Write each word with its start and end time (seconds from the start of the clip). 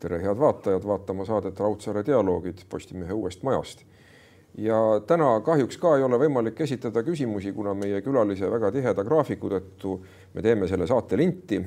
tere, 0.00 0.20
head 0.22 0.38
vaatajad, 0.38 0.84
vaatama 0.86 1.24
saadet 1.26 1.60
Raudsaare 1.60 2.04
dialoogid 2.06 2.58
Postimehe 2.70 3.12
uuest 3.12 3.42
majast. 3.42 3.82
ja 4.58 4.76
täna 5.06 5.40
kahjuks 5.44 5.76
ka 5.78 5.96
ei 5.96 6.02
ole 6.02 6.18
võimalik 6.18 6.60
esitada 6.64 7.02
küsimusi, 7.06 7.52
kuna 7.52 7.74
meie 7.78 8.00
külalise 8.02 8.50
väga 8.50 8.70
tiheda 8.74 9.04
graafiku 9.04 9.50
tõttu 9.52 9.98
me 10.34 10.42
teeme 10.42 10.68
selle 10.68 10.86
saate 10.86 11.16
linti. 11.16 11.60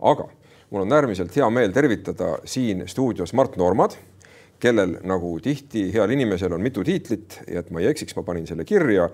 aga 0.00 0.28
mul 0.70 0.82
on 0.82 0.92
äärmiselt 0.92 1.36
hea 1.36 1.50
meel 1.50 1.72
tervitada 1.72 2.38
siin 2.44 2.86
stuudios 2.86 3.32
Mart 3.32 3.56
Normad, 3.56 3.96
kellel 4.60 4.98
nagu 5.02 5.38
tihti 5.40 5.90
heal 5.92 6.10
inimesel 6.10 6.52
on 6.52 6.62
mitu 6.62 6.84
tiitlit 6.84 7.40
ja 7.48 7.60
et 7.60 7.70
ma 7.70 7.80
ei 7.80 7.90
eksiks, 7.90 8.16
ma 8.16 8.22
panin 8.22 8.46
selle 8.46 8.64
kirja. 8.64 9.10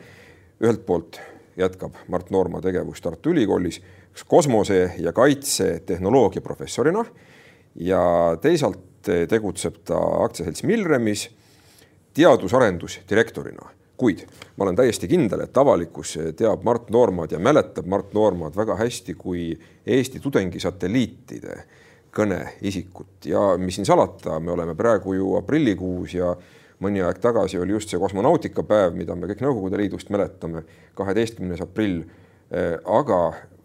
ühelt 0.61 0.87
poolt 0.87 1.21
jätkab 1.57 1.95
Mart 2.09 2.30
Noorma 2.30 2.60
tegevust 2.60 3.02
Tartu 3.02 3.30
Ülikoolis 3.30 3.80
kosmose 4.27 4.93
ja 4.98 5.12
kaitsetehnoloogia 5.12 6.43
professorina 6.43 7.05
ja 7.80 8.02
teisalt 8.42 9.09
tegutseb 9.28 9.82
ta 9.87 9.98
aktsiaselts 10.24 10.62
Milremis 10.62 11.28
teadus-arendusdirektorina. 12.14 13.74
kuid 13.98 14.20
ma 14.56 14.64
olen 14.64 14.77
täiesti 14.78 15.09
kindel, 15.10 15.41
et 15.42 15.56
avalikkus 15.59 16.12
teab 16.38 16.62
Mart 16.62 16.91
Noormad 16.95 17.32
ja 17.34 17.38
mäletab 17.42 17.87
Mart 17.87 18.12
Noormad 18.14 18.54
väga 18.56 18.77
hästi 18.78 19.14
kui 19.18 19.59
Eesti 19.87 20.20
tudengisatelliitide 20.20 21.56
kõneisikut 22.14 23.27
ja 23.27 23.56
mis 23.59 23.74
siin 23.74 23.87
salata, 23.87 24.38
me 24.40 24.52
oleme 24.54 24.74
praegu 24.79 25.15
ju 25.16 25.34
aprillikuus 25.38 26.15
ja 26.15 26.30
mõni 26.82 27.02
aeg 27.02 27.18
tagasi 27.18 27.59
oli 27.59 27.74
just 27.74 27.90
see 27.90 27.98
kosmonautikapäev, 27.98 28.95
mida 28.95 29.16
me 29.18 29.26
kõik 29.30 29.42
Nõukogude 29.42 29.80
Liidust 29.80 30.10
mäletame, 30.15 30.62
kaheteistkümnes 30.95 31.62
aprill. 31.66 32.04
aga 32.84 33.18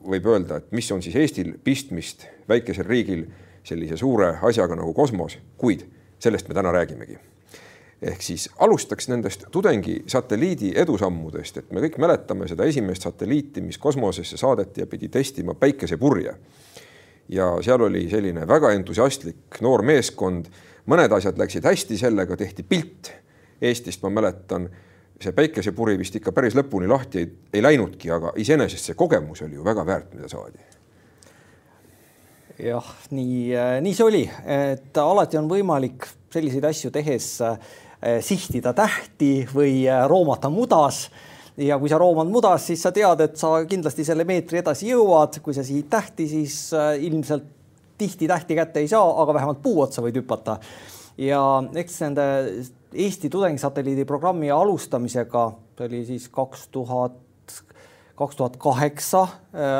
võib 0.03 0.25
öelda, 0.27 0.57
et 0.57 0.71
mis 0.71 0.91
on 0.91 1.01
siis 1.01 1.15
Eestil 1.15 1.53
pistmist 1.63 2.25
väikesel 2.49 2.85
riigil 2.85 3.27
sellise 3.63 3.97
suure 3.97 4.37
asjaga 4.41 4.75
nagu 4.75 4.93
kosmos, 4.93 5.37
kuid 5.57 5.85
sellest 6.19 6.47
me 6.47 6.53
täna 6.55 6.71
räägimegi. 6.71 7.17
ehk 8.03 8.21
siis 8.21 8.49
alustaks 8.59 9.07
nendest 9.07 9.45
tudengisatelliidi 9.51 10.73
edusammudest, 10.75 11.57
et 11.57 11.71
me 11.71 11.79
kõik 11.79 11.95
mäletame 11.97 12.47
seda 12.51 12.65
esimest 12.67 13.01
satelliiti, 13.07 13.61
mis 13.61 13.77
kosmosesse 13.77 14.37
saadeti 14.37 14.81
ja 14.81 14.87
pidi 14.87 15.07
testima 15.07 15.53
päikesepurje. 15.53 16.35
ja 17.29 17.57
seal 17.61 17.81
oli 17.81 18.09
selline 18.09 18.47
väga 18.47 18.71
entusiastlik 18.71 19.61
noor 19.61 19.81
meeskond, 19.81 20.45
mõned 20.85 21.11
asjad 21.11 21.37
läksid 21.37 21.63
hästi, 21.63 21.97
sellega 21.97 22.37
tehti 22.37 22.63
pilt 22.63 23.13
Eestist, 23.63 24.01
ma 24.03 24.09
mäletan 24.09 24.67
see 25.21 25.31
päikesepuri 25.31 25.95
vist 25.99 26.15
ikka 26.19 26.33
päris 26.35 26.55
lõpuni 26.57 26.89
lahti 26.89 27.21
ei, 27.21 27.27
ei 27.53 27.63
läinudki, 27.63 28.11
aga 28.11 28.33
iseenesest 28.43 28.89
see 28.89 28.97
kogemus 28.99 29.43
oli 29.45 29.55
ju 29.55 29.63
väga 29.63 29.85
väärt, 29.87 30.13
mida 30.17 30.27
saadi. 30.27 30.59
Jah, 32.59 32.89
nii, 33.11 33.53
nii 33.83 33.95
see 33.95 34.05
oli, 34.05 34.23
et 34.45 34.97
alati 35.01 35.39
on 35.39 35.49
võimalik 35.49 36.07
selliseid 36.33 36.65
asju 36.69 36.91
tehes 36.93 37.27
eh, 37.45 38.19
sihtida 38.25 38.73
tähti 38.77 39.47
või 39.53 39.83
eh, 39.87 40.03
roomata 40.09 40.51
mudas 40.53 41.07
ja 41.57 41.77
kui 41.81 41.91
sa 41.91 41.99
roomad 42.01 42.29
mudas, 42.33 42.67
siis 42.69 42.81
sa 42.81 42.91
tead, 42.93 43.21
et 43.25 43.35
sa 43.37 43.55
kindlasti 43.69 44.05
selle 44.05 44.25
meetri 44.25 44.61
edasi 44.61 44.89
jõuad, 44.89 45.37
kui 45.45 45.53
sa 45.53 45.65
sihid 45.65 45.89
tähti, 45.91 46.25
siis 46.29 46.55
ilmselt 47.05 47.45
tihti 47.97 48.27
tähti 48.27 48.57
kätte 48.57 48.81
ei 48.81 48.89
saa, 48.89 49.05
aga 49.21 49.35
vähemalt 49.37 49.61
puu 49.61 49.83
otsa 49.83 50.01
võid 50.01 50.17
hüpata. 50.17 50.57
ja 51.17 51.41
eks 51.77 51.99
nende 52.01 52.23
Eesti 52.93 53.29
tudengisatelliidi 53.29 54.05
programmi 54.05 54.51
alustamisega, 54.53 55.47
see 55.77 55.85
oli 55.87 56.01
siis 56.05 56.27
kaks 56.29 56.67
tuhat, 56.73 57.15
kaks 58.15 58.35
tuhat 58.37 58.57
kaheksa 58.61 59.21
äh, 59.23 59.31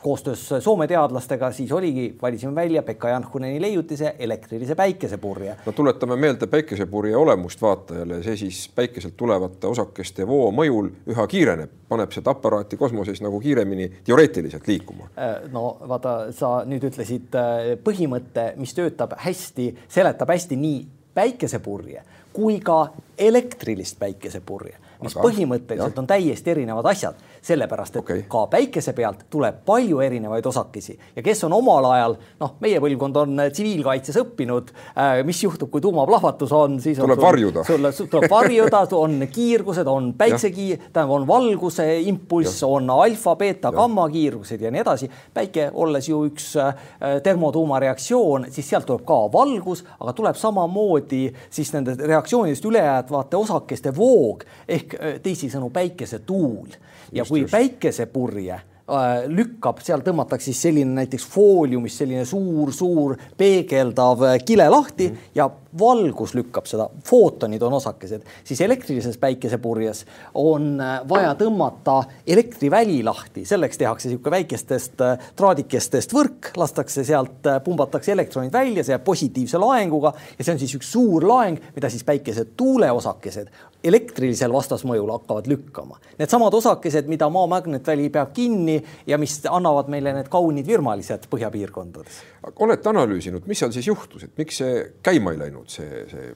koostöös 0.00 0.46
Soome 0.60 0.86
teadlastega 0.86 1.50
siis 1.52 1.72
oligi, 1.72 2.06
valisime 2.22 2.54
välja 2.54 2.82
Pekka 2.82 3.08
Janhuneni 3.08 3.60
leiutise 3.60 4.14
elektrilise 4.18 4.74
päikesepurje. 4.74 5.56
no 5.66 5.72
tuletame 5.72 6.16
meelde 6.16 6.46
päikesepurje 6.46 7.16
olemust 7.16 7.62
vaatajale, 7.62 8.22
see 8.22 8.36
siis 8.36 8.62
päikeselt 8.74 9.16
tulevate 9.16 9.66
osakeste 9.66 10.26
voo 10.26 10.48
mõjul 10.56 10.88
üha 11.12 11.26
kiireneb, 11.26 11.74
paneb 11.88 12.16
seda 12.16 12.32
aparaati 12.32 12.80
kosmoses 12.80 13.20
nagu 13.20 13.40
kiiremini 13.40 13.90
teoreetiliselt 14.04 14.68
liikuma. 14.68 15.10
Äh, 15.18 15.50
no 15.52 15.76
vaata, 15.88 16.32
sa 16.32 16.62
nüüd 16.64 16.88
ütlesid 16.88 17.36
äh, 17.36 17.74
põhimõtte, 17.84 18.54
mis 18.56 18.72
töötab 18.78 19.18
hästi, 19.26 19.68
seletab 19.98 20.32
hästi 20.32 20.56
nii 20.64 20.80
päikesepurje 21.14 22.02
kui 22.32 22.60
ka 22.60 22.86
elektrilist 23.18 23.98
päikesepurje 23.98 24.85
mis 25.02 25.16
Aga, 25.16 25.28
põhimõtteliselt 25.28 25.92
jah. 25.92 26.02
on 26.02 26.06
täiesti 26.06 26.50
erinevad 26.50 26.86
asjad, 26.92 27.20
sellepärast 27.46 27.96
et 27.96 28.02
okay. 28.02 28.22
ka 28.28 28.46
päikese 28.50 28.92
pealt 28.96 29.26
tuleb 29.30 29.62
palju 29.66 30.00
erinevaid 30.02 30.46
osakesi 30.46 30.96
ja 31.16 31.22
kes 31.22 31.44
on 31.46 31.54
omal 31.56 31.86
ajal, 31.92 32.16
noh, 32.40 32.54
meie 32.64 32.80
põlvkond 32.82 33.20
on 33.22 33.42
tsiviilkaitses 33.52 34.18
õppinud 34.22 34.72
äh,, 34.72 35.20
mis 35.26 35.42
juhtub, 35.44 35.70
kui 35.70 35.84
tuumaplahvatus 35.84 36.52
on, 36.56 36.78
siis 36.82 36.98
tuleb 36.98 37.20
sul, 37.20 37.26
varjuda. 37.26 37.64
sul 37.66 38.10
tuleb 38.10 38.30
varjuda, 38.30 38.82
on 38.98 39.26
kiirgused, 39.32 39.86
on 39.90 40.12
päiksekiir, 40.18 40.88
tähendab, 40.90 41.14
on 41.20 41.26
valguse 41.28 41.86
impulss, 42.10 42.62
on 42.66 42.90
alfa, 42.90 43.36
beeta, 43.38 43.72
gamma 43.74 44.08
kiirgused 44.10 44.62
ja 44.62 44.72
nii 44.74 44.82
edasi. 44.82 45.10
päike 45.34 45.70
olles 45.74 46.08
ju 46.08 46.22
üks 46.26 46.52
äh, 46.60 46.74
termotuumareaktsioon, 47.22 48.48
siis 48.50 48.68
sealt 48.70 48.88
tuleb 48.88 49.06
ka 49.06 49.20
valgus, 49.32 49.84
aga 50.00 50.12
tuleb 50.16 50.38
samamoodi 50.40 51.22
siis 51.50 51.72
nende 51.76 51.96
reaktsioonidest 52.00 52.64
ülejäävate 52.64 53.38
osakeste 53.38 53.94
voog 53.96 54.44
ehk 54.68 54.98
äh, 54.98 55.16
teisisõnu 55.22 55.70
päikesetuul 55.70 56.76
ja 57.12 57.22
just, 57.22 57.30
kui 57.36 57.44
just. 57.44 57.52
päikesepurje 57.54 58.56
äh, 58.56 59.26
lükkab, 59.28 59.82
seal 59.84 60.04
tõmmatakse 60.06 60.50
siis 60.50 60.62
selline 60.68 60.96
näiteks 61.02 61.26
fooliumist 61.32 62.02
selline 62.02 62.24
suur-suur 62.28 63.16
peegeldav 63.38 64.24
äh, 64.30 64.38
kile 64.44 64.68
lahti 64.72 65.10
mm 65.10 65.14
-hmm. 65.14 65.30
ja 65.34 65.50
valgus 65.78 66.34
lükkab 66.36 66.68
seda, 66.68 66.88
footonid 67.06 67.62
on 67.62 67.76
osakesed, 67.78 68.24
siis 68.44 68.60
elektrilises 68.64 69.18
päikesepurjes 69.22 70.04
on 70.34 70.76
vaja 71.08 71.34
tõmmata 71.38 71.98
elektriväli 72.26 73.02
lahti, 73.06 73.44
selleks 73.48 73.80
tehakse 73.80 74.10
niisugune 74.10 74.36
väikestest 74.38 75.04
traadikestest 75.36 76.14
võrk, 76.16 76.52
lastakse 76.56 77.04
sealt, 77.06 77.46
pumbatakse 77.64 78.12
elektronid 78.12 78.52
välja, 78.52 78.84
see 78.84 78.96
jääb 78.96 79.06
positiivse 79.06 79.60
laenguga 79.60 80.12
ja 80.38 80.44
see 80.44 80.56
on 80.56 80.62
siis 80.62 80.76
üks 80.78 80.92
suur 80.92 81.26
laeng, 81.26 81.60
mida 81.76 81.90
siis 81.92 82.04
päikesetuule 82.06 82.90
osakesed 82.92 83.52
elektrilisel 83.86 84.52
vastasmõjul 84.52 85.10
hakkavad 85.14 85.48
lükkama. 85.50 85.98
Needsamad 86.18 86.54
osakesed, 86.58 87.08
mida 87.10 87.28
maa 87.32 87.46
magnetväli 87.50 88.08
peab 88.14 88.32
kinni 88.34 88.76
ja 89.06 89.18
mis 89.20 89.38
annavad 89.50 89.90
meile 89.92 90.14
need 90.16 90.30
kaunid 90.32 90.66
virmalised 90.66 91.28
põhjapiirkondades. 91.30 92.22
olete 92.62 92.88
analüüsinud, 92.88 93.46
mis 93.46 93.58
seal 93.58 93.72
siis 93.74 93.86
juhtus, 93.86 94.24
et 94.24 94.32
miks 94.38 94.60
see 94.62 94.82
käima 95.02 95.34
ei 95.34 95.40
läinud, 95.44 95.65
see, 95.66 96.04
see 96.10 96.34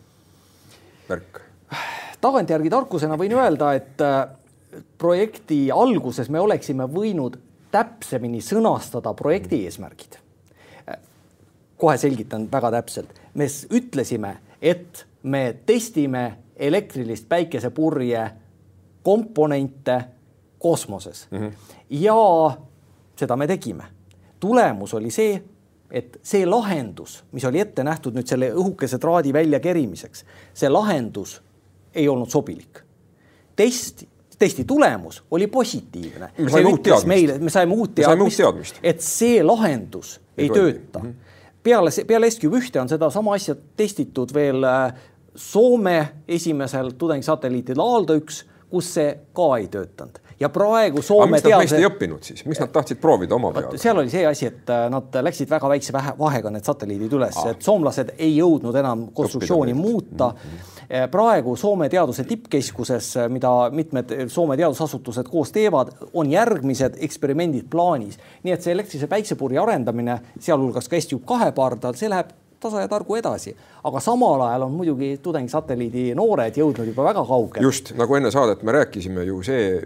värk? 1.08 1.40
tagantjärgi 2.20 2.70
tarkusena 2.70 3.16
võin 3.18 3.34
öelda, 3.36 3.72
et 3.78 4.02
äh, 4.04 4.24
projekti 4.98 5.68
alguses 5.74 6.30
me 6.30 6.40
oleksime 6.40 6.86
võinud 6.90 7.38
täpsemini 7.70 8.40
sõnastada 8.42 9.14
projekti 9.14 9.64
eesmärgid. 9.64 10.18
kohe 11.80 11.96
selgitan 11.96 12.48
väga 12.52 12.70
täpselt, 12.70 13.14
me 13.34 13.46
ütlesime, 13.72 14.34
et 14.62 15.06
me 15.22 15.56
testime 15.66 16.36
elektrilist 16.56 17.28
päikesepurje 17.28 18.30
komponente 19.02 20.04
kosmoses 20.58 21.28
mm. 21.30 21.38
-hmm. 21.38 21.52
ja 21.90 22.16
seda 23.16 23.36
me 23.36 23.46
tegime. 23.46 23.84
tulemus 24.40 24.94
oli 24.94 25.10
see, 25.10 25.42
et 25.90 26.20
see 26.22 26.46
lahendus, 26.46 27.24
mis 27.32 27.44
oli 27.44 27.60
ette 27.60 27.84
nähtud 27.86 28.14
nüüd 28.14 28.28
selle 28.30 28.52
õhukese 28.54 28.98
traadi 29.02 29.32
väljakerimiseks, 29.34 30.24
see 30.54 30.70
lahendus 30.70 31.40
ei 31.94 32.08
olnud 32.08 32.30
sobilik. 32.30 32.82
test, 33.56 34.04
testi 34.38 34.64
tulemus 34.64 35.22
oli 35.30 35.46
positiivne. 35.46 36.30
me 36.38 36.50
saime 36.50 36.68
uut 36.68 36.82
teadmist. 36.82 37.40
me 37.40 37.50
saime 37.50 37.74
uut 37.74 37.94
teadmist, 37.94 38.80
et 38.82 39.00
see 39.00 39.42
lahendus 39.42 40.20
ei, 40.36 40.44
ei 40.44 40.50
tööta 40.50 40.98
mm. 40.98 41.08
-hmm. 41.08 41.58
peale, 41.62 41.90
peale 42.06 42.30
SQ 42.30 42.44
ühte 42.44 42.80
on 42.80 42.88
sedasama 42.88 43.34
asja 43.34 43.56
testitud 43.76 44.34
veel 44.34 44.64
äh, 44.64 44.92
Soome 45.34 46.08
esimesel 46.28 46.90
tudengisatelliidil 46.98 47.78
Aaldo 47.80 48.16
üks, 48.18 48.44
kus 48.70 48.88
see 48.94 49.12
ka 49.32 49.56
ei 49.56 49.68
töötanud 49.68 50.18
ja 50.40 50.48
praegu 50.48 51.02
Soome 51.02 51.36
nad 51.36 51.56
meist 51.60 51.76
ei 51.76 51.84
õppinud 51.84 52.24
siis, 52.24 52.44
miks 52.48 52.60
nad 52.62 52.72
tahtsid 52.72 53.00
proovida 53.00 53.36
oma 53.36 53.52
peale? 53.52 53.78
seal 53.80 53.98
oli 54.00 54.12
see 54.12 54.24
asi, 54.26 54.48
et 54.48 54.72
äh, 54.72 54.86
nad 54.92 55.20
läksid 55.26 55.50
väga 55.50 55.68
väikse 55.74 55.94
vahega 55.94 56.52
need 56.54 56.66
satelliidid 56.66 57.16
üles 57.18 57.36
ah., 57.42 57.50
et 57.52 57.64
soomlased 57.64 58.14
ei 58.16 58.32
jõudnud 58.38 58.76
enam 58.80 59.06
konstruktsiooni 59.16 59.74
muuta 59.76 60.30
mm. 60.32 60.56
-hmm. 60.56 61.08
praegu 61.12 61.56
Soome 61.60 61.88
teaduse 61.92 62.24
tippkeskuses, 62.24 63.10
äh, 63.16 63.28
mida 63.28 63.52
mitmed 63.70 64.16
Soome 64.28 64.56
teadusasutused 64.56 65.28
koos 65.28 65.52
teevad, 65.52 65.92
on 66.14 66.30
järgmised 66.30 66.96
eksperimendid 67.00 67.68
plaanis. 67.70 68.18
nii 68.42 68.52
et 68.52 68.62
see 68.62 68.72
elektrilise 68.72 69.06
päiksepurje 69.06 69.58
arendamine, 69.60 70.20
sealhulgas 70.40 70.88
ka 70.88 71.00
S-tüüp 71.00 71.24
kahe 71.26 71.52
pardal, 71.52 71.94
see 71.94 72.08
läheb 72.08 72.32
tasa 72.60 72.84
ja 72.84 72.88
targu 72.88 73.16
edasi, 73.16 73.54
aga 73.84 74.00
samal 74.00 74.40
ajal 74.46 74.66
on 74.68 74.76
muidugi 74.76 75.10
tudengisatelliidi 75.22 76.14
noored 76.18 76.56
jõudnud 76.60 76.92
juba 76.92 77.08
väga 77.10 77.24
kaugele. 77.26 77.64
just 77.64 77.92
nagu 77.98 78.16
enne 78.16 78.30
saadet 78.30 78.62
me 78.62 78.72
rääkisime 78.72 79.24
ju 79.24 79.42
see 79.42 79.80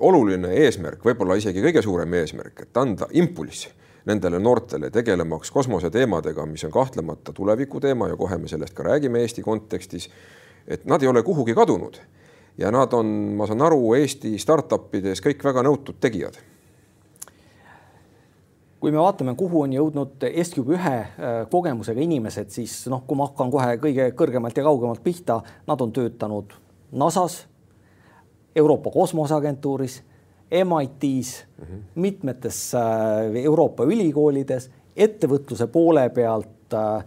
oluline 0.00 0.52
eesmärk, 0.64 1.04
võib-olla 1.04 1.38
isegi 1.38 1.62
kõige 1.64 1.82
suurem 1.82 2.14
eesmärk, 2.20 2.62
et 2.62 2.76
anda 2.76 3.08
impulss 3.12 3.68
nendele 4.08 4.38
noortele 4.38 4.90
tegelemaks 4.90 5.50
kosmoseteemadega, 5.52 6.46
mis 6.46 6.64
on 6.64 6.72
kahtlemata 6.72 7.32
tulevikuteema 7.32 8.08
ja 8.08 8.16
kohe 8.16 8.38
me 8.38 8.48
sellest 8.48 8.74
ka 8.74 8.86
räägime 8.86 9.20
Eesti 9.24 9.42
kontekstis. 9.42 10.10
et 10.68 10.84
nad 10.84 11.02
ei 11.02 11.08
ole 11.08 11.22
kuhugi 11.22 11.54
kadunud 11.54 11.96
ja 12.58 12.70
nad 12.70 12.92
on, 12.92 13.06
ma 13.36 13.46
saan 13.46 13.62
aru, 13.62 13.94
Eesti 13.94 14.38
startup 14.38 14.94
ides 14.94 15.22
kõik 15.24 15.44
väga 15.44 15.62
nõutud 15.62 16.00
tegijad 16.00 16.36
kui 18.80 18.92
me 18.94 19.00
vaatame, 19.00 19.34
kuhu 19.38 19.62
on 19.64 19.72
jõudnud 19.74 20.24
SQB 20.28 20.74
ühe 20.76 20.96
äh, 20.98 21.38
kogemusega 21.50 22.02
inimesed, 22.04 22.50
siis 22.54 22.80
noh, 22.90 23.02
kui 23.06 23.18
ma 23.18 23.28
hakkan 23.28 23.50
kohe 23.50 23.76
kõige 23.82 24.10
kõrgemalt 24.18 24.58
ja 24.58 24.66
kaugemalt 24.66 25.02
pihta, 25.04 25.40
nad 25.66 25.80
on 25.82 25.92
töötanud 25.94 26.54
NASA-s, 26.92 27.46
Euroopa 28.56 28.90
Kosmoseagentuuris, 28.90 30.02
MIT-s 30.64 31.44
mm, 31.44 31.64
-hmm. 31.64 31.82
mitmetes 31.94 32.74
äh, 32.74 33.42
Euroopa 33.44 33.84
ülikoolides, 33.84 34.70
ettevõtluse 34.96 35.66
poole 35.66 36.08
pealt 36.10 36.74
äh, 36.74 37.04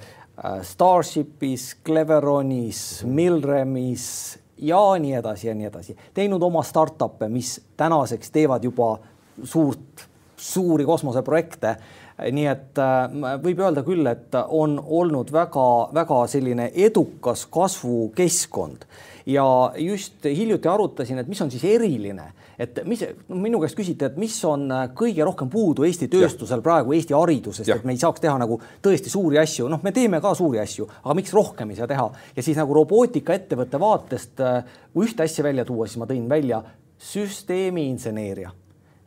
Starshipis, 0.61 1.77
Cleveronis, 1.85 3.03
Milremis 3.05 4.39
ja 4.57 4.83
nii 4.99 5.13
edasi 5.13 5.47
ja 5.47 5.55
nii 5.55 5.65
edasi, 5.65 5.97
teinud 6.13 6.41
oma 6.41 6.63
startup'e, 6.63 7.29
mis 7.29 7.61
tänaseks 7.77 8.31
teevad 8.31 8.63
juba 8.63 8.97
suurt 9.43 10.10
suuri 10.41 10.85
kosmoseprojekte. 10.85 11.75
nii 12.21 12.45
et 12.45 12.77
äh, 12.77 13.13
võib 13.41 13.63
öelda 13.63 13.81
küll, 13.81 14.05
et 14.05 14.35
on 14.53 14.75
olnud 14.77 15.31
väga-väga 15.33 16.19
selline 16.29 16.67
edukas 16.83 17.47
kasvukeskkond. 17.49 18.85
Ja 19.25 19.45
just 19.77 20.25
hiljuti 20.25 20.69
arutasin, 20.69 21.17
et 21.17 21.29
mis 21.29 21.41
on 21.41 21.49
siis 21.49 21.63
eriline, 21.65 22.27
et 22.61 22.77
mis 22.85 23.01
no, 23.29 23.39
minu 23.41 23.61
käest 23.63 23.77
küsiti, 23.77 24.05
et 24.05 24.19
mis 24.21 24.35
on 24.45 24.67
kõige 24.97 25.25
rohkem 25.25 25.49
puudu 25.49 25.85
Eesti 25.87 26.11
tööstusel 26.13 26.61
ja. 26.61 26.65
praegu 26.65 26.93
Eesti 26.93 27.17
haridusest, 27.17 27.73
et 27.73 27.89
me 27.89 27.95
ei 27.95 28.01
saaks 28.01 28.21
teha 28.21 28.37
nagu 28.41 28.59
tõesti 28.85 29.13
suuri 29.13 29.41
asju, 29.41 29.69
noh, 29.71 29.81
me 29.81 29.93
teeme 29.95 30.21
ka 30.21 30.35
suuri 30.37 30.61
asju, 30.61 30.89
aga 31.01 31.17
miks 31.17 31.33
rohkem 31.37 31.73
ei 31.73 31.81
saa 31.81 31.89
teha? 31.89 32.07
Ja 32.37 32.45
siis 32.45 32.61
nagu 32.61 32.77
robootikaettevõtte 32.81 33.81
vaatest, 33.81 34.33
äh, 34.45 34.79
kui 34.93 35.09
ühte 35.09 35.25
asja 35.25 35.45
välja 35.45 35.65
tuua, 35.69 35.89
siis 35.89 36.01
ma 36.01 36.09
tõin 36.09 36.29
välja 36.29 36.61
süsteemi 37.01 37.87
inseneeria, 37.89 38.53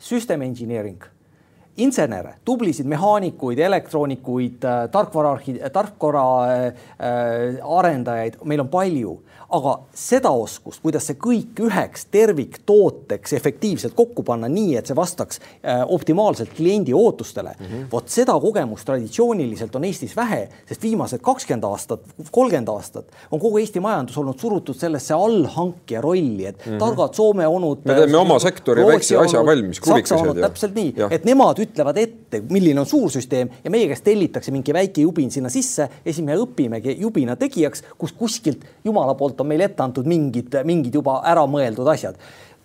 system 0.02 0.42
engineering 0.46 1.13
insenere, 1.76 2.36
tublisid 2.44 2.86
mehaanikuid, 2.86 3.58
elektroonikuid, 3.58 4.64
äh, 4.64 4.84
tarkvara, 4.92 5.34
tarkvara 5.72 6.26
äh, 6.46 6.66
äh, 6.98 7.58
arendajaid 7.78 8.38
meil 8.44 8.62
on 8.62 8.70
palju, 8.70 9.16
aga 9.50 9.74
seda 9.94 10.30
oskust, 10.30 10.80
kuidas 10.82 11.08
see 11.08 11.18
kõik 11.20 11.60
üheks 11.66 12.06
terviktooteks 12.14 13.32
efektiivselt 13.36 13.94
kokku 13.96 14.24
panna, 14.26 14.48
nii 14.48 14.76
et 14.78 14.88
see 14.90 14.96
vastaks 14.96 15.40
äh, 15.40 15.82
optimaalselt 15.88 16.54
kliendi 16.56 16.94
ootustele 16.94 17.54
mm 17.58 17.66
-hmm., 17.66 17.86
vot 17.92 18.08
seda 18.08 18.36
kogemust 18.40 18.86
traditsiooniliselt 18.88 19.76
on 19.76 19.84
Eestis 19.84 20.16
vähe, 20.16 20.48
sest 20.68 20.82
viimased 20.82 21.22
kakskümmend 21.22 21.64
aastat, 21.64 22.00
kolmkümmend 22.30 22.68
aastat 22.68 23.12
on 23.30 23.40
kogu 23.40 23.58
Eesti 23.58 23.80
majandus 23.80 24.18
olnud 24.18 24.38
surutud 24.38 24.76
sellesse 24.76 25.14
allhankija 25.14 26.00
rolli, 26.00 26.46
et 26.46 26.66
mm 26.66 26.72
-hmm. 26.72 26.78
targad 26.78 27.14
Soome 27.14 27.46
onud. 27.46 27.78
me 27.84 27.94
teeme 27.94 28.16
oma 28.16 28.38
sektori 28.38 28.86
väikse 28.86 29.16
asja 29.16 29.46
valmis, 29.46 29.80
krubikesed. 29.80 30.40
täpselt 30.40 30.74
nii, 30.74 30.94
et 31.10 31.24
nemad 31.24 31.58
ütlevad 31.58 31.96
ette, 31.96 32.42
milline 32.50 32.80
on 32.80 32.86
suur 32.86 33.10
süsteem 33.10 33.48
ja 33.64 33.70
meie 33.70 33.88
käest 33.88 34.04
tellitakse 34.04 34.50
mingi 34.50 34.72
väike 34.72 35.00
jubin 35.00 35.30
sinna 35.30 35.48
sisse 35.48 35.88
ja 36.04 36.12
siis 36.12 36.24
me 36.24 36.36
õpimegi 36.36 36.96
jubina 37.00 37.36
tegijaks, 37.36 37.82
kus 37.98 38.12
kuskilt 38.12 38.64
jumala 38.84 39.14
poolt 39.14 39.40
on 39.40 39.43
meile 39.48 39.68
ette 39.70 39.82
antud 39.84 40.08
mingid, 40.08 40.54
mingid 40.66 40.94
juba 41.00 41.20
ära 41.26 41.46
mõeldud 41.50 41.88
asjad. 41.94 42.18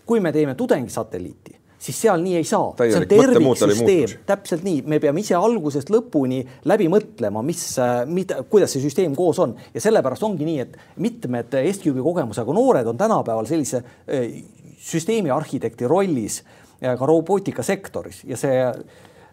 kui 0.09 0.17
me 0.19 0.31
teeme 0.33 0.55
tudengisatelliiti, 0.57 1.51
siis 1.77 1.97
seal 2.01 2.23
nii 2.23 2.39
ei 2.39 2.45
saa. 2.47 2.71
see 2.79 2.97
on 2.97 3.05
terviksüsteem, 3.07 4.15
täpselt 4.25 4.63
nii, 4.65 4.81
me 4.89 4.97
peame 4.99 5.21
ise 5.21 5.35
algusest 5.37 5.91
lõpuni 5.93 6.39
läbi 6.65 6.87
mõtlema, 6.89 7.43
mis, 7.45 7.61
mida, 8.09 8.41
kuidas 8.49 8.73
see 8.73 8.81
süsteem 8.81 9.13
koos 9.15 9.39
on. 9.39 9.53
Ja 9.73 9.83
sellepärast 9.85 10.25
ongi 10.25 10.47
nii, 10.47 10.65
et 10.65 10.79
mitmed 10.97 11.53
SQB 11.61 12.01
kogemusega 12.05 12.55
noored 12.57 12.89
on 12.89 12.97
tänapäeval 12.97 13.45
sellise 13.49 13.83
eh, 14.07 14.41
süsteemi 14.79 15.29
arhitekti 15.35 15.87
rollis 15.87 16.41
ka 16.79 17.05
robootikasektoris 17.05 18.23
ja 18.23 18.37
see 18.39 18.55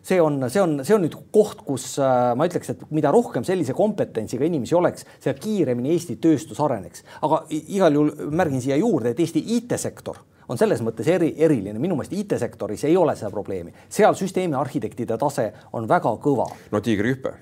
see 0.06 0.20
on, 0.22 0.38
see 0.50 0.62
on, 0.62 0.78
see 0.86 0.94
on 0.96 1.04
nüüd 1.06 1.16
koht, 1.34 1.64
kus 1.66 1.96
äh, 2.02 2.30
ma 2.38 2.46
ütleks, 2.48 2.70
et 2.72 2.84
mida 2.94 3.10
rohkem 3.14 3.44
sellise 3.46 3.74
kompetentsiga 3.76 4.46
inimesi 4.46 4.76
oleks, 4.78 5.06
seda 5.18 5.36
kiiremini 5.40 5.94
Eesti 5.96 6.18
tööstus 6.22 6.60
areneks. 6.62 7.04
aga 7.26 7.42
igal 7.50 7.98
juhul 7.98 8.32
märgin 8.36 8.62
siia 8.64 8.78
juurde, 8.80 9.12
et 9.12 9.20
Eesti 9.22 9.42
IT-sektor 9.58 10.22
on 10.46 10.60
selles 10.60 10.82
mõttes 10.86 11.08
eri, 11.10 11.32
eriline, 11.42 11.80
minu 11.82 11.98
meelest 11.98 12.14
IT-sektoris 12.14 12.86
ei 12.86 12.96
ole 12.96 13.16
seda 13.18 13.32
probleemi, 13.34 13.74
seal 13.90 14.14
süsteemi 14.18 14.54
arhitektide 14.58 15.18
tase 15.18 15.50
on 15.74 15.88
väga 15.90 16.14
kõva. 16.22 16.46
no 16.70 16.80
tiigrihüpe 16.80 17.34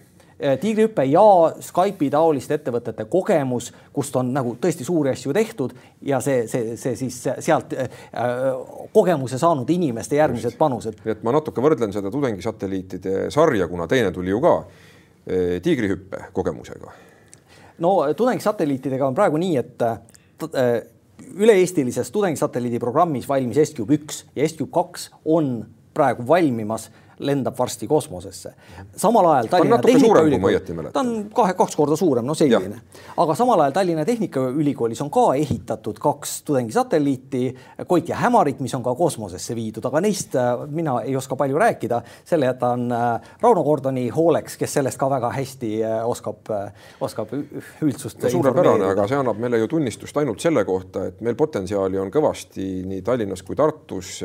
Tiigrihüpe 0.60 1.04
ja 1.08 1.24
Skype'i 1.64 2.10
taoliste 2.12 2.58
ettevõtete 2.58 3.06
kogemus, 3.10 3.70
kust 3.92 4.16
on 4.20 4.32
nagu 4.34 4.54
tõesti 4.60 4.84
suuri 4.84 5.14
asju 5.14 5.32
tehtud 5.32 5.72
ja 6.04 6.20
see, 6.24 6.44
see, 6.50 6.74
see 6.80 6.96
siis 7.00 7.20
sealt 7.46 7.72
äh, 7.78 7.88
kogemuse 8.92 9.38
saanud 9.40 9.70
inimeste 9.70 10.18
järgmised 10.20 10.58
panused. 10.60 11.00
nii 11.04 11.16
et 11.16 11.22
ma 11.24 11.32
natuke 11.36 11.64
võrdlen 11.64 11.94
seda 11.96 12.12
tudengisatelliitide 12.12 13.28
sarja, 13.34 13.68
kuna 13.70 13.88
teine 13.90 14.12
tuli 14.12 14.34
ju 14.34 14.42
ka 14.44 14.56
Tiigrihüppe 15.64 16.26
kogemusega. 16.36 16.90
no 17.80 17.94
tudengisatelliitidega 18.16 19.06
on 19.06 19.14
praegu 19.16 19.40
nii, 19.40 19.56
et 19.56 19.86
äh, 19.88 20.74
üle-eestilises 21.40 22.10
tudengisatelliidi 22.12 22.78
programmis 22.82 23.28
valmis 23.28 23.62
S-Cube 23.64 23.96
üks 23.96 24.24
ja 24.36 24.44
S-Cube 24.48 24.72
kaks 24.74 25.08
on 25.24 25.56
praegu 25.94 26.26
valmimas 26.28 26.90
lendab 27.18 27.58
varsti 27.58 27.86
kosmosesse. 27.86 28.54
samal 28.96 29.26
ajal 29.26 29.46
Tallinna 29.46 29.78
Tehnikaülikoolis, 29.78 30.92
ta 30.92 31.00
on 31.00 31.30
kahe, 31.34 31.54
kaks 31.54 31.76
korda 31.76 31.96
suurem, 31.96 32.26
no 32.26 32.34
selline. 32.34 32.80
aga 33.16 33.34
samal 33.34 33.60
ajal 33.60 33.72
Tallinna 33.72 34.04
Tehnikaülikoolis 34.04 35.00
on 35.00 35.10
ka 35.10 35.34
ehitatud 35.34 35.98
kaks 35.98 36.42
tudengisatelliiti, 36.42 37.44
Koit 37.86 38.08
ja 38.08 38.16
Hämarit, 38.16 38.60
mis 38.60 38.74
on 38.74 38.82
ka 38.82 38.94
kosmosesse 38.94 39.54
viidud, 39.54 39.84
aga 39.84 40.00
neist 40.00 40.34
äh, 40.36 40.66
mina 40.68 41.00
ei 41.02 41.16
oska 41.16 41.36
palju 41.36 41.58
rääkida. 41.58 42.02
selle 42.24 42.46
jätan 42.46 42.92
äh, 42.92 43.20
Rauno 43.40 43.64
Kordoni 43.64 44.08
hooleks, 44.08 44.56
kes 44.56 44.74
sellest 44.74 44.98
ka 44.98 45.10
väga 45.10 45.30
hästi 45.30 45.72
äh, 45.84 46.08
oskab, 46.08 46.50
oskab 47.00 47.32
üldsust 47.82 48.28
suurepärane, 48.30 48.90
aga 48.90 49.08
see 49.08 49.18
annab 49.18 49.38
meile 49.40 49.58
ju 49.58 49.68
tunnistust 49.68 50.16
ainult 50.16 50.40
selle 50.40 50.64
kohta, 50.64 51.06
et 51.06 51.20
meil 51.20 51.36
potentsiaali 51.38 51.98
on 51.98 52.12
kõvasti 52.14 52.68
nii 52.88 53.02
Tallinnas 53.02 53.42
kui 53.42 53.56
Tartus 53.56 54.22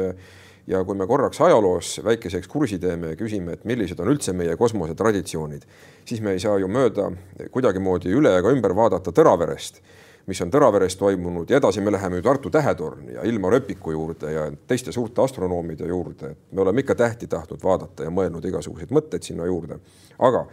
ja 0.69 0.83
kui 0.85 0.95
me 0.95 1.07
korraks 1.07 1.41
ajaloos 1.41 1.99
väikese 2.05 2.37
ekskursi 2.37 2.77
teeme 2.79 3.13
ja 3.13 3.17
küsime, 3.17 3.55
et 3.57 3.65
millised 3.65 3.99
on 3.99 4.11
üldse 4.13 4.33
meie 4.37 4.55
kosmosetraditsioonid, 4.57 5.65
siis 6.05 6.21
me 6.21 6.35
ei 6.35 6.41
saa 6.43 6.59
ju 6.61 6.69
mööda 6.69 7.09
kuidagimoodi 7.51 8.13
üle 8.13 8.35
ega 8.37 8.53
ümber 8.53 8.75
vaadata 8.77 9.13
Tõraverest, 9.15 9.81
mis 10.29 10.41
on 10.45 10.51
Tõraveres 10.53 10.97
toimunud 10.99 11.49
ja 11.49 11.57
edasi 11.57 11.81
me 11.81 11.93
läheme 11.95 12.19
ju 12.19 12.25
Tartu 12.27 12.51
tähetorni 12.53 13.15
ja 13.17 13.25
Ilmar 13.25 13.57
Öpiku 13.57 13.95
juurde 13.95 14.33
ja 14.33 14.45
teiste 14.69 14.93
suurte 14.93 15.23
astronoomide 15.25 15.89
juurde, 15.89 16.35
me 16.51 16.61
oleme 16.61 16.85
ikka 16.85 16.95
tähti 17.01 17.27
tahtnud 17.27 17.63
vaadata 17.63 18.05
ja 18.05 18.13
mõelnud 18.13 18.45
igasuguseid 18.45 18.93
mõtteid 18.93 19.25
sinna 19.25 19.49
juurde. 19.49 19.79
aga 20.19 20.45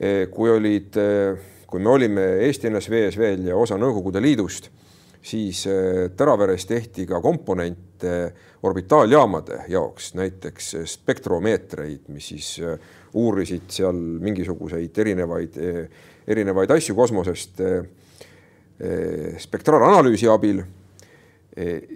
eh, 0.00 0.28
kui 0.28 0.52
olid, 0.52 1.00
eh, 1.00 1.40
kui 1.66 1.80
me 1.80 1.88
olime 1.88 2.26
Eesti 2.44 2.68
NSV-s 2.68 3.16
veel 3.16 3.48
ja 3.48 3.56
osa 3.56 3.80
Nõukogude 3.80 4.20
Liidust 4.20 4.68
siis 5.22 5.64
Teraveres 6.16 6.66
tehti 6.66 7.06
ka 7.06 7.20
komponente 7.20 8.32
orbitaaljaamade 8.62 9.64
jaoks, 9.68 10.14
näiteks 10.14 10.74
spektromeetreid, 10.84 12.08
mis 12.08 12.28
siis 12.32 12.48
uurisid 13.14 13.68
seal 13.68 13.96
mingisuguseid 13.96 14.98
erinevaid, 14.98 15.56
erinevaid 16.26 16.70
asju 16.70 16.94
kosmosest 16.96 17.60
spektraalanalüüsi 19.44 20.28
abil 20.32 20.62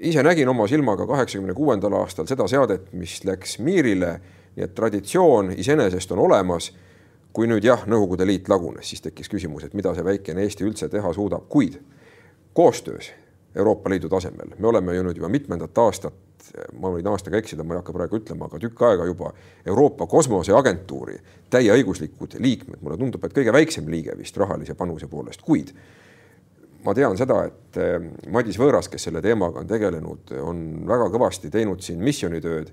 ise 0.01 0.23
nägin 0.23 0.49
oma 0.49 0.67
silmaga 0.69 1.07
kaheksakümne 1.07 1.55
kuuendal 1.55 1.93
aastal 2.01 2.27
seda 2.27 2.47
seadet, 2.51 2.91
mis 2.93 3.21
läks 3.25 3.59
Miirile, 3.59 4.17
nii 4.57 4.67
et 4.67 4.75
traditsioon 4.75 5.53
iseenesest 5.57 6.13
on 6.13 6.25
olemas. 6.29 6.73
kui 7.35 7.49
nüüd 7.51 7.65
jah, 7.67 7.81
Nõukogude 7.91 8.23
Liit 8.29 8.47
lagunes, 8.47 8.87
siis 8.87 9.01
tekkis 9.03 9.27
küsimus, 9.27 9.65
et 9.67 9.73
mida 9.75 9.91
see 9.91 10.05
väikene 10.07 10.45
Eesti 10.47 10.63
üldse 10.63 10.87
teha 10.87 11.11
suudab, 11.13 11.49
kuid 11.51 11.81
koostöös 12.55 13.13
Euroopa 13.55 13.91
Liidu 13.91 14.09
tasemel, 14.09 14.55
me 14.59 14.69
oleme 14.69 14.95
ju 14.95 15.03
nüüd 15.07 15.19
juba 15.19 15.29
mitmendat 15.31 15.79
aastat, 15.79 16.15
ma 16.79 16.91
võin 16.91 17.07
aastaga 17.07 17.39
eksida, 17.39 17.65
ma 17.65 17.77
ei 17.77 17.81
hakka 17.81 17.95
praegu 17.95 18.19
ütlema, 18.19 18.49
aga 18.49 18.59
tükk 18.63 18.83
aega 18.89 19.07
juba 19.07 19.31
Euroopa 19.67 20.07
Kosmoseagentuuri 20.11 21.19
täieõiguslikud 21.55 22.39
liikmed, 22.43 22.81
mulle 22.83 22.99
tundub, 22.99 23.25
et 23.25 23.37
kõige 23.37 23.55
väiksem 23.55 23.87
liige 23.91 24.17
vist 24.19 24.37
rahalise 24.41 24.75
panuse 24.79 25.07
poolest, 25.11 25.43
kuid 25.47 25.71
ma 26.85 26.95
tean 26.95 27.17
seda, 27.19 27.41
et 27.49 27.79
eh, 27.81 27.97
Madis 28.33 28.59
Võõras, 28.61 28.91
kes 28.93 29.09
selle 29.09 29.23
teemaga 29.25 29.63
on 29.63 29.71
tegelenud, 29.71 30.35
on 30.43 30.61
väga 30.89 31.09
kõvasti 31.15 31.51
teinud 31.55 31.83
siin 31.85 32.03
missioonitööd 32.05 32.73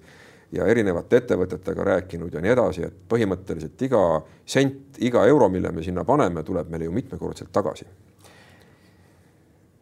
ja 0.51 0.67
erinevate 0.67 1.21
ettevõtetega 1.21 1.83
rääkinud 1.93 2.33
ja 2.33 2.41
nii 2.43 2.51
edasi, 2.51 2.87
et 2.87 3.03
põhimõtteliselt 3.09 3.85
iga 3.87 4.01
sent, 4.45 4.99
iga 4.99 5.23
euro, 5.29 5.47
mille 5.49 5.71
me 5.71 5.83
sinna 5.85 6.03
paneme, 6.07 6.43
tuleb 6.43 6.71
meile 6.71 6.89
ju 6.89 6.95
mitmekordselt 6.95 7.53
tagasi. 7.55 7.87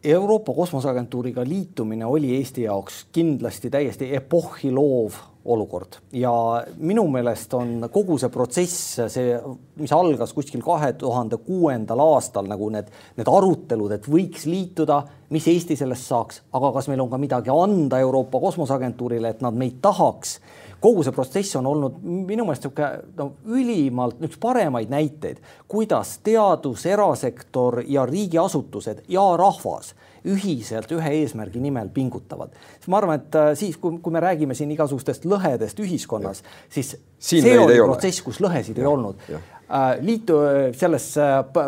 Euroopa 0.04 0.54
Kosmoseagentuuriga 0.54 1.44
liitumine 1.44 2.06
oli 2.06 2.36
Eesti 2.36 2.62
jaoks 2.62 3.06
kindlasti 3.12 3.70
täiesti 3.70 4.14
epohhi 4.16 4.70
loov 4.72 5.18
olukord 5.44 5.98
ja 6.12 6.32
minu 6.76 7.04
meelest 7.12 7.52
on 7.54 7.88
kogu 7.92 8.16
see 8.20 8.30
protsess, 8.32 8.96
see, 9.12 9.34
mis 9.76 9.92
algas 9.92 10.32
kuskil 10.32 10.62
kahe 10.64 10.92
tuhande 11.00 11.36
kuuendal 11.44 12.00
aastal 12.04 12.48
nagu 12.48 12.70
need, 12.72 12.88
need 13.16 13.28
arutelud, 13.28 13.92
et 13.92 14.08
võiks 14.08 14.46
liituda, 14.48 15.02
mis 15.36 15.48
Eesti 15.52 15.76
sellest 15.76 16.08
saaks, 16.08 16.42
aga 16.56 16.72
kas 16.76 16.88
meil 16.88 17.04
on 17.04 17.12
ka 17.12 17.20
midagi 17.20 17.52
anda 17.52 18.00
Euroopa 18.00 18.40
Kosmoseagentuurile, 18.40 19.34
et 19.34 19.44
nad 19.44 19.56
meid 19.56 19.82
tahaks. 19.84 20.38
Kogu 20.80 21.04
see 21.04 21.14
protsess 21.14 21.56
on 21.60 21.66
olnud 21.70 21.98
minu 22.02 22.46
meelest 22.48 22.66
niisugune 22.66 22.90
no 23.16 23.30
ülimalt 23.48 24.22
üks 24.26 24.38
paremaid 24.40 24.90
näiteid, 24.92 25.40
kuidas 25.68 26.18
teadus, 26.24 26.86
erasektor 26.86 27.82
ja 27.86 28.06
riigiasutused 28.08 29.04
ja 29.08 29.26
rahvas 29.40 29.94
ühiselt 30.26 30.90
ühe 30.92 31.12
eesmärgi 31.22 31.60
nimel 31.60 31.88
pingutavad. 31.94 32.50
ma 32.86 32.98
arvan, 32.98 33.20
et 33.20 33.34
äh, 33.34 33.52
siis, 33.54 33.76
kui, 33.76 33.98
kui 34.02 34.12
me 34.12 34.20
räägime 34.20 34.54
siin 34.54 34.70
igasugustest 34.74 35.24
lõhedest 35.24 35.80
ühiskonnas, 35.80 36.42
siis 36.68 36.96
Siin 37.20 37.44
see 37.44 37.56
oli 37.60 37.76
protsess, 37.76 38.22
kus 38.24 38.40
lõhesid 38.40 38.78
ja, 38.78 38.84
ei 38.84 38.88
olnud. 38.88 39.24
Äh, 39.30 39.88
liitu 40.00 40.38
selles 40.76 41.12
äh, 41.20 41.40
p- 41.52 41.66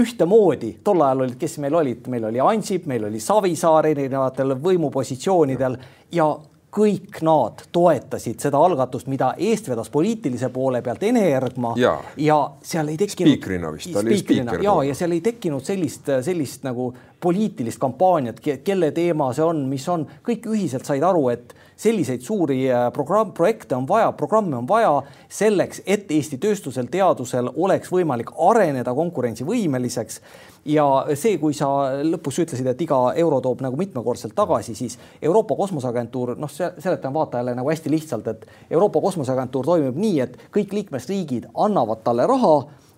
ühtemoodi, 0.00 0.78
tol 0.84 1.02
ajal 1.04 1.24
olid, 1.24 1.36
kes 1.40 1.58
meil 1.62 1.76
olid, 1.78 2.08
meil 2.10 2.26
oli 2.30 2.40
Ansip, 2.42 2.88
meil 2.90 3.06
oli 3.08 3.20
Savisaar 3.22 3.86
erinevatel 3.86 4.56
võimupositsioonidel 4.62 5.76
ja 6.12 6.26
kõik 6.74 7.20
nad 7.22 7.64
toetasid 7.72 8.42
seda 8.42 8.58
algatust, 8.58 9.08
mida 9.10 9.32
eest 9.38 9.68
vedas 9.70 9.90
poliitilise 9.94 10.50
poole 10.54 10.82
pealt 10.82 11.02
Ene 11.06 11.24
Ergma 11.30 11.74
Jaa. 11.78 11.96
ja 12.16 12.38
seal 12.62 12.90
ei 12.92 12.98
tekkinud. 13.00 13.30
Spiikrina 13.30 13.72
vist, 13.74 13.94
Spiikrina, 13.94 14.58
ja, 14.62 14.76
ja 14.90 14.94
seal 14.98 15.14
ei 15.14 15.22
tekkinud 15.24 15.64
sellist, 15.64 16.10
sellist 16.26 16.66
nagu 16.66 16.90
poliitilist 17.24 17.80
kampaaniat, 17.80 18.40
kelle 18.64 18.90
teema 18.94 19.30
see 19.32 19.44
on, 19.44 19.64
mis 19.70 19.86
on, 19.88 20.04
kõik 20.26 20.48
ühiselt 20.52 20.84
said 20.88 21.04
aru, 21.06 21.28
et 21.32 21.54
selliseid 21.80 22.22
suuri 22.22 22.60
äh, 22.70 22.86
programm, 22.92 23.32
projekte 23.34 23.76
on 23.76 23.86
vaja, 23.88 24.12
programme 24.12 24.56
on 24.56 24.68
vaja 24.68 24.92
selleks, 25.32 25.82
et 25.86 26.10
Eesti 26.10 26.38
tööstusel, 26.42 26.88
teadusel 26.92 27.50
oleks 27.56 27.90
võimalik 27.92 28.34
areneda 28.50 28.94
konkurentsivõimeliseks. 28.94 30.20
ja 30.64 30.84
see, 31.12 31.36
kui 31.38 31.52
sa 31.52 31.68
lõpus 32.06 32.38
ütlesid, 32.40 32.66
et 32.70 32.80
iga 32.80 32.98
euro 33.20 33.40
toob 33.44 33.60
nagu 33.60 33.76
mitmekordselt 33.76 34.34
tagasi, 34.34 34.74
siis 34.74 34.98
Euroopa 35.22 35.56
Kosmoseagentuur, 35.56 36.36
noh, 36.40 36.50
seletan 36.50 37.12
vaatajale 37.12 37.54
nagu 37.54 37.68
hästi 37.68 37.90
lihtsalt, 37.92 38.28
et 38.28 38.46
Euroopa 38.70 39.00
Kosmoseagentuur 39.00 39.66
toimib 39.66 39.98
nii, 40.00 40.20
et 40.24 40.38
kõik 40.54 40.72
liikmesriigid 40.72 41.50
annavad 41.54 42.00
talle 42.04 42.26
raha 42.30 42.54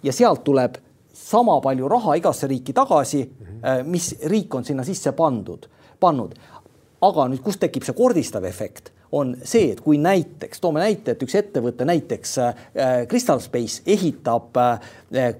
ja 0.06 0.12
sealt 0.14 0.45
tuleb 0.45 0.78
sama 1.17 1.57
palju 1.65 1.89
raha 1.89 2.15
igasse 2.21 2.47
riiki 2.51 2.75
tagasi, 2.77 3.23
mis 3.89 4.11
riik 4.29 4.55
on 4.55 4.65
sinna 4.65 4.85
sisse 4.85 5.11
pandud, 5.17 5.65
pannud. 6.01 6.37
aga 7.03 7.25
nüüd, 7.31 7.41
kust 7.45 7.61
tekib 7.61 7.85
see 7.85 7.97
kordistav 7.97 8.45
efekt, 8.49 8.93
on 9.13 9.35
see, 9.45 9.71
et 9.73 9.81
kui 9.85 9.99
näiteks, 10.03 10.61
toome 10.61 10.81
näite, 10.83 11.15
et 11.15 11.23
üks 11.23 11.37
ettevõte, 11.39 11.87
näiteks 11.89 12.39
äh, 12.43 12.65
Crystal 13.11 13.41
Space 13.45 13.83
ehitab 13.87 14.57
äh, 14.59 14.81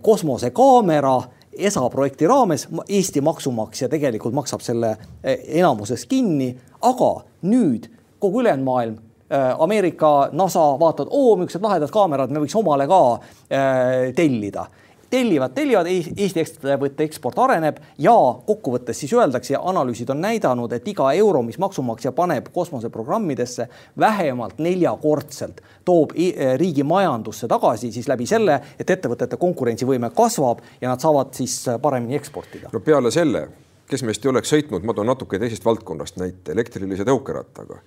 kosmosekaamera 0.03 1.17
ESA 1.57 1.89
projekti 1.91 2.29
raames, 2.29 2.67
Eesti 2.89 3.21
maksumaksja 3.25 3.89
tegelikult 3.89 4.37
maksab 4.37 4.63
selle 4.65 4.93
äh, 4.95 5.41
enamuses 5.59 6.07
kinni, 6.07 6.53
aga 6.85 7.13
nüüd 7.49 7.91
kogu 8.23 8.43
ülejäänud 8.45 8.67
maailm 8.67 8.97
äh, 9.33 9.55
Ameerika 9.59 10.31
NASA 10.33 10.69
vaatavad, 10.81 11.11
oo, 11.11 11.37
niisugused 11.37 11.65
lahedad 11.65 11.93
kaamerad, 11.93 12.33
me 12.33 12.45
võiks 12.45 12.57
omale 12.59 12.89
ka 12.91 13.01
äh, 13.17 14.13
tellida 14.17 14.69
tellivad, 15.11 15.55
tellivad, 15.55 15.87
Eesti 15.87 16.41
ettevõtte 16.41 17.05
eksport 17.07 17.39
areneb 17.39 17.79
ja 17.99 18.15
kokkuvõttes 18.47 18.99
siis 19.01 19.13
öeldakse 19.17 19.55
ja 19.55 19.61
analüüsid 19.65 20.11
on 20.11 20.21
näidanud, 20.21 20.73
et 20.73 20.89
iga 20.89 21.11
euro, 21.13 21.43
mis 21.43 21.59
maksumaksja 21.59 22.13
paneb 22.13 22.49
kosmoseprogrammidesse, 22.53 23.69
vähemalt 23.99 24.59
neljakordselt 24.59 25.61
toob 25.85 26.15
i- 26.15 26.35
riigi 26.57 26.83
majandusse 26.83 27.49
tagasi 27.49 27.93
siis 27.93 28.09
läbi 28.09 28.27
selle, 28.27 28.61
et 28.79 28.91
ettevõtete 28.91 29.37
konkurentsivõime 29.37 30.11
kasvab 30.17 30.65
ja 30.81 30.89
nad 30.89 31.01
saavad 31.01 31.35
siis 31.35 31.65
paremini 31.83 32.17
eksportida. 32.17 32.71
no 32.73 32.81
peale 32.81 33.11
selle, 33.11 33.49
kes 33.91 34.03
meist 34.03 34.25
ei 34.25 34.31
oleks 34.31 34.53
sõitnud, 34.53 34.85
ma 34.87 34.95
toon 34.95 35.07
natuke 35.07 35.39
teisest 35.39 35.65
valdkonnast 35.65 36.19
näite, 36.23 36.53
elektrilise 36.53 37.05
tõukerattaga. 37.05 37.79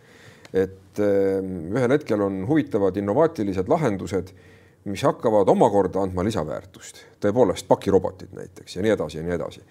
et 0.53 0.99
eh, 0.99 1.43
ühel 1.75 1.91
hetkel 1.91 2.21
on 2.21 2.47
huvitavad 2.47 2.95
innovaatilised 2.97 3.67
lahendused, 3.69 4.31
mis 4.86 5.03
hakkavad 5.03 5.50
omakorda 5.50 6.01
andma 6.01 6.24
lisaväärtust, 6.24 7.03
tõepoolest 7.24 7.67
pakirobotid 7.67 8.36
näiteks 8.36 8.75
ja 8.75 8.83
nii 8.86 8.95
edasi 8.95 9.17
ja 9.17 9.24
nii 9.24 9.36
edasi. 9.36 9.62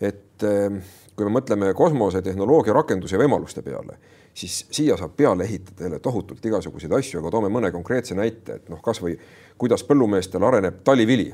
et 0.00 0.42
eh, 0.42 0.80
kui 1.16 1.28
me 1.28 1.40
mõtleme 1.40 1.74
kosmosetehnoloogia 1.74 2.72
rakenduse 2.72 3.18
võimaluste 3.20 3.62
peale, 3.62 3.98
siis 4.34 4.66
siia 4.70 4.96
saab 4.96 5.16
peale 5.16 5.44
ehitada 5.44 5.84
jälle 5.84 5.98
tohutult 5.98 6.44
igasuguseid 6.46 6.92
asju, 6.92 7.20
aga 7.20 7.30
toome 7.30 7.48
mõne 7.48 7.72
konkreetse 7.72 8.14
näite, 8.14 8.60
et 8.60 8.68
noh, 8.68 8.80
kasvõi 8.82 9.18
kuidas 9.58 9.84
põllumeestel 9.84 10.44
areneb 10.44 10.80
talivili, 10.84 11.32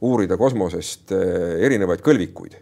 uurida 0.00 0.36
kosmosest 0.36 1.12
eh, 1.12 1.60
erinevaid 1.66 2.02
kõlvikuid 2.02 2.58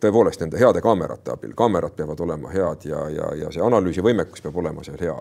tõepoolest 0.00 0.42
nende 0.42 0.58
heade 0.60 0.82
kaamerate 0.82 1.32
abil, 1.34 1.52
kaamerad 1.58 1.94
peavad 1.96 2.20
olema 2.22 2.52
head 2.52 2.86
ja, 2.88 3.02
ja, 3.10 3.28
ja 3.42 3.52
see 3.54 3.62
analüüsivõimekus 3.64 4.42
peab 4.44 4.56
olema 4.62 4.84
seal 4.86 5.00
hea. 5.02 5.16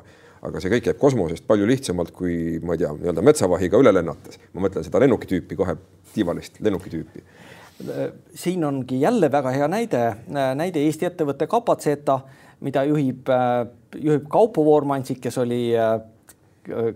Aga 0.45 0.61
see 0.61 0.71
kõik 0.73 0.87
käib 0.87 0.99
kosmosest 1.01 1.45
palju 1.47 1.67
lihtsamalt 1.69 2.11
kui 2.15 2.57
ma 2.63 2.75
ei 2.75 2.83
tea, 2.83 2.93
nii-öelda 2.93 3.23
metsavahiga 3.25 3.79
üle 3.81 3.93
lennates. 3.93 4.39
ma 4.53 4.65
mõtlen 4.67 4.85
seda 4.85 5.01
lennukitüüpi 5.03 5.57
kohe, 5.59 5.77
tiivalist 6.13 6.59
lennukitüüpi. 6.61 7.23
siin 8.33 8.63
ongi 8.65 9.01
jälle 9.01 9.31
väga 9.31 9.51
hea 9.53 9.67
näide, 9.67 10.03
näide 10.27 10.83
Eesti 10.85 11.05
ettevõtte 11.05 11.47
Kapaceta, 11.47 12.19
mida 12.61 12.83
juhib, 12.83 13.29
juhib 13.95 14.29
Kaupo 14.29 14.65
Voormansik, 14.65 15.21
kes 15.21 15.37
oli 15.37 15.75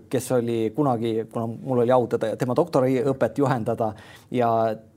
kes 0.08 0.32
oli 0.32 0.72
kunagi, 0.76 1.24
kuna 1.32 1.46
mul 1.46 1.82
oli 1.84 1.92
au 1.92 2.06
teda, 2.10 2.34
tema 2.36 2.54
doktoriõpet 2.56 3.38
juhendada 3.40 3.92
ja 4.30 4.48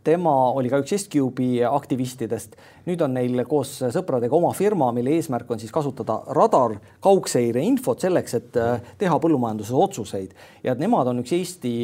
tema 0.05 0.33
oli 0.53 0.69
ka 0.69 0.79
üks 0.83 0.93
S-Cube'i 0.97 1.63
aktivistidest. 1.65 2.55
nüüd 2.85 3.01
on 3.01 3.15
neil 3.17 3.41
koos 3.49 3.71
sõpradega 3.81 4.35
oma 4.37 4.51
firma, 4.53 4.91
mille 4.93 5.15
eesmärk 5.17 5.49
on 5.51 5.61
siis 5.61 5.73
kasutada 5.73 6.19
radar 6.37 6.75
kaugseire 7.01 7.63
infot 7.65 8.03
selleks, 8.03 8.33
et 8.37 8.59
äh, 8.61 8.81
teha 9.01 9.19
põllumajanduses 9.21 9.73
otsuseid 9.73 10.35
ja 10.63 10.75
nemad 10.77 11.07
on 11.09 11.23
üks 11.23 11.33
Eesti, 11.35 11.75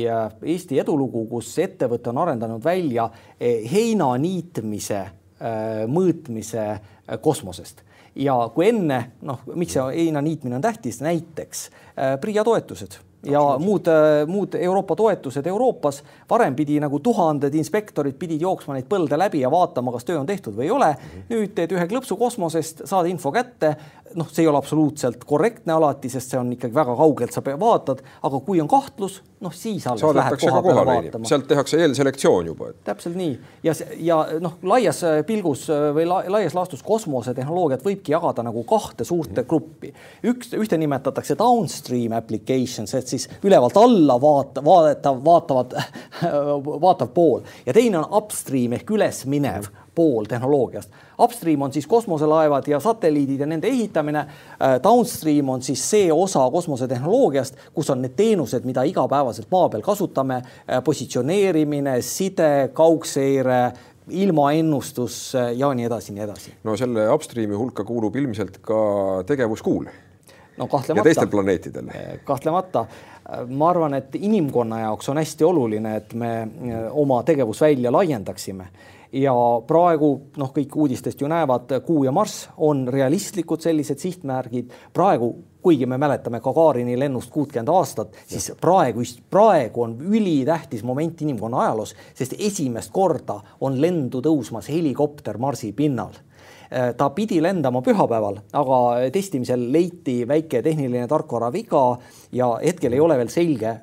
Eesti 0.43 0.81
edulugu, 0.83 1.25
kus 1.31 1.53
ettevõte 1.63 2.11
on 2.11 2.21
arendanud 2.25 2.63
välja 2.63 3.09
eh, 3.39 3.63
heina 3.71 4.11
niitmise 4.21 4.99
äh, 5.01 5.87
mõõtmise 5.89 6.67
äh, 6.69 7.21
kosmosest 7.21 7.85
ja 8.15 8.35
kui 8.55 8.67
enne, 8.69 9.03
noh, 9.21 9.45
miks 9.55 9.77
see 9.77 9.87
heina 9.95 10.21
niitmine 10.21 10.57
on 10.57 10.65
tähtis, 10.65 11.01
näiteks 11.01 11.69
äh, 11.69 12.19
PRIA 12.21 12.43
toetused 12.43 12.99
ja 13.25 13.41
muud, 13.59 13.85
muud 14.27 14.55
Euroopa 14.59 14.95
toetused 14.95 15.47
Euroopas. 15.47 16.03
varem 16.29 16.55
pidi 16.55 16.79
nagu 16.79 16.99
tuhanded 16.99 17.53
inspektorid 17.53 18.15
pidid 18.19 18.41
jooksma 18.41 18.73
neid 18.73 18.87
põlde 18.89 19.17
läbi 19.17 19.43
ja 19.43 19.51
vaatama, 19.51 19.91
kas 19.91 20.05
töö 20.05 20.19
on 20.19 20.25
tehtud 20.25 20.55
või 20.57 20.69
ei 20.69 20.71
ole. 20.71 20.95
nüüd 21.29 21.53
teed 21.55 21.71
ühe 21.71 21.87
klõpsu 21.87 22.17
kosmosest, 22.17 22.85
saad 22.85 23.09
info 23.09 23.31
kätte. 23.31 23.75
noh, 24.15 24.29
see 24.29 24.43
ei 24.43 24.47
ole 24.47 24.57
absoluutselt 24.57 25.23
korrektne 25.25 25.73
alati, 25.73 26.09
sest 26.09 26.33
see 26.33 26.39
on 26.39 26.51
ikkagi 26.53 26.75
väga 26.75 26.95
kaugelt, 26.95 27.33
sa 27.33 27.43
vaatad, 27.45 28.01
aga 28.23 28.39
kui 28.39 28.61
on 28.61 28.67
kahtlus, 28.67 29.21
noh, 29.41 29.53
siis 29.53 29.87
alles 29.87 30.03
lähed 30.15 30.37
koha 30.41 30.61
peale 30.61 30.85
vaatama. 30.85 31.27
sealt 31.29 31.47
tehakse 31.49 31.79
eelselektsioon 31.81 32.49
juba 32.51 32.71
täpselt 32.85 33.17
nii. 33.17 33.33
Ja, 33.65 33.73
ja 33.97 34.17
noh, 34.43 34.57
laias 34.69 35.01
äh, 35.07 35.19
pilgus 35.27 35.65
äh, 35.73 35.87
või 35.95 36.05
la, 36.09 36.21
laias 36.37 36.55
laastus 36.57 36.83
kosmosetehnoloogiat 36.85 37.85
võibki 37.85 38.13
jagada 38.13 38.45
nagu 38.45 38.63
kahte 38.69 39.07
suurt 39.07 39.41
gruppi. 39.47 39.93
üks, 40.29 40.53
ühte 40.57 40.77
nimetatakse 40.77 41.37
downstream 41.39 42.13
applications 42.17 42.93
ehk 42.97 43.09
siis 43.09 43.27
ülevalt 43.43 43.77
alla 43.81 44.19
vaata, 44.21 44.63
vaadatav, 44.65 45.21
vaatavad, 45.25 45.77
vaatav 46.85 47.13
pool. 47.15 47.41
Ja 47.65 47.73
teine 47.73 48.03
on 48.03 48.09
upstream 48.21 48.77
ehk 48.77 48.93
üles 48.93 49.25
minev 49.25 49.71
pool 49.95 50.25
tehnoloogiast. 50.25 50.91
Upstream 51.19 51.61
on 51.61 51.73
siis 51.73 51.87
kosmoselaevad 51.87 52.67
ja 52.67 52.79
satelliidid 52.79 53.39
ja 53.39 53.45
nende 53.45 53.67
ehitamine. 53.67 54.19
Äh, 54.19 54.79
downstream 54.83 55.49
on 55.49 55.61
siis 55.61 55.89
see 55.89 56.13
osa 56.13 56.49
kosmosetehnoloogiast, 56.51 57.55
kus 57.73 57.89
on 57.89 58.01
need 58.01 58.15
teenused, 58.15 58.65
mida 58.65 58.83
igapäevaselt 58.87 59.51
maa 59.51 59.69
peal 59.69 59.83
kasutame. 59.85 60.41
Äh, 60.41 60.83
positsioneerimine, 60.83 62.01
side, 62.01 62.69
kaugseire 62.73 63.71
ilmaennustus 64.09 65.35
äh, 65.35 65.51
ja 65.57 65.73
nii 65.73 65.85
edasi, 65.85 66.13
nii 66.15 66.23
edasi. 66.23 66.53
no 66.63 66.77
selle 66.77 67.09
upstream'i 67.11 67.55
hulka 67.55 67.83
kuulub 67.83 68.15
ilmselt 68.15 68.57
ka 68.61 68.79
tegevuskuul. 69.27 69.85
no 70.57 70.67
kahtlemata. 70.67 70.99
ja 70.99 71.03
teistel 71.03 71.27
planeetidel. 71.27 71.91
kahtlemata 72.23 72.85
ma 73.47 73.69
arvan, 73.69 73.93
et 73.93 74.15
inimkonna 74.15 74.79
jaoks 74.79 75.09
on 75.09 75.17
hästi 75.17 75.43
oluline, 75.43 75.95
et 75.95 76.13
me 76.13 76.47
oma 76.91 77.21
tegevusvälja 77.23 77.91
laiendaksime 77.91 78.67
ja 79.13 79.33
praegu 79.67 80.11
noh, 80.37 80.51
kõik 80.55 80.75
uudistest 80.75 81.21
ju 81.21 81.29
näevad, 81.31 81.71
Kuu 81.85 82.03
ja 82.05 82.11
Marss 82.11 82.49
on 82.57 82.87
realistlikud 82.87 83.61
sellised 83.61 83.99
sihtmärgid. 83.99 84.71
praegu, 84.93 85.35
kuigi 85.61 85.85
me 85.85 85.97
mäletame 85.97 86.39
Gagarini 86.39 86.99
lennust 86.99 87.31
kuutkümmend 87.31 87.69
aastat, 87.69 88.15
siis 88.27 88.51
praegu, 88.61 89.01
praegu 89.29 89.81
on 89.81 89.97
ülitähtis 90.01 90.83
moment 90.83 91.21
inimkonna 91.21 91.59
ajaloos, 91.59 91.95
sest 92.13 92.33
esimest 92.39 92.91
korda 92.91 93.39
on 93.61 93.81
lendu 93.81 94.21
tõusmas 94.21 94.69
helikopter 94.69 95.37
Marsi 95.37 95.73
pinnal. 95.73 96.13
Äh, 96.71 96.93
ta 96.95 97.09
pidi 97.09 97.41
lendama 97.43 97.81
pühapäeval, 97.81 98.37
aga 98.53 99.09
testimisel 99.11 99.71
leiti 99.71 100.21
väike 100.27 100.61
tehniline 100.61 101.07
tarkvara 101.07 101.51
viga 101.51 101.97
ja 102.31 102.47
hetkel 102.63 102.93
ei 102.93 102.99
ole 103.03 103.17
veel 103.19 103.29
selge, 103.31 103.73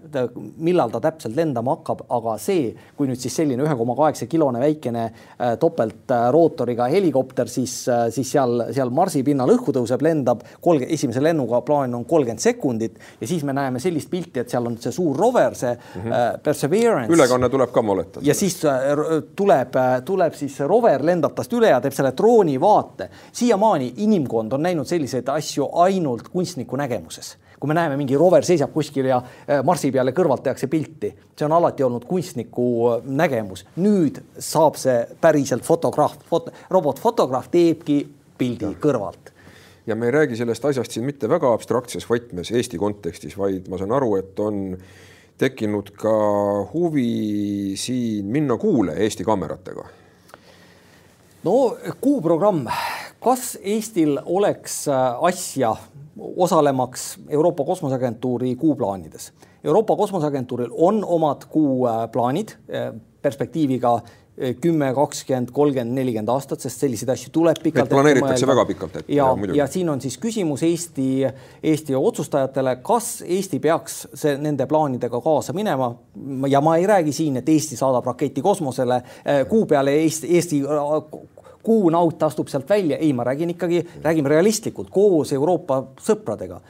millal 0.65 0.93
ta 0.93 1.01
täpselt 1.05 1.37
lendama 1.37 1.77
hakkab, 1.77 2.05
aga 2.17 2.37
see, 2.43 2.73
kui 2.97 3.09
nüüd 3.11 3.21
siis 3.21 3.37
selline 3.41 3.65
ühe 3.65 3.77
koma 3.79 3.97
kaheksa 3.99 4.29
kilone 4.31 4.61
väikene 4.63 5.05
äh, 5.05 5.55
topeltrootoriga 5.61 6.89
helikopter, 6.93 7.51
siis, 7.53 7.75
äh, 7.93 8.07
siis 8.15 8.33
seal, 8.33 8.69
seal 8.75 8.93
Marsi 8.95 9.23
pinnal 9.27 9.53
õhku 9.55 9.75
tõuseb, 9.77 10.03
lendab 10.05 10.45
kolm, 10.65 10.87
esimese 10.89 11.23
lennuga 11.25 11.61
plaan 11.67 11.95
on 11.99 12.07
kolmkümmend 12.09 12.43
sekundit 12.43 12.99
ja 13.21 13.29
siis 13.29 13.45
me 13.45 13.55
näeme 13.57 13.83
sellist 13.83 14.11
pilti, 14.11 14.43
et 14.43 14.53
seal 14.53 14.67
on 14.69 14.79
see 14.81 14.95
suur 14.95 15.17
rover, 15.17 15.55
see 15.59 15.75
mm 15.75 16.03
-hmm. 16.03 16.41
Perseverance. 16.43 17.13
ülekanne 17.13 17.49
tuleb 17.49 17.73
ka, 17.73 17.83
ma 17.83 17.93
oletan. 17.93 18.25
ja 18.27 18.35
siis 18.35 18.61
tuleb, 19.37 19.77
tuleb 20.05 20.35
siis 20.35 20.61
rover, 20.61 21.05
lendab 21.05 21.35
tast 21.35 21.53
üle 21.53 21.69
ja 21.69 21.81
teeb 21.81 21.93
selle 21.93 22.13
drooni 22.17 22.61
vaate 22.61 22.79
vaate. 22.79 23.11
siiamaani 23.33 23.93
inimkond 23.97 24.53
on 24.53 24.63
näinud 24.63 24.87
selliseid 24.87 25.29
asju 25.29 25.69
ainult 25.73 26.29
kunstniku 26.29 26.77
nägemuses 26.77 27.37
kui 27.59 27.69
me 27.69 27.75
näeme, 27.75 27.97
mingi 27.99 28.17
rover 28.19 28.47
seisab 28.47 28.73
kuskil 28.75 29.09
ja 29.11 29.19
äh, 29.19 29.63
Marsi 29.67 29.91
peale 29.95 30.15
kõrvalt 30.17 30.45
tehakse 30.47 30.69
pilti, 30.71 31.13
see 31.37 31.47
on 31.47 31.57
alati 31.59 31.87
olnud 31.87 32.07
kunstniku 32.09 32.69
äh, 32.93 33.09
nägemus. 33.23 33.65
nüüd 33.83 34.21
saab 34.39 34.79
see 34.81 35.01
päriselt 35.21 35.67
fotograaf 35.67 36.19
foto,, 36.29 36.55
robotfotograaf 36.71 37.51
teebki 37.53 38.01
pildi 38.39 38.71
ja. 38.71 38.79
kõrvalt 38.81 39.35
ja 39.89 39.97
me 39.97 40.09
ei 40.09 40.13
räägi 40.13 40.37
sellest 40.37 40.65
asjast 40.69 40.95
siin 40.95 41.07
mitte 41.09 41.29
väga 41.31 41.53
abstraktses 41.53 42.05
võtmes 42.09 42.53
Eesti 42.53 42.79
kontekstis, 42.79 43.39
vaid 43.39 43.71
ma 43.73 43.79
saan 43.81 43.95
aru, 43.97 44.17
et 44.21 44.41
on 44.41 44.77
tekkinud 45.39 45.95
ka 45.97 46.15
huvi 46.73 47.75
siin 47.79 48.29
minna 48.33 48.59
kuule 48.61 48.99
Eesti 49.05 49.25
kaameratega 49.25 49.87
no 51.47 51.55
kuuprogramm, 52.01 52.67
kas 53.21 53.59
Eestil 53.63 54.19
oleks 54.25 54.89
äh, 54.89 55.25
asja 55.25 55.77
osalemaks 56.37 57.19
Euroopa 57.29 57.65
Kosmoseagentuuri 57.65 58.57
kuuplaanides? 58.57 59.33
Euroopa 59.65 59.97
Kosmoseagentuuril 59.97 60.71
on 60.73 61.05
omad 61.05 61.49
kuuplaanid 61.51 62.49
äh, 62.49 62.95
perspektiiviga 63.23 64.01
kümme, 64.61 64.93
kakskümmend, 64.95 65.51
kolmkümmend, 65.53 65.95
nelikümmend 65.99 66.31
aastat, 66.31 66.63
sest 66.63 66.83
selliseid 66.85 67.11
asju 67.11 67.31
tuleb 67.35 67.59
pikalt. 67.63 67.91
planeeritakse 67.91 68.47
väga 68.47 68.65
pikalt 68.69 68.97
ette. 69.01 69.13
ja, 69.13 69.27
ja, 69.49 69.55
ja 69.55 69.67
siin 69.67 69.89
on 69.91 70.01
siis 70.01 70.19
küsimus 70.19 70.63
Eesti, 70.63 71.27
Eesti 71.63 71.97
otsustajatele, 71.99 72.77
kas 72.87 73.25
Eesti 73.27 73.59
peaks 73.59 74.05
see, 74.15 74.37
nende 74.39 74.67
plaanidega 74.67 75.21
kaasa 75.21 75.53
minema. 75.53 75.91
ja 76.49 76.61
ma 76.61 76.77
ei 76.77 76.87
räägi 76.87 77.13
siin, 77.13 77.37
et 77.37 77.49
Eesti 77.49 77.77
saadab 77.77 78.07
raketi 78.07 78.43
kosmosele, 78.43 79.03
äh, 79.27 79.43
kuu 79.49 79.67
peale 79.67 79.97
Eesti, 80.05 80.31
Eesti 80.37 80.63
äh, 80.63 81.19
kuunaut 81.69 82.23
astub 82.25 82.49
sealt 82.49 82.69
välja, 82.71 82.97
ei, 82.97 83.13
ma 83.13 83.27
räägin 83.29 83.53
ikkagi, 83.53 83.83
räägime 84.05 84.33
realistlikult 84.33 84.89
koos 84.95 85.35
Euroopa 85.37 85.83
sõpradega 86.01 86.63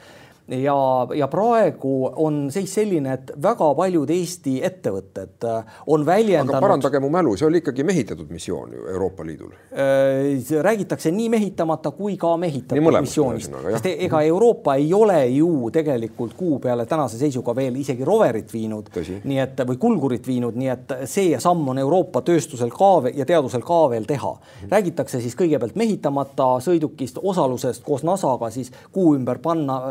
ja, 0.51 1.07
ja 1.15 1.27
praegu 1.27 2.09
on 2.15 2.47
seis 2.51 2.73
selline, 2.73 3.13
et 3.13 3.31
väga 3.41 3.69
paljud 3.77 4.09
Eesti 4.09 4.59
ettevõtted 4.65 5.45
äh, 5.45 5.77
on 5.87 6.05
väljendanud. 6.05 6.55
aga 6.55 6.63
parandage 6.63 7.01
mu 7.03 7.09
mälu, 7.13 7.35
see 7.37 7.47
oli 7.47 7.61
ikkagi 7.61 7.83
mehitatud 7.87 8.29
missioon 8.33 8.73
ju 8.73 8.87
Euroopa 8.93 9.25
Liidul 9.25 9.51
äh,. 9.53 10.61
räägitakse 10.61 11.11
nii 11.11 11.29
mehitamata 11.29 11.91
kui 11.91 12.17
ka 12.17 12.35
mehitatud 12.37 12.99
missioonist, 12.99 13.53
sest 13.75 13.89
ega 13.91 14.21
Euroopa 14.21 14.75
ei 14.75 14.93
ole 14.93 15.19
ju 15.27 15.69
tegelikult 15.73 16.33
kuu 16.37 16.59
peale 16.59 16.85
tänase 16.85 17.17
seisuga 17.17 17.55
veel 17.55 17.75
isegi 17.81 18.05
roverit 18.05 18.53
viinud, 18.53 18.89
nii 19.23 19.39
et 19.43 19.63
või 19.69 19.77
kulgurit 19.77 20.27
viinud, 20.27 20.57
nii 20.57 20.73
et 20.73 20.95
see 21.09 21.37
samm 21.39 21.67
on 21.73 21.81
Euroopa 21.81 22.23
tööstusel 22.25 22.73
ka 22.73 22.91
ja 23.13 23.25
teadusel 23.25 23.61
ka 23.65 23.81
veel 23.89 24.07
teha. 24.09 24.33
räägitakse 24.71 25.21
siis 25.21 25.35
kõigepealt 25.37 25.75
mehitamata 25.75 26.57
sõidukist, 26.63 27.19
osalusest 27.23 27.83
koos 27.83 28.03
NASA-ga 28.03 28.49
siis 28.49 28.71
kuu 28.91 29.13
ümber 29.15 29.37
panna, 29.43 29.81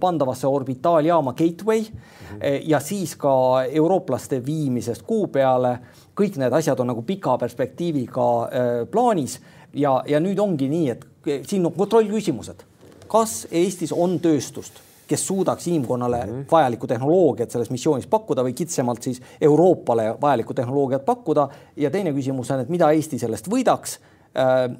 panna 0.00 0.07
pandavasse 0.08 0.46
orbitaaljaama 0.46 1.32
Gateway 1.36 1.80
mm 1.80 1.86
-hmm. 1.86 2.62
ja 2.64 2.80
siis 2.80 3.16
ka 3.16 3.64
eurooplaste 3.64 4.40
viimisest 4.46 5.02
kuu 5.02 5.26
peale. 5.26 5.78
kõik 6.18 6.36
need 6.36 6.52
asjad 6.52 6.80
on 6.80 6.86
nagu 6.90 7.02
pika 7.02 7.36
perspektiiviga 7.38 8.28
äh, 8.42 8.88
plaanis 8.90 9.40
ja, 9.72 10.02
ja 10.06 10.20
nüüd 10.20 10.38
ongi 10.38 10.68
nii, 10.68 10.90
et 10.90 11.06
siin 11.46 11.66
on 11.66 11.72
kontrollküsimused. 11.72 12.64
kas 13.08 13.46
Eestis 13.50 13.92
on 13.92 14.18
tööstust, 14.20 14.80
kes 15.08 15.26
suudaks 15.26 15.66
inimkonnale 15.66 16.26
mm 16.26 16.32
-hmm. 16.32 16.44
vajalikku 16.50 16.86
tehnoloogiat 16.86 17.50
selles 17.50 17.70
missioonis 17.70 18.06
pakkuda 18.06 18.42
või 18.42 18.52
kitsamalt 18.52 19.02
siis 19.02 19.22
Euroopale 19.40 20.14
vajalikku 20.20 20.54
tehnoloogiat 20.54 21.04
pakkuda. 21.04 21.48
ja 21.76 21.90
teine 21.90 22.12
küsimus 22.12 22.50
on, 22.50 22.60
et 22.60 22.68
mida 22.68 22.90
Eesti 22.90 23.18
sellest 23.18 23.48
võidaks 23.48 23.98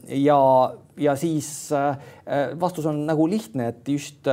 ja, 0.08 0.40
ja 0.96 1.16
siis 1.16 1.70
vastus 2.60 2.86
on 2.86 3.06
nagu 3.06 3.28
lihtne, 3.28 3.68
et 3.68 3.88
just 3.88 4.28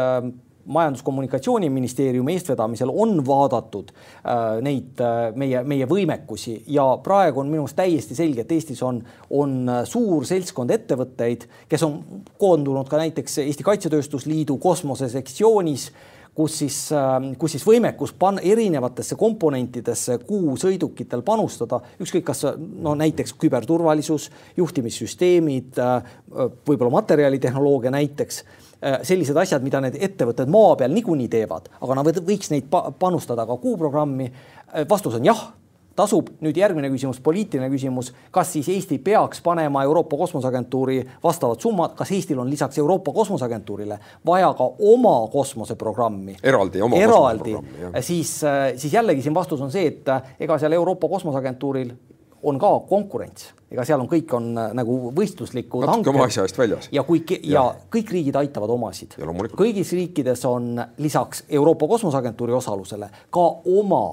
majandus-kommunikatsiooniministeeriumi 0.66 2.34
eestvedamisel 2.34 2.90
on 2.94 3.20
vaadatud 3.26 3.92
äh, 3.92 4.62
neid 4.66 5.02
äh, 5.04 5.30
meie, 5.36 5.64
meie 5.64 5.88
võimekusi 5.90 6.58
ja 6.74 6.88
praegu 7.04 7.44
on 7.44 7.52
minu 7.52 7.66
arust 7.66 7.78
täiesti 7.78 8.18
selge, 8.18 8.46
et 8.46 8.52
Eestis 8.56 8.82
on, 8.86 9.02
on 9.30 9.56
äh, 9.70 9.84
suur 9.90 10.26
seltskond 10.26 10.74
ettevõtteid, 10.74 11.48
kes 11.70 11.86
on 11.86 12.00
koondunud 12.42 12.90
ka 12.90 13.00
näiteks 13.02 13.40
Eesti 13.46 13.68
Kaitsetööstusliidu 13.68 14.58
kosmosesektsioonis 14.62 15.90
kus 16.36 16.58
siis, 16.60 16.78
äh, 16.92 17.32
kus 17.40 17.56
siis 17.56 17.64
võimekus 17.66 18.12
pan-, 18.20 18.42
erinevatesse 18.44 19.16
komponentidesse 19.20 20.18
kuusõidukitel 20.28 21.24
panustada, 21.26 21.80
ükskõik 22.04 22.28
kas 22.28 22.44
no 22.58 22.96
näiteks 23.00 23.34
küberturvalisus, 23.40 24.28
juhtimissüsteemid, 24.58 25.80
äh, 25.80 26.20
võib-olla 26.68 26.92
materjalitehnoloogia 27.00 27.94
näiteks 27.96 28.44
sellised 29.04 29.38
asjad, 29.38 29.64
mida 29.66 29.82
need 29.84 29.98
ettevõtted 30.04 30.50
maa 30.52 30.76
peal 30.80 30.94
niikuinii 30.96 31.30
teevad, 31.32 31.70
aga 31.82 32.00
nad 32.00 32.24
võiks 32.26 32.52
neid 32.54 32.68
panustada 33.00 33.46
ka 33.48 33.58
kuuprogrammi. 33.62 34.32
Äh, 34.32 34.88
vastus 34.90 35.16
on 35.18 35.26
jah, 35.26 35.48
tasub. 35.96 36.30
nüüd 36.44 36.58
järgmine 36.60 36.90
küsimus, 36.92 37.22
poliitiline 37.24 37.70
küsimus, 37.72 38.12
kas 38.36 38.52
siis 38.54 38.68
Eesti 38.70 38.98
peaks 39.04 39.40
panema 39.42 39.84
Euroopa 39.88 40.18
Kosmoseagentuuri 40.18 40.98
vastavad 41.24 41.62
summad, 41.64 41.96
kas 41.96 42.12
Eestil 42.12 42.40
on 42.40 42.50
lisaks 42.52 42.78
Euroopa 42.78 43.14
Kosmoseagentuurile 43.16 44.00
vaja 44.26 44.52
ka 44.54 44.68
oma 44.92 45.16
kosmoseprogrammi? 45.32 46.38
eraldi, 46.44 46.82
oma 46.82 47.00
eraldi, 47.00 47.56
siis, 48.02 48.42
äh, 48.44 48.74
siis 48.76 48.94
jällegi 48.94 49.24
siin 49.24 49.36
vastus 49.36 49.62
on 49.62 49.72
see, 49.72 49.88
et 49.88 50.12
ega 50.40 50.60
seal 50.60 50.76
Euroopa 50.76 51.10
Kosmoseagentuuril 51.10 51.96
on 52.46 52.60
ka 52.62 52.72
konkurents, 52.90 53.50
ega 53.72 53.86
seal 53.88 54.04
on, 54.04 54.10
kõik 54.12 54.34
on 54.38 54.52
äh, 54.58 54.70
nagu 54.78 54.98
võistluslikud 55.16 55.88
hanked. 55.90 56.12
oma 56.14 56.28
asja 56.30 56.46
eest 56.46 56.60
väljas. 56.60 56.90
ja 56.94 57.04
kui 57.08 57.24
ja, 57.32 57.40
ja 57.56 57.66
kõik 57.92 58.14
riigid 58.14 58.38
aitavad 58.40 58.72
omasid. 58.76 59.18
kõigis 59.56 59.92
riikides 59.98 60.46
on 60.50 60.80
lisaks 60.98 61.44
Euroopa 61.50 61.88
Kosmoseagentuuri 61.88 62.54
osalusele 62.54 63.10
ka 63.34 63.46
oma 63.66 64.06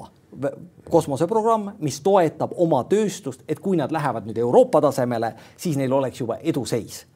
kosmoseprogramm, 0.90 1.75
mis 1.85 2.01
toetab 2.01 2.55
oma 2.57 2.83
tööstust, 2.88 3.45
et 3.49 3.61
kui 3.61 3.77
nad 3.77 3.92
lähevad 3.92 4.27
nüüd 4.29 4.38
Euroopa 4.40 4.81
tasemele, 4.81 5.35
siis 5.61 5.77
neil 5.77 5.92
oleks 5.92 6.21
juba 6.21 6.38
eduseis. 6.40 7.07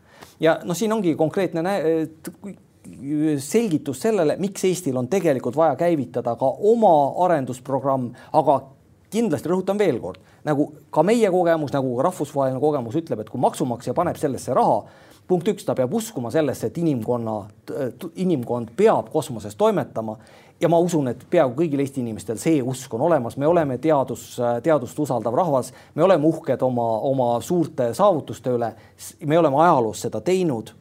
ja 0.41 0.59
noh, 0.65 0.77
siin 0.77 0.93
ongi 0.93 1.15
konkreetne 1.17 1.63
selgitus 3.43 4.01
sellele, 4.01 4.37
miks 4.39 4.65
Eestil 4.65 4.97
on 4.97 5.09
tegelikult 5.09 5.57
vaja 5.57 5.77
käivitada 5.77 6.37
ka 6.39 6.51
oma 6.71 6.95
arendusprogramm, 7.25 8.13
aga 8.33 8.61
kindlasti 9.11 9.51
rõhutan 9.51 9.79
veel 9.79 9.99
kord, 10.03 10.21
nagu 10.47 10.71
ka 10.95 11.03
meie 11.07 11.31
kogemus, 11.33 11.75
nagu 11.75 11.97
ka 11.99 12.07
rahvusvaheline 12.09 12.63
kogemus 12.63 12.97
ütleb, 12.99 13.23
et 13.23 13.31
kui 13.33 13.43
maksumaksja 13.43 13.95
paneb 13.97 14.19
sellesse 14.21 14.55
raha, 14.57 14.81
punkt 15.27 15.49
üks, 15.51 15.67
ta 15.67 15.75
peab 15.75 15.95
uskuma 15.95 16.31
sellesse, 16.35 16.71
et 16.71 16.79
inimkonna, 16.79 17.37
inimkond 18.23 18.71
peab 18.79 19.11
kosmoses 19.13 19.59
toimetama 19.59 20.17
ja 20.61 20.69
ma 20.69 20.79
usun, 20.81 21.11
et 21.11 21.27
peaaegu 21.31 21.57
kõigil 21.59 21.83
Eesti 21.85 22.01
inimestel 22.01 22.39
see 22.41 22.63
usk 22.65 22.95
on 22.97 23.05
olemas, 23.09 23.37
me 23.37 23.49
oleme 23.49 23.79
teadus, 23.83 24.37
teadust 24.65 24.99
usaldav 25.03 25.35
rahvas, 25.37 25.73
me 25.95 26.05
oleme 26.07 26.27
uhked 26.29 26.63
oma, 26.65 26.87
oma 27.11 27.29
suurte 27.45 27.93
saavutuste 27.95 28.55
üle. 28.57 28.73
me 29.27 29.39
oleme 29.39 29.61
ajaloos 29.63 30.07
seda 30.07 30.21
teinud. 30.21 30.73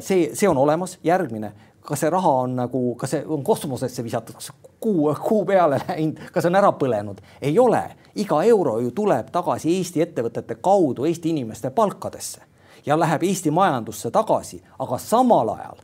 see, 0.00 0.30
see 0.34 0.48
on 0.48 0.58
olemas, 0.58 0.98
järgmine, 1.04 1.52
kas 1.80 2.00
see 2.00 2.10
raha 2.10 2.32
on 2.44 2.56
nagu, 2.56 2.94
kas 2.94 3.16
see 3.16 3.24
on 3.26 3.42
kosmosesse 3.44 4.04
visatud, 4.04 4.34
kas 4.34 4.52
kuu, 4.80 5.14
kuu 5.28 5.44
peale 5.44 5.80
läinud, 5.88 6.20
kas 6.32 6.46
on 6.46 6.56
ära 6.56 6.72
põlenud? 6.72 7.22
ei 7.42 7.58
ole, 7.58 7.82
iga 8.14 8.42
euro 8.44 8.78
ju 8.80 8.90
tuleb 8.90 9.30
tagasi 9.32 9.76
Eesti 9.76 10.02
ettevõtete 10.02 10.54
kaudu 10.60 11.04
Eesti 11.04 11.30
inimeste 11.30 11.70
palkadesse 11.70 12.40
ja 12.86 12.98
läheb 12.98 13.22
Eesti 13.22 13.50
majandusse 13.50 14.10
tagasi, 14.10 14.62
aga 14.78 14.98
samal 14.98 15.54
ajal 15.54 15.80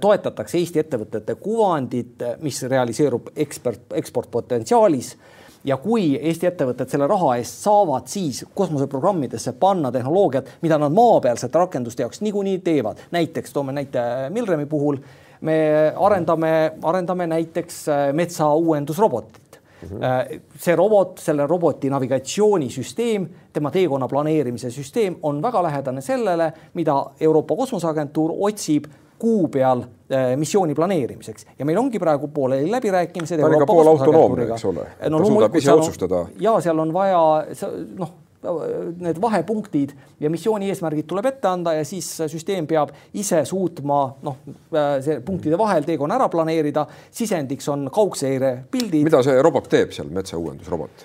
toetatakse 0.00 0.58
Eesti 0.58 0.78
ettevõtete 0.84 1.34
kuvandit, 1.34 2.22
mis 2.40 2.62
realiseerub 2.62 3.30
ekspert, 3.36 3.92
eksportpotentsiaalis. 3.98 5.16
Ja 5.64 5.76
kui 5.76 6.14
Eesti 6.16 6.46
ettevõtted 6.48 6.88
selle 6.88 7.04
raha 7.10 7.34
eest 7.36 7.58
saavad 7.66 8.06
siis 8.08 8.44
kosmoseprogrammidesse 8.54 9.52
panna 9.60 9.90
tehnoloogiat, 9.92 10.46
mida 10.62 10.78
nad 10.80 10.94
maapealsete 10.96 11.58
rakenduste 11.58 12.02
jaoks 12.02 12.22
niikuinii 12.24 12.58
teevad, 12.64 13.02
näiteks 13.12 13.52
toome 13.52 13.74
näite 13.76 14.00
Milremi 14.32 14.64
puhul, 14.66 14.96
me 15.40 15.58
arendame, 15.96 16.72
arendame 16.82 17.26
näiteks 17.26 17.84
metsauuendusrobotit. 18.16 19.39
See 19.80 20.76
robot, 20.76 21.18
selle 21.18 21.46
roboti 21.46 21.90
navigatsioonisüsteem, 21.90 23.28
tema 23.52 23.70
teekonna 23.70 24.08
planeerimise 24.08 24.70
süsteem 24.70 25.16
on 25.22 25.42
väga 25.42 25.62
lähedane 25.62 26.00
sellele, 26.00 26.52
mida 26.74 27.04
Euroopa 27.20 27.56
Kosmoseagentuur 27.56 28.34
otsib 28.38 28.86
kuu 29.20 29.48
peal 29.48 29.82
äh, 29.82 30.36
missiooni 30.36 30.74
planeerimiseks 30.74 31.46
ja 31.58 31.66
meil 31.68 31.78
ongi 31.78 31.98
praegu 31.98 32.28
pooleli 32.28 32.70
läbirääkimised. 32.70 33.40
ta 33.40 33.46
on 33.46 33.54
ikka 33.54 33.66
poolautonoomne, 33.66 34.48
eks 34.48 34.64
ole 34.64 34.86
no,. 35.08 35.24
suudab 35.24 35.56
ise 35.56 35.72
otsustada. 35.72 36.26
ja 36.40 36.56
seal 36.60 36.78
on 36.78 36.92
vaja 36.92 37.20
noh 37.98 38.14
need 38.40 39.20
vahepunktid 39.20 39.92
ja 40.20 40.30
missiooni 40.32 40.70
eesmärgid 40.72 41.06
tuleb 41.10 41.26
ette 41.28 41.48
anda 41.48 41.74
ja 41.76 41.84
siis 41.84 42.08
süsteem 42.32 42.66
peab 42.70 42.92
ise 43.12 43.42
suutma 43.44 44.00
noh, 44.24 44.38
see 45.04 45.20
punktide 45.26 45.58
vahel 45.60 45.84
teekonna 45.84 46.16
ära 46.16 46.28
planeerida. 46.32 46.86
sisendiks 47.10 47.68
on 47.68 47.90
kaugseire 47.92 48.64
pildid. 48.70 49.04
mida 49.04 49.22
see 49.22 49.42
robot 49.42 49.68
teeb 49.68 49.92
seal, 49.92 50.08
metsauuendusrobot? 50.08 51.04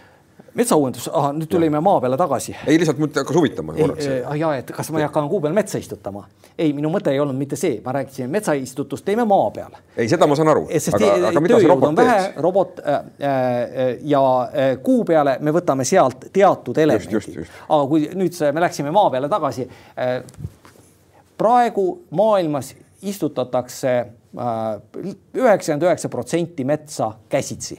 Metsauuendus, 0.55 1.09
nüüd 1.35 1.49
tulime 1.51 1.79
maa 1.83 1.99
peale 2.01 2.17
tagasi. 2.17 2.55
ei, 2.67 2.79
lihtsalt 2.79 2.99
mind 3.01 3.17
hakkas 3.19 3.35
huvitama 3.35 3.73
korraks. 3.75 4.07
ja, 4.39 4.51
et 4.55 4.71
kas 4.75 4.91
ma 4.93 5.01
hakkan 5.03 5.27
kuu 5.29 5.41
peal 5.43 5.53
metsa 5.55 5.79
istutama. 5.81 6.23
ei, 6.57 6.71
minu 6.73 6.89
mõte 6.93 7.11
ei 7.11 7.19
olnud 7.19 7.35
mitte 7.35 7.59
see, 7.59 7.81
ma 7.85 7.95
rääkisin 7.97 8.31
metsaistutust 8.31 9.05
teeme 9.05 9.25
maa 9.27 9.49
peal. 9.55 9.75
ei, 9.97 10.07
seda 10.11 10.27
ma 10.27 10.37
saan 10.39 10.51
aru. 10.53 10.67
aga, 10.71 11.11
aga 11.31 11.43
mida 11.43 11.59
see 11.59 11.71
robot 11.71 11.99
teeb? 11.99 12.39
robot 12.47 12.79
äh, 12.79 12.95
äh, 12.95 13.95
ja 14.07 14.21
äh, 14.47 14.71
kuu 14.83 15.03
peale 15.07 15.37
me 15.41 15.53
võtame 15.55 15.87
sealt 15.87 16.29
teatud 16.33 16.77
elemendid. 16.77 17.41
aga 17.67 17.81
kui 17.91 18.07
nüüd 18.15 18.39
me 18.55 18.63
läksime 18.67 18.93
maa 18.95 19.09
peale 19.13 19.31
tagasi 19.31 19.67
äh,. 19.67 20.21
praegu 21.37 21.89
maailmas 22.15 22.71
istutatakse 23.05 23.97
üheksakümmend 25.35 25.83
üheksa 25.83 26.09
protsenti 26.11 26.63
metsa 26.67 27.11
käsitsi 27.31 27.77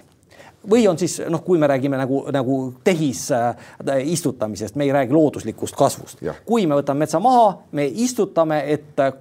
või 0.70 0.88
on 0.88 0.98
siis 0.98 1.20
noh, 1.28 1.42
kui 1.44 1.58
me 1.58 1.66
räägime 1.70 1.98
nagu, 2.00 2.24
nagu 2.34 2.58
tehisistutamisest 2.84 4.74
äh,, 4.74 4.78
me 4.78 4.84
ei 4.84 4.92
räägi 4.92 5.14
looduslikust 5.14 5.76
kasvust. 5.76 6.24
kui 6.44 6.66
me 6.66 6.74
võtame 6.78 7.06
metsa 7.06 7.20
maha, 7.20 7.58
me 7.72 7.86
istutame, 7.86 8.62
et 8.72 9.00
äh, 9.00 9.12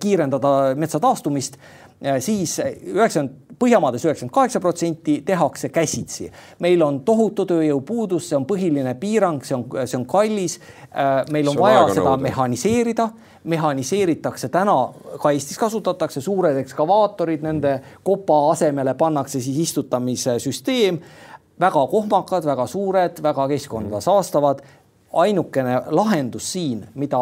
kiirendada 0.00 0.74
metsa 0.74 1.00
taastumist 1.00 1.58
äh,, 1.58 2.20
siis 2.20 2.58
üheksakümmend 2.60 3.44
Põhjamaades 3.54 4.02
üheksakümmend 4.02 4.34
kaheksa 4.34 4.60
protsenti 4.60 5.22
tehakse 5.26 5.68
käsitsi. 5.68 6.30
meil 6.58 6.82
on 6.82 7.00
tohutu 7.00 7.44
tööjõupuudus, 7.46 8.28
see 8.28 8.36
on 8.36 8.46
põhiline 8.46 8.94
piirang, 8.98 9.44
see 9.46 9.54
on, 9.54 9.62
see 9.86 9.98
on 9.98 10.06
kallis. 10.06 10.58
Meil 11.30 11.48
on, 11.48 11.54
on 11.54 11.62
vaja 11.62 11.84
seda 11.92 12.08
nõuda. 12.08 12.22
mehhaniseerida 12.26 13.08
mehhaniseeritakse 13.44 14.48
täna, 14.48 14.76
ka 15.22 15.30
Eestis 15.30 15.58
kasutatakse 15.58 16.20
suured 16.20 16.56
ekskavaatorid, 16.56 17.42
nende 17.44 17.74
kopa 18.04 18.50
asemele 18.50 18.94
pannakse 18.94 19.40
siis 19.40 19.58
istutamise 19.68 20.38
süsteem. 20.38 20.98
väga 21.60 21.86
kohmakad, 21.86 22.44
väga 22.44 22.66
suured, 22.66 23.22
väga 23.22 23.48
keskkonda 23.48 24.00
saastavad. 24.00 24.62
Ainukene 25.14 25.82
lahendus 25.86 26.52
siin, 26.52 26.86
mida, 26.94 27.18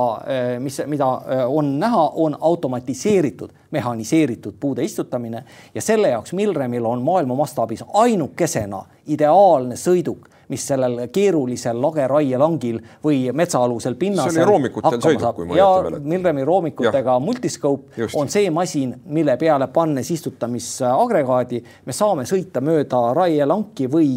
mis, 0.59 0.81
mida 0.87 1.07
on 1.47 1.79
näha, 1.81 2.11
on 2.15 2.37
automatiseeritud, 2.41 3.51
mehhaniseeritud 3.71 4.55
puude 4.61 4.85
istutamine. 4.85 5.45
Ja 5.75 5.83
selle 5.83 6.09
jaoks 6.09 6.33
Milremil 6.33 6.85
on 6.85 7.03
maailma 7.03 7.35
mastaabis 7.35 7.85
ainukesena 7.93 8.85
ideaalne 9.07 9.77
sõiduk 9.77 10.32
mis 10.53 10.67
sellel 10.69 11.07
keerulisel 11.13 11.81
lageraielangil 11.83 12.81
või 13.05 13.25
metsaalusel 13.37 13.97
pinnasel. 14.01 14.35
see 14.37 14.45
oli 14.45 14.51
roomikutel 14.51 15.01
sõiduk, 15.01 15.35
kui 15.37 15.49
ma 15.49 15.57
õieti 15.57 15.89
mäletan. 15.89 16.09
Milremi 16.15 16.45
roomikutega 16.49 17.17
Multiscope 17.25 18.03
Just. 18.03 18.17
on 18.19 18.31
see 18.33 18.51
masin, 18.55 18.95
mille 19.07 19.37
peale 19.41 19.69
pannes 19.73 20.11
istutamisagregaadi 20.15 21.63
me 21.87 21.97
saame 21.97 22.27
sõita 22.29 22.63
mööda 22.65 23.03
raielanki 23.17 23.89
või, 23.91 24.13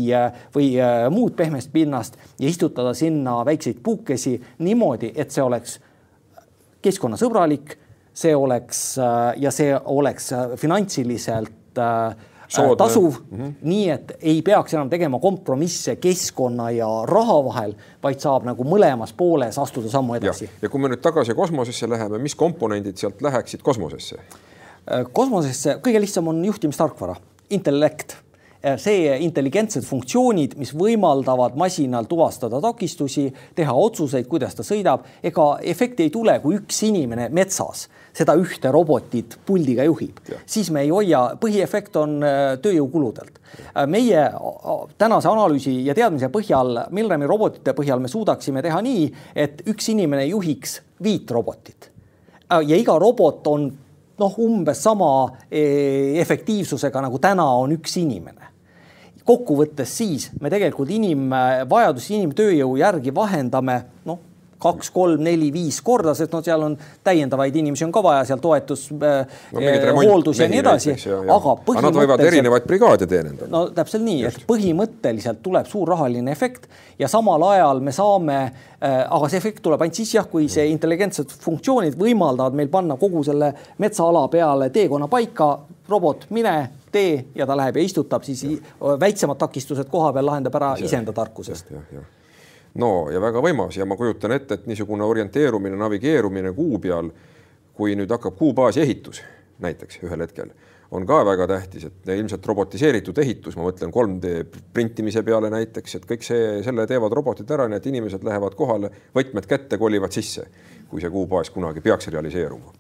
või 0.56 0.70
äh, 0.80 1.08
muud 1.14 1.36
pehmest 1.40 1.72
pinnast 1.74 2.20
ja 2.40 2.50
istutada 2.50 2.94
sinna 2.94 3.40
väikseid 3.46 3.82
puukesi 3.84 4.38
niimoodi, 4.60 5.12
et 5.16 5.32
see 5.32 5.44
oleks 5.44 5.80
keskkonnasõbralik, 6.86 7.76
see 8.16 8.36
oleks 8.36 8.82
äh, 9.02 9.34
ja 9.42 9.52
see 9.52 9.74
oleks 9.76 10.32
äh, 10.34 10.56
finantsiliselt 10.60 11.82
äh, 11.82 12.16
Soodne. 12.48 12.76
tasuv 12.76 13.20
mm, 13.32 13.38
-hmm. 13.38 13.54
nii 13.62 13.90
et 13.90 14.18
ei 14.22 14.42
peaks 14.42 14.74
enam 14.74 14.90
tegema 14.90 15.20
kompromisse 15.20 15.96
keskkonna 15.96 16.70
ja 16.72 16.90
raha 17.06 17.44
vahel, 17.46 17.76
vaid 18.04 18.20
saab 18.20 18.46
nagu 18.46 18.64
mõlemas 18.64 19.14
pooles 19.18 19.60
astuda 19.60 19.90
sammu 19.90 20.16
edasi. 20.16 20.50
ja 20.62 20.70
kui 20.70 20.82
me 20.82 20.90
nüüd 20.90 21.02
tagasi 21.02 21.34
kosmosesse 21.34 21.90
läheme, 21.90 22.18
mis 22.18 22.36
komponendid 22.36 22.98
sealt 22.98 23.22
läheksid 23.22 23.62
kosmosesse? 23.62 24.16
Äh, 24.18 25.06
kosmosesse 25.14 25.80
kõige 25.82 26.02
lihtsam 26.02 26.28
on 26.28 26.46
juhtimistarkvara, 26.46 27.16
intellekt 27.50 28.18
Äh, 28.18 28.25
see 28.82 29.10
intelligentsed 29.26 29.86
funktsioonid, 29.86 30.56
mis 30.60 30.72
võimaldavad 30.78 31.58
masinal 31.60 32.08
tuvastada 32.10 32.62
takistusi, 32.64 33.28
teha 33.56 33.74
otsuseid, 33.78 34.28
kuidas 34.30 34.58
ta 34.58 34.66
sõidab, 34.66 35.06
ega 35.24 35.52
efekti 35.62 36.08
ei 36.08 36.14
tule, 36.14 36.40
kui 36.44 36.58
üks 36.58 36.82
inimene 36.88 37.30
metsas 37.36 37.86
seda 38.16 38.36
ühte 38.40 38.72
robotit 38.72 39.38
puldiga 39.46 39.84
juhib, 39.86 40.22
siis 40.48 40.72
me 40.72 40.86
ei 40.86 40.92
hoia, 40.94 41.36
põhiefekt 41.40 41.98
on 42.00 42.18
äh, 42.24 42.44
tööjõukuludelt. 42.64 43.42
Äh, 43.76 43.84
meie 43.92 44.24
tänase 44.98 45.30
analüüsi 45.32 45.76
ja 45.86 45.96
teadmise 45.98 46.32
põhjal, 46.34 46.86
Milremi 46.96 47.28
robotite 47.30 47.76
põhjal 47.76 48.02
me 48.04 48.12
suudaksime 48.12 48.64
teha 48.66 48.80
nii, 48.86 49.10
et 49.36 49.66
üks 49.68 49.92
inimene 49.92 50.26
juhiks 50.30 50.80
viit 51.04 51.32
robotit. 51.32 51.92
Ja 52.46 52.78
iga 52.78 52.96
robot 53.02 53.48
on 53.50 53.68
noh, 54.22 54.36
umbes 54.40 54.80
sama 54.86 55.10
efektiivsusega 55.52 57.02
nagu 57.04 57.20
täna 57.20 57.48
on 57.60 57.74
üks 57.76 57.98
inimene 58.00 58.55
kokkuvõttes 59.26 59.98
siis 59.98 60.30
me 60.42 60.52
tegelikult 60.54 60.92
inimvajadusi 60.94 62.16
inimtööjõu 62.20 62.78
järgi 62.78 63.14
vahendame 63.16 63.82
noh, 64.06 64.22
kaks, 64.66 64.90
kolm, 64.94 65.22
neli, 65.24 65.50
viis 65.54 65.78
korda, 65.86 66.14
sest 66.18 66.34
no 66.34 66.42
seal 66.44 66.64
on 66.66 66.76
täiendavaid 67.06 67.56
inimesi 67.60 67.86
on 67.86 67.92
ka 67.94 68.02
vaja 68.06 68.24
seal 68.30 68.40
toetus 68.42 68.88
äh, 68.96 69.42
no,, 69.54 69.64
hooldus 70.00 70.40
ja 70.42 70.48
nii 70.50 70.62
edasi. 70.62 70.96
aga 70.96 71.56
põhimõtteliselt. 71.68 71.84
Nad 71.90 72.00
võivad 72.00 72.24
erinevaid 72.26 72.68
brigaade 72.70 73.10
teenindada. 73.10 73.50
no 73.52 73.66
täpselt 73.76 74.06
nii, 74.06 74.24
et 74.30 74.40
põhimõtteliselt 74.48 75.44
tuleb 75.46 75.70
suur 75.70 75.92
rahaline 75.94 76.32
efekt 76.34 76.70
ja 77.00 77.10
samal 77.12 77.44
ajal 77.50 77.84
me 77.84 77.94
saame 77.96 78.40
äh,, 78.40 79.04
aga 79.04 79.30
see 79.30 79.42
efekt 79.44 79.62
tuleb 79.66 79.84
ainult 79.86 80.00
siis 80.00 80.16
jah, 80.16 80.30
kui 80.32 80.48
see 80.52 80.70
intelligentsed 80.72 81.36
funktsioonid 81.46 82.00
võimaldavad 82.00 82.58
meil 82.58 82.72
panna 82.74 82.98
kogu 83.02 83.26
selle 83.28 83.52
metsaala 83.84 84.26
peale 84.32 84.72
teekonna 84.74 85.12
paika, 85.12 85.52
robot, 85.92 86.30
mine 86.34 86.56
tee 86.96 87.26
ja 87.36 87.48
ta 87.48 87.58
läheb 87.58 87.80
ja 87.80 87.86
istutab, 87.86 88.24
siis 88.28 88.44
ja. 88.48 88.96
väiksemad 89.00 89.40
takistused 89.42 89.92
koha 89.92 90.14
peal 90.16 90.30
lahendab 90.32 90.56
ära 90.62 90.74
iseenda 90.82 91.14
tarkusest. 91.16 91.72
no 92.82 92.92
ja 93.12 93.22
väga 93.22 93.44
võimas 93.44 93.78
ja 93.80 93.88
ma 93.88 93.98
kujutan 94.00 94.36
ette, 94.36 94.60
et 94.60 94.68
niisugune 94.72 95.04
orienteerumine, 95.04 95.78
navigeerumine 95.80 96.54
kuu 96.56 96.80
peal, 96.80 97.12
kui 97.76 97.96
nüüd 98.00 98.12
hakkab 98.12 98.38
kuubaasi 98.40 98.84
ehitus 98.84 99.24
näiteks 99.60 100.00
ühel 100.04 100.24
hetkel, 100.24 100.52
on 100.92 101.06
ka 101.08 101.22
väga 101.26 101.48
tähtis, 101.48 101.88
et 101.88 102.10
ilmselt 102.16 102.46
robotiseeritud 102.46 103.18
ehitus, 103.24 103.56
ma 103.58 103.66
mõtlen 103.68 103.92
3D 103.94 104.34
printimise 104.74 105.24
peale 105.24 105.50
näiteks, 105.54 105.98
et 106.00 106.08
kõik 106.10 106.26
see, 106.28 106.60
selle 106.66 106.86
teevad 106.88 107.16
robotid 107.16 107.52
ära, 107.52 107.68
nii 107.72 107.80
et 107.80 107.90
inimesed 107.92 108.24
lähevad 108.28 108.56
kohale, 108.60 108.92
võtmed 109.16 109.48
kätte, 109.50 109.80
kolivad 109.82 110.16
sisse, 110.16 110.48
kui 110.90 111.04
see 111.04 111.12
kuubaas 111.12 111.52
kunagi 111.56 111.84
peaks 111.84 112.12
realiseeruma 112.14 112.74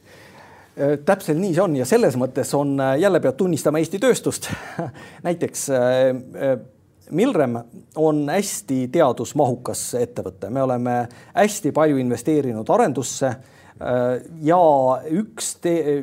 täpselt 1.05 1.39
nii 1.39 1.53
see 1.55 1.63
on 1.63 1.75
ja 1.79 1.85
selles 1.87 2.17
mõttes 2.19 2.49
on 2.57 2.75
jälle 2.99 3.19
peab 3.23 3.37
tunnistama 3.39 3.79
Eesti 3.79 3.99
tööstust. 4.03 4.49
Näiteks 5.27 5.69
Milrem 7.15 7.57
on 8.01 8.23
hästi 8.29 8.87
teadusmahukas 8.91 9.83
ettevõte, 9.99 10.49
me 10.49 10.63
oleme 10.65 10.95
hästi 11.35 11.71
palju 11.75 11.99
investeerinud 12.01 12.69
arendusse 12.73 13.29
ja 14.41 14.59
üks, 15.13 15.51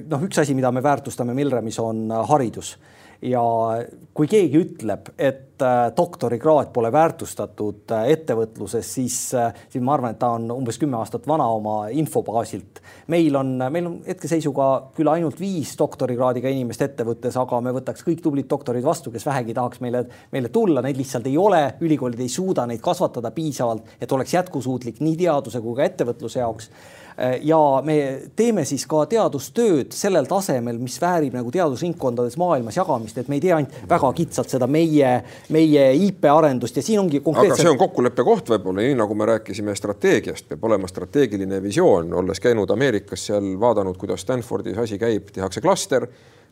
noh, 0.06 0.24
üks 0.28 0.42
asi, 0.44 0.54
mida 0.54 0.70
me 0.72 0.82
väärtustame 0.84 1.34
Milremis, 1.34 1.80
on 1.82 2.06
haridus 2.28 2.76
ja 3.22 3.42
kui 4.14 4.28
keegi 4.28 4.58
ütleb, 4.58 5.12
et 5.16 5.62
äh, 5.62 5.88
doktorikraad 5.96 6.72
pole 6.74 6.90
väärtustatud 6.92 7.92
äh, 7.94 8.08
ettevõtluses, 8.16 8.88
siis, 8.98 9.16
äh, 9.38 9.54
siis 9.70 9.84
ma 9.84 9.94
arvan, 9.94 10.14
et 10.14 10.20
ta 10.20 10.32
on 10.36 10.48
umbes 10.52 10.78
kümme 10.80 10.98
aastat 10.98 11.26
vana 11.30 11.46
oma 11.54 11.76
infobaasilt. 11.94 12.82
meil 13.12 13.36
on, 13.38 13.54
meil 13.70 13.86
on 13.86 13.98
hetkeseisuga 14.06 14.68
küll 14.96 15.10
ainult 15.12 15.40
viis 15.40 15.76
doktorikraadiga 15.78 16.50
inimest 16.50 16.82
ettevõttes, 16.88 17.38
aga 17.38 17.60
me 17.60 17.74
võtaks 17.78 18.04
kõik 18.06 18.22
tublid 18.24 18.50
doktorid 18.50 18.84
vastu, 18.84 19.12
kes 19.14 19.26
vähegi 19.26 19.54
tahaks 19.54 19.80
meile, 19.80 20.04
meile 20.32 20.50
tulla, 20.52 20.82
neid 20.82 20.98
lihtsalt 20.98 21.30
ei 21.30 21.38
ole, 21.38 21.62
ülikoolid 21.80 22.20
ei 22.20 22.32
suuda 22.32 22.66
neid 22.66 22.82
kasvatada 22.82 23.30
piisavalt, 23.30 23.96
et 24.00 24.12
oleks 24.12 24.34
jätkusuutlik 24.34 25.00
nii 25.00 25.16
teaduse 25.24 25.62
kui 25.62 25.78
ka 25.78 25.86
ettevõtluse 25.86 26.42
jaoks 26.42 26.70
ja 27.42 27.82
me 27.84 27.96
teeme 28.36 28.64
siis 28.66 28.82
ka 28.90 29.04
teadustööd 29.06 29.94
sellel 29.94 30.26
tasemel, 30.26 30.78
mis 30.82 30.96
väärib 31.00 31.36
nagu 31.36 31.52
teadusringkondades 31.54 32.34
maailmas 32.40 32.76
jagamist, 32.76 33.18
et 33.20 33.30
me 33.30 33.38
ei 33.38 33.44
tee 33.44 33.52
ainult 33.54 33.76
väga 33.88 34.10
kitsalt 34.16 34.50
seda 34.50 34.66
meie, 34.66 35.12
meie 35.54 35.84
IP 36.08 36.26
arendust 36.32 36.80
ja 36.80 36.82
siin 36.82 37.02
ongi 37.04 37.20
konkreetselt. 37.20 37.60
aga 37.60 37.68
see 37.68 37.72
on 37.72 37.78
kokkuleppe 37.78 38.26
koht 38.26 38.50
võib-olla, 38.54 38.82
nii 38.82 38.98
nagu 38.98 39.16
me 39.18 39.30
rääkisime 39.34 39.76
strateegiast, 39.78 40.48
peab 40.50 40.66
olema 40.70 40.90
strateegiline 40.90 41.62
visioon, 41.62 42.12
olles 42.22 42.42
käinud 42.42 42.70
Ameerikas 42.74 43.28
seal 43.30 43.52
vaadanud, 43.60 43.96
kuidas 44.00 44.26
Stanfordis 44.26 44.78
asi 44.82 44.98
käib, 44.98 45.30
tehakse 45.34 45.62
klaster, 45.62 46.08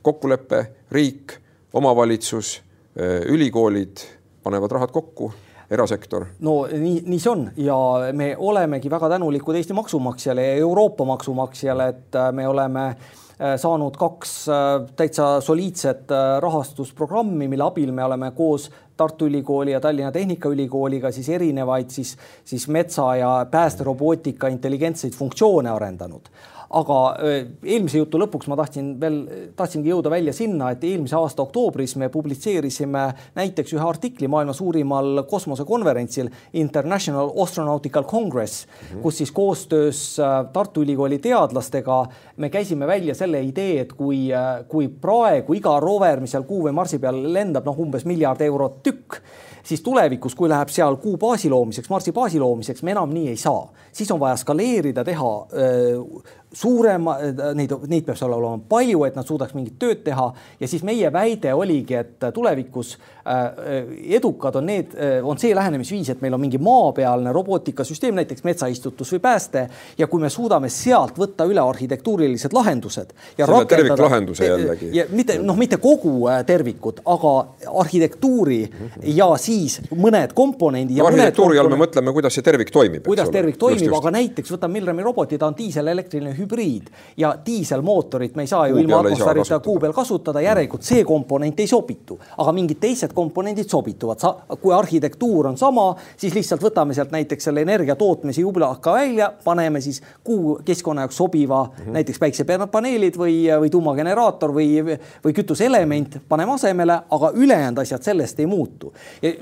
kokkulepe, 0.06 0.64
riik, 0.94 1.38
omavalitsus, 1.74 2.60
äh, 2.94 3.20
ülikoolid 3.26 4.06
panevad 4.42 4.78
rahad 4.78 4.94
kokku 4.94 5.32
erasektor? 5.70 6.26
no 6.40 6.66
nii, 6.66 7.02
nii 7.06 7.22
see 7.22 7.32
on 7.32 7.46
ja 7.60 7.78
me 8.16 8.34
olemegi 8.38 8.90
väga 8.90 9.08
tänulikud 9.14 9.56
Eesti 9.56 9.76
maksumaksjale 9.76 10.46
ja 10.46 10.60
Euroopa 10.66 11.04
maksumaksjale, 11.04 11.88
et 11.88 12.18
äh, 12.18 12.30
me 12.32 12.48
oleme 12.48 12.86
äh, 12.88 13.56
saanud 13.56 13.96
kaks 13.98 14.36
äh, 14.48 14.68
täitsa 14.96 15.32
soliidset 15.40 16.10
rahastusprogrammi, 16.40 17.48
mille 17.48 17.66
abil 17.66 17.92
me 17.92 18.04
oleme 18.04 18.32
koos 18.36 18.70
Tartu 19.00 19.26
Ülikooli 19.26 19.72
ja 19.72 19.80
Tallinna 19.80 20.12
Tehnikaülikooliga 20.12 21.12
siis 21.12 21.28
erinevaid 21.28 21.90
siis, 21.90 22.16
siis 22.44 22.68
metsa 22.68 23.14
ja 23.16 23.46
päästerobootika 23.50 24.48
intelligentseid 24.52 25.16
funktsioone 25.16 25.70
arendanud 25.70 26.28
aga 26.70 26.96
eelmise 27.66 27.98
jutu 27.98 28.18
lõpuks 28.20 28.46
ma 28.50 28.56
tahtsin 28.60 28.92
veel, 29.00 29.16
tahtsingi 29.58 29.90
jõuda 29.90 30.12
välja 30.12 30.34
sinna, 30.36 30.70
et 30.70 30.84
eelmise 30.86 31.16
aasta 31.18 31.42
oktoobris 31.42 31.96
me 31.98 32.08
publitseerisime 32.12 33.02
näiteks 33.34 33.74
ühe 33.74 33.86
artikli 33.86 34.28
maailma 34.30 34.54
suurimal 34.54 35.24
kosmosekonverentsil 35.30 36.30
International 36.62 37.32
Astronautical 37.42 38.06
Congress 38.06 38.66
mm, 38.66 38.86
-hmm. 38.86 39.02
kus 39.02 39.18
siis 39.18 39.32
koostöös 39.32 40.16
Tartu 40.52 40.82
Ülikooli 40.82 41.18
teadlastega 41.18 42.06
me 42.36 42.50
käisime 42.50 42.86
välja 42.86 43.14
selle 43.14 43.42
idee, 43.42 43.80
et 43.80 43.92
kui, 43.92 44.28
kui 44.68 44.88
praegu 44.88 45.54
iga 45.54 45.80
rover, 45.80 46.20
mis 46.20 46.30
seal 46.30 46.46
Kuu 46.46 46.68
või 46.68 46.72
Marsi 46.72 46.98
peal 46.98 47.32
lendab, 47.32 47.66
noh, 47.66 47.78
umbes 47.78 48.04
miljard 48.04 48.40
eurot 48.40 48.82
tükk 48.82 49.20
siis 49.62 49.82
tulevikus, 49.82 50.34
kui 50.34 50.48
läheb 50.48 50.68
seal 50.72 50.96
kuu 50.96 51.16
baasi 51.20 51.50
loomiseks, 51.50 51.90
Marsi 51.90 52.12
baasi 52.12 52.40
loomiseks, 52.40 52.82
me 52.82 52.94
enam 52.94 53.10
nii 53.14 53.28
ei 53.28 53.36
saa, 53.36 53.68
siis 53.92 54.10
on 54.10 54.20
vaja 54.20 54.36
skaleerida, 54.40 55.04
teha 55.04 55.32
öö, 55.52 55.98
suurema, 56.52 57.16
neid, 57.54 57.72
neid 57.90 58.06
peab 58.06 58.18
seal 58.18 58.32
olema 58.34 58.58
palju, 58.68 59.04
et 59.06 59.16
nad 59.18 59.26
suudaks 59.26 59.54
mingit 59.54 59.76
tööd 59.78 60.02
teha 60.06 60.26
ja 60.60 60.68
siis 60.70 60.82
meie 60.86 61.10
väide 61.14 61.52
oligi, 61.54 61.94
et 62.00 62.26
tulevikus 62.34 62.96
äh, 62.96 63.92
edukad 64.16 64.58
on 64.58 64.66
need, 64.66 64.96
on 65.22 65.38
see 65.38 65.54
lähenemisviis, 65.54 66.10
et 66.14 66.24
meil 66.24 66.34
on 66.34 66.42
mingi 66.42 66.58
maapealne 66.62 67.32
robootikasüsteem, 67.34 68.18
näiteks 68.18 68.44
metsaistutus 68.46 69.14
või 69.14 69.22
pääste 69.22 69.66
ja 69.98 70.08
kui 70.10 70.22
me 70.22 70.30
suudame 70.30 70.68
sealt 70.72 71.18
võtta 71.18 71.46
üle 71.46 71.62
arhitektuurilised 71.62 72.54
lahendused 72.56 73.14
ja 73.38 73.46
selle 73.46 73.70
terviklahenduse 73.70 74.50
jällegi. 74.50 74.90
ja 74.96 75.06
mitte 75.14 75.38
noh, 75.42 75.58
mitte 75.58 75.78
kogu 75.82 76.26
tervikut, 76.46 77.04
aga 77.06 77.34
arhitektuuri 77.84 78.60
ja 79.14 79.30
siis 79.40 79.80
mõned 79.94 80.34
komponendid. 80.34 80.98
arhitektuuri 81.04 81.62
all 81.62 81.70
me 81.70 81.78
mõtleme, 81.84 82.14
kuidas 82.16 82.34
see 82.34 82.46
tervik 82.46 82.74
toimib. 82.74 83.06
kuidas 83.06 83.30
tervik 83.30 83.60
toimib, 83.60 83.94
aga 84.00 84.14
näiteks 84.18 84.56
võtame 84.56 84.80
Milremi 84.80 85.02
roboti, 85.04 85.38
ta 85.38 85.48
on 85.50 85.56
diiselelektriline 85.58 86.34
hübriid 86.40 86.90
ja 87.16 87.34
diiselmootorit 87.46 88.36
me 88.36 88.46
ei 88.46 88.50
saa 88.50 88.66
ju 88.68 88.74
kuu 88.74 88.82
ilma 88.82 89.00
atmosfäärita 89.00 89.60
kuu 89.64 89.78
peal 89.80 89.92
kasutada, 89.92 90.40
järelikult 90.44 90.86
see 90.86 91.04
komponent 91.04 91.60
ei 91.60 91.66
sobitu, 91.70 92.18
aga 92.38 92.52
mingid 92.56 92.80
teised 92.80 93.14
komponendid 93.14 93.68
sobituvad. 93.68 94.18
kui 94.60 94.74
arhitektuur 94.74 95.46
on 95.46 95.58
sama, 95.58 95.94
siis 96.16 96.34
lihtsalt 96.34 96.62
võtame 96.62 96.94
sealt 96.94 97.10
näiteks 97.10 97.44
selle 97.44 97.62
energia 97.62 97.96
tootmise 97.96 98.40
jublaka 98.40 98.92
välja, 98.92 99.32
paneme 99.44 99.80
siis 99.80 100.02
kuu 100.24 100.58
keskkonna 100.64 101.02
jaoks 101.02 101.16
sobiva 101.16 101.64
mm 101.64 101.84
-hmm. 101.84 101.92
näiteks 101.92 102.18
päiksepaneelid 102.18 103.16
või, 103.16 103.36
või 103.60 103.70
tuumageneraator 103.70 104.54
või, 104.54 104.98
või 105.24 105.32
kütuseelement 105.32 106.18
paneme 106.28 106.52
asemele, 106.52 107.00
aga 107.10 107.32
ülejäänud 107.34 107.78
asjad 107.78 108.02
sellest 108.02 108.40
ei 108.40 108.46
muutu. 108.46 108.92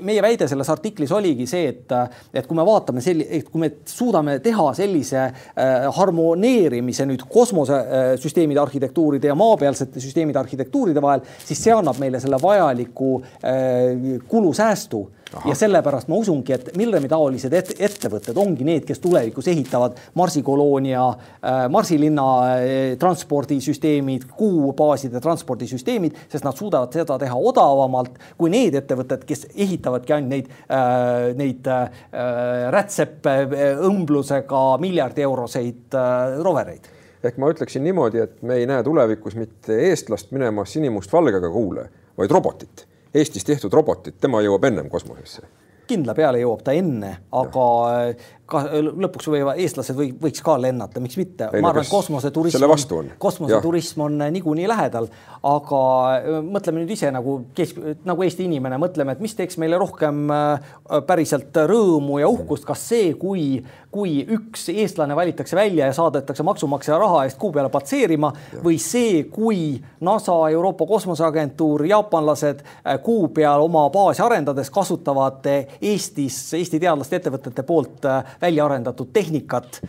meie 0.01 0.21
väide 0.21 0.47
selles 0.47 0.69
artiklis 0.69 1.11
oligi 1.11 1.47
see, 1.47 1.67
et, 1.67 1.91
et 2.33 2.47
kui 2.47 2.55
me 2.55 2.65
vaatame 2.65 3.01
selli-, 3.01 3.27
et 3.29 3.49
kui 3.49 3.59
me 3.59 3.71
suudame 3.85 4.39
teha 4.39 4.73
sellise 4.73 5.17
äh, 5.19 5.33
harmoneerimise 5.95 6.88
ühendamise 6.89 7.05
nüüd 7.07 7.23
kosmosesüsteemide 7.29 8.59
arhitektuuride 8.61 9.27
ja 9.27 9.35
maapealsete 9.35 9.99
süsteemide 9.99 10.39
arhitektuuride 10.39 11.01
vahel, 11.01 11.21
siis 11.45 11.61
see 11.61 11.73
annab 11.73 11.99
meile 11.99 12.19
selle 12.19 12.39
vajaliku 12.41 13.21
äh, 13.43 14.19
kulusäästu 14.27 15.09
Aha. 15.33 15.49
ja 15.49 15.55
sellepärast 15.55 16.09
ma 16.09 16.17
usungi, 16.17 16.55
et 16.55 16.71
Milremi 16.77 17.09
taolised 17.11 17.53
et 17.53 17.71
ettevõtted 17.85 18.37
ongi 18.41 18.65
need, 18.65 18.81
kes 18.87 18.97
tulevikus 19.03 19.45
ehitavad 19.51 19.99
Marsi 20.17 20.41
koloonia 20.45 21.03
äh,, 21.05 21.67
Marsi 21.69 21.99
linna 22.01 22.25
äh, 22.55 22.71
transpordisüsteemid, 22.99 24.25
kuubaaside 24.39 25.21
transpordisüsteemid, 25.21 26.17
sest 26.31 26.47
nad 26.47 26.57
suudavad 26.57 26.97
seda 26.97 27.19
teha 27.21 27.37
odavamalt 27.37 28.17
kui 28.39 28.49
need 28.49 28.79
ettevõtted, 28.81 29.27
kes 29.29 29.45
ehitavadki 29.53 30.17
ainult 30.17 30.33
neid 30.33 30.49
äh,, 30.49 31.29
neid 31.37 31.69
rätsepe 32.73 33.35
õmblusega 33.85 34.63
miljardi 34.81 35.23
euroseid 35.25 35.97
rovereid 36.41 36.89
ehk 37.23 37.39
ma 37.41 37.49
ütleksin 37.51 37.83
niimoodi, 37.83 38.21
et 38.23 38.41
me 38.47 38.59
ei 38.61 38.67
näe 38.69 38.83
tulevikus 38.83 39.35
mitte 39.35 39.75
eestlast 39.89 40.31
minemas 40.31 40.73
sinimustvalgega 40.73 41.51
kuule, 41.51 41.89
vaid 42.17 42.31
robotit 42.31 42.88
Eestis 43.13 43.45
tehtud 43.45 43.73
robotit, 43.73 44.19
tema 44.21 44.41
jõuab 44.45 44.67
ennem 44.69 44.89
kosmosesse. 44.89 45.47
Kindla 45.89 46.13
peale 46.13 46.41
jõuab 46.43 46.61
ta 46.61 46.75
enne, 46.77 47.15
aga 47.33 47.65
ka 48.49 48.63
lõpuks 48.89 49.29
võivad 49.31 49.59
eestlased 49.61 49.97
või 49.97 50.11
võiks 50.21 50.43
ka 50.45 50.57
lennata, 50.61 51.01
miks 51.03 51.17
mitte. 51.19 51.49
ma 51.61 51.71
arvan, 51.71 51.85
et 51.85 51.91
kosmoseturism, 51.91 52.65
kosmoseturism 53.21 54.05
on 54.07 54.17
niikuinii 54.35 54.67
lähedal, 54.69 55.09
aga 55.49 55.81
mõtleme 56.45 56.83
nüüd 56.83 56.93
ise 56.95 57.11
nagu 57.13 57.39
kesk, 57.57 57.79
nagu 58.07 58.25
Eesti 58.25 58.45
inimene, 58.49 58.79
mõtleme, 58.81 59.15
et 59.15 59.23
mis 59.23 59.35
teeks 59.37 59.59
meile 59.61 59.79
rohkem 59.79 60.27
päriselt 61.07 61.55
rõõmu 61.69 62.19
ja 62.21 62.29
uhkust, 62.31 62.65
kas 62.67 62.83
see, 62.91 63.13
kui, 63.19 63.61
kui 63.93 64.19
üks 64.37 64.67
eestlane 64.73 65.15
valitakse 65.17 65.57
välja 65.57 65.89
ja 65.89 65.95
saadetakse 65.95 66.43
maksumaksja 66.43 66.97
raha 66.99 67.23
eest 67.27 67.39
kuu 67.39 67.53
peale 67.55 67.71
patseerima 67.73 68.31
ja. 68.35 68.63
või 68.65 68.79
see, 68.81 69.23
kui 69.31 69.79
NASA, 70.05 70.35
Euroopa 70.51 70.87
Kosmoseagentuur, 70.89 71.85
jaapanlased 71.89 72.63
kuu 73.03 73.29
peal 73.35 73.63
oma 73.65 73.87
baasi 73.93 74.23
arendades 74.25 74.71
kasutavad 74.73 75.45
Eestis, 75.81 76.41
Eesti 76.57 76.79
teadlaste 76.81 77.19
ettevõtete 77.19 77.63
poolt 77.67 78.05
välja 78.41 78.65
arendatud 78.65 79.13
tehnikat. 79.13 79.81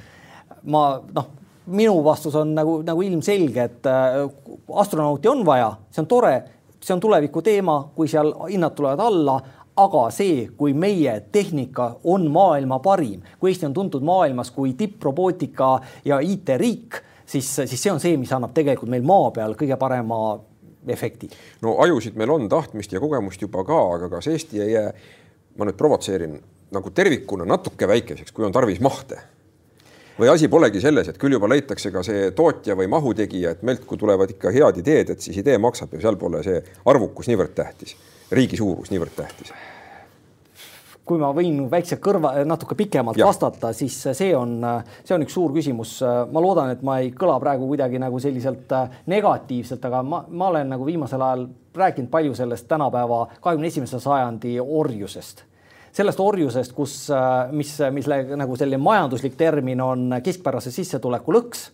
ma 0.63 1.01
noh, 1.15 1.29
minu 1.67 2.05
vastus 2.05 2.35
on 2.37 2.55
nagu, 2.55 2.81
nagu 2.83 3.03
ilmselge, 3.03 3.63
et 3.63 3.87
äh, 3.87 4.19
astronauti 4.77 5.29
on 5.29 5.45
vaja, 5.47 5.73
see 5.91 6.03
on 6.03 6.07
tore, 6.07 6.35
see 6.81 6.95
on 6.95 7.01
tuleviku 7.01 7.43
teema, 7.43 7.79
kui 7.95 8.09
seal 8.09 8.35
hinnad 8.49 8.77
tulevad 8.77 9.01
alla 9.01 9.41
aga 9.81 10.03
see, 10.15 10.49
kui 10.57 10.75
meie 10.77 11.15
tehnika 11.33 11.95
on 12.05 12.27
maailma 12.33 12.81
parim, 12.85 13.23
kui 13.41 13.53
Eesti 13.53 13.69
on 13.69 13.75
tuntud 13.75 14.05
maailmas 14.05 14.51
kui 14.55 14.75
tipprobootika 14.79 15.73
ja 16.05 16.21
IT-riik, 16.21 17.01
siis, 17.27 17.49
siis 17.57 17.79
see 17.79 17.93
on 17.93 18.01
see, 18.03 18.17
mis 18.21 18.33
annab 18.37 18.55
tegelikult 18.57 18.91
meil 18.93 19.07
maa 19.07 19.31
peal 19.35 19.57
kõige 19.59 19.79
parema 19.81 20.21
efekti. 20.89 21.31
no 21.63 21.77
ajusid 21.85 22.17
meil 22.19 22.33
on, 22.35 22.49
tahtmist 22.49 22.93
ja 22.93 23.01
kogemust 23.01 23.43
juba 23.43 23.65
ka, 23.65 23.81
aga 23.97 24.11
kas 24.17 24.31
Eesti 24.33 24.63
ei 24.65 24.73
jää, 24.75 24.93
ma 25.59 25.69
nüüd 25.69 25.79
provotseerin, 25.79 26.41
nagu 26.75 26.91
tervikuna 26.95 27.47
natuke 27.49 27.89
väikeseks, 27.89 28.33
kui 28.33 28.47
on 28.47 28.53
tarvis 28.53 28.81
mahte. 28.81 29.19
või 30.21 30.29
asi 30.29 30.49
polegi 30.53 30.81
selles, 30.81 31.09
et 31.09 31.17
küll 31.19 31.33
juba 31.33 31.49
leitakse 31.49 31.89
ka 31.91 32.03
see 32.05 32.31
tootja 32.37 32.75
või 32.77 32.91
mahutegija, 32.93 33.55
et 33.55 33.63
meilt, 33.65 33.87
kui 33.89 33.97
tulevad 33.99 34.31
ikka 34.35 34.51
head 34.53 34.77
ideed, 34.83 35.15
et 35.15 35.21
siis 35.21 35.39
idee 35.41 35.57
maksab 35.59 35.95
ja 35.97 36.01
seal 36.03 36.21
pole 36.21 36.43
see 36.45 36.61
arvukus 36.85 37.31
niivõrd 37.31 37.55
tähtis, 37.57 37.97
riigi 38.31 38.61
suurus 38.61 38.93
niivõrd 38.93 39.17
tähtis 39.17 39.55
kui 41.11 41.19
ma 41.19 41.33
võin 41.35 41.65
väikse 41.71 41.99
kõrva, 41.99 42.37
natuke 42.47 42.77
pikemalt 42.79 43.19
ja. 43.19 43.27
vastata, 43.27 43.73
siis 43.75 43.97
see 44.15 44.31
on, 44.37 44.61
see 45.03 45.17
on 45.17 45.25
üks 45.25 45.35
suur 45.35 45.51
küsimus. 45.57 45.97
ma 46.05 46.43
loodan, 46.45 46.71
et 46.71 46.85
ma 46.87 47.01
ei 47.03 47.11
kõla 47.17 47.41
praegu 47.43 47.67
kuidagi 47.67 47.99
nagu 47.99 48.21
selliselt 48.23 48.71
negatiivselt, 49.11 49.85
aga 49.91 50.05
ma, 50.07 50.23
ma 50.29 50.53
olen 50.53 50.71
nagu 50.77 50.87
viimasel 50.87 51.25
ajal 51.27 51.49
rääkinud 51.75 52.11
palju 52.13 52.37
sellest 52.39 52.69
tänapäeva 52.71 53.25
kahekümne 53.41 53.73
esimese 53.73 53.99
sajandi 54.03 54.59
orjusest 54.61 55.50
sellest 55.93 56.21
orjusest, 56.23 56.73
kus, 56.77 56.95
mis, 57.57 57.75
mis 57.93 58.09
nagu 58.39 58.57
selline 58.57 58.81
majanduslik 58.83 59.37
termin 59.39 59.81
on 59.85 60.21
keskpärase 60.25 60.73
sissetuleku 60.75 61.35
lõks 61.35 61.69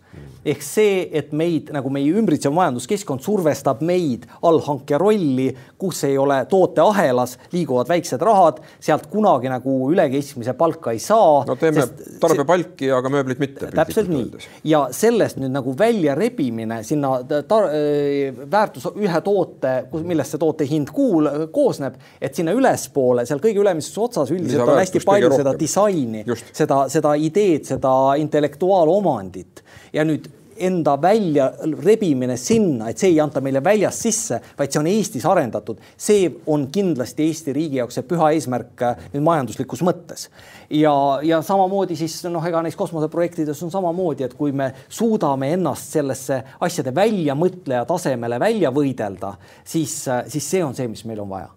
ehk 0.47 0.63
see, 0.63 0.99
et 1.19 1.33
meid 1.35 1.73
nagu 1.75 1.91
meie 1.91 2.13
ümbritsev 2.15 2.55
majanduskeskkond 2.55 3.25
survestab 3.25 3.81
meid 3.87 4.29
allhankija 4.47 4.99
rolli, 5.03 5.49
kus 5.79 6.05
ei 6.07 6.15
ole 6.23 6.39
tooteahelas, 6.51 7.35
liiguvad 7.51 7.91
väiksed 7.91 8.23
rahad, 8.23 8.61
sealt 8.83 9.09
kunagi 9.11 9.51
nagu 9.51 9.75
üle 9.91 10.07
keskmise 10.13 10.55
palka 10.59 10.95
ei 10.95 11.03
saa. 11.03 11.43
no 11.49 11.57
teeme 11.59 11.83
tarbepalki, 12.23 12.93
aga 12.95 13.11
mööblit 13.13 13.43
mitte. 13.43 13.73
täpselt 13.75 14.11
nii 14.13 14.47
ja 14.71 14.85
sellest 14.95 15.41
nüüd 15.43 15.55
nagu 15.55 15.75
välja 15.79 16.15
rebimine 16.19 16.83
sinna 16.87 17.17
väärtus 17.27 18.87
ühe 18.95 19.23
toote, 19.27 19.75
millest 20.07 20.37
see 20.37 20.43
toote 20.43 20.71
hind 20.71 20.95
kuul 20.95 21.29
koosneb, 21.53 21.99
et 22.23 22.39
sinna 22.39 22.55
ülespoole, 22.55 23.27
seal 23.27 23.43
kõige 23.43 23.65
ülemises 23.65 23.99
otsas 24.07 24.33
üldiselt 24.35 24.65
on 24.67 24.79
hästi 24.81 25.05
palju 25.07 25.31
seda 25.35 25.55
disaini, 25.59 26.25
seda, 26.53 26.85
seda 26.93 27.15
ideed, 27.21 27.67
seda 27.69 27.93
intellektuaalomandit 28.23 29.65
ja 29.97 30.07
nüüd 30.07 30.31
enda 30.59 31.03
välja 31.03 31.53
rebimine 31.85 32.37
sinna, 32.37 32.91
et 32.91 32.99
see 32.99 33.13
ei 33.13 33.21
anta 33.21 33.41
meile 33.45 33.61
väljast 33.65 34.07
sisse, 34.07 34.39
vaid 34.59 34.73
see 34.73 34.81
on 34.81 34.89
Eestis 34.91 35.27
arendatud, 35.29 35.81
see 36.01 36.29
on 36.53 36.67
kindlasti 36.73 37.27
Eesti 37.27 37.55
riigi 37.57 37.81
jaoks 37.81 37.99
see 37.99 38.07
püha 38.09 38.31
eesmärk 38.37 38.85
äh, 38.87 39.05
nüüd 39.15 39.27
majanduslikus 39.27 39.83
mõttes. 39.87 40.29
ja, 40.71 40.95
ja 41.23 41.43
samamoodi 41.45 41.97
siis 41.97 42.19
noh, 42.31 42.45
ega 42.47 42.63
neis 42.65 42.79
kosmoseprojektides 42.79 43.63
on 43.67 43.75
samamoodi, 43.75 44.27
et 44.27 44.35
kui 44.39 44.53
me 44.53 44.73
suudame 44.89 45.53
ennast 45.57 45.93
sellesse 45.99 46.43
asjade 46.61 46.95
väljamõtleja 46.95 47.85
tasemele 47.89 48.41
välja 48.41 48.73
võidelda, 48.75 49.37
siis, 49.65 50.03
äh, 50.09 50.25
siis 50.33 50.51
see 50.51 50.65
on 50.65 50.75
see, 50.75 50.89
mis 50.89 51.05
meil 51.05 51.23
on 51.25 51.31
vaja. 51.37 51.53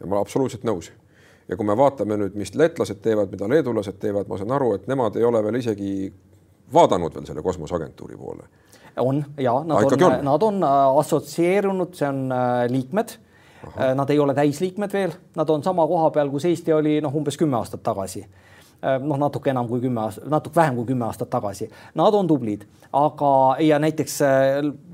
ja 0.00 0.06
ma 0.06 0.16
olen 0.16 0.26
absoluutselt 0.26 0.64
nõus 0.68 0.92
ja 1.48 1.56
kui 1.56 1.66
me 1.66 1.76
vaatame 1.76 2.16
nüüd, 2.20 2.36
mis 2.38 2.54
leetlased 2.54 3.00
teevad, 3.02 3.30
mida 3.32 3.48
leedulased 3.48 3.98
teevad, 4.00 4.28
ma 4.30 4.38
saan 4.40 4.54
aru, 4.56 4.74
et 4.78 4.86
nemad 4.90 5.16
ei 5.16 5.24
ole 5.24 5.42
veel 5.44 5.58
isegi 5.60 5.92
vaadanud 6.72 7.14
veel 7.14 7.26
selle 7.28 7.42
kosmoseagentuuri 7.42 8.16
poole? 8.16 8.48
on 9.00 9.24
ja 9.40 9.54
nad 9.64 9.76
ah, 9.76 10.06
on, 10.06 10.24
nad 10.24 10.42
on 10.42 10.64
äh, 10.64 10.98
assotsieerunud, 11.00 11.94
see 11.96 12.08
on 12.08 12.26
äh, 12.32 12.66
liikmed. 12.68 13.14
Äh, 13.78 13.94
nad 13.94 14.10
ei 14.10 14.18
ole 14.18 14.34
täisliikmed 14.34 14.92
veel, 14.92 15.14
nad 15.36 15.48
on 15.50 15.62
sama 15.62 15.86
koha 15.86 16.10
peal, 16.10 16.28
kus 16.30 16.44
Eesti 16.44 16.74
oli 16.76 16.98
noh, 17.00 17.14
umbes 17.14 17.38
kümme 17.40 17.56
aastat 17.56 17.82
tagasi 17.82 18.26
noh, 18.82 19.14
natuke 19.14 19.52
enam 19.52 19.68
kui 19.70 19.78
kümme 19.80 20.00
aastat, 20.02 20.26
natuke 20.26 20.58
vähem 20.58 20.74
kui 20.74 20.88
kümme 20.88 21.04
aastat 21.06 21.30
tagasi. 21.30 21.68
Nad 21.94 22.14
on 22.18 22.26
tublid, 22.26 22.64
aga 22.98 23.30
ja 23.62 23.78
näiteks 23.78 24.16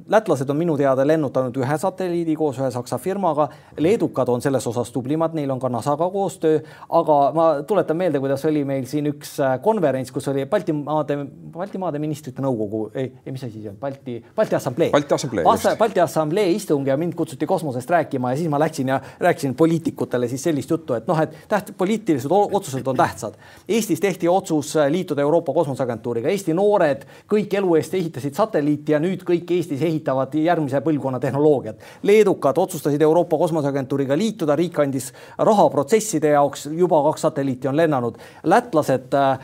lätlased 0.08 0.50
on 0.50 0.56
minu 0.56 0.76
teada 0.76 1.04
lennutanud 1.06 1.56
ühe 1.60 1.78
satelliidi 1.78 2.34
koos 2.36 2.58
ühe 2.60 2.70
Saksa 2.72 2.98
firmaga, 2.98 3.48
leedukad 3.80 4.28
on 4.32 4.42
selles 4.42 4.66
osas 4.66 4.90
tublimad, 4.92 5.34
neil 5.36 5.50
on 5.52 5.60
ka 5.60 5.68
NASA-ga 5.72 6.08
koostöö, 6.12 6.60
aga 7.00 7.16
ma 7.36 7.48
tuletan 7.68 7.96
meelde, 7.96 8.20
kuidas 8.22 8.44
oli 8.48 8.64
meil 8.68 8.86
siin 8.88 9.10
üks 9.12 9.36
äh, 9.44 9.58
konverents, 9.64 10.12
kus 10.14 10.28
oli 10.32 10.46
Baltimaade, 10.48 11.18
Baltimaade 11.52 12.00
ministrite 12.00 12.44
nõukogu, 12.44 12.82
ei, 12.94 13.10
ei, 13.24 13.34
mis 13.34 13.44
asi 13.44 13.60
see 13.60 13.72
on, 13.72 13.76
Balti, 13.80 14.18
Balti 14.36 14.56
Assamblee. 14.56 14.90
Balti 14.94 15.14
Assamblee. 15.18 15.44
Balti 15.78 16.02
Assamblee 16.04 16.54
istung 16.56 16.88
ja 16.88 16.96
mind 17.00 17.16
kutsuti 17.18 17.46
kosmosest 17.46 17.90
rääkima 17.90 18.32
ja 18.32 18.40
siis 18.40 18.52
ma 18.52 18.60
läksin 18.60 18.94
ja 18.94 19.00
rääkisin 19.20 19.54
poliitikutele 19.58 20.28
siis 20.28 20.42
sellist 20.48 20.70
juttu, 20.70 20.96
et 20.96 21.06
noh, 21.08 21.20
et 21.20 21.36
täht-, 21.52 21.74
poliitilised 21.78 22.32
otsused 22.32 22.86
on 22.86 22.96
tähtsad. 22.96 23.36
Eestis 23.68 24.00
tehti 24.00 24.28
otsus 24.28 24.76
äh, 24.76 24.88
liituda 24.92 25.22
Euroopa 25.22 25.52
Kosmoseagentuuriga, 25.52 26.32
Eesti 26.32 26.56
noored 26.56 27.04
kõik 27.28 27.60
elu 27.60 27.76
eest 27.76 27.94
ehitasid 27.98 28.36
satelliiti 28.38 28.96
ja 28.96 29.02
nüüd 29.02 29.24
kõik 29.28 29.50
Eestis 29.58 29.82
ehitavad 29.82 29.97
ehitavad 29.98 30.34
järgmise 30.34 30.80
põlvkonna 30.80 31.20
tehnoloogiat. 31.20 31.76
leedukad 32.02 32.58
otsustasid 32.58 33.02
Euroopa 33.02 33.38
Kosmoseagentuuriga 33.38 34.16
liituda, 34.16 34.56
riik 34.56 34.78
andis 34.78 35.12
raha 35.38 35.68
protsesside 35.70 36.28
jaoks, 36.28 36.68
juba 36.72 37.02
kaks 37.02 37.20
satelliiti 37.20 37.68
on 37.68 37.76
lennanud. 37.76 38.18
lätlased, 38.44 39.14
äh, 39.14 39.38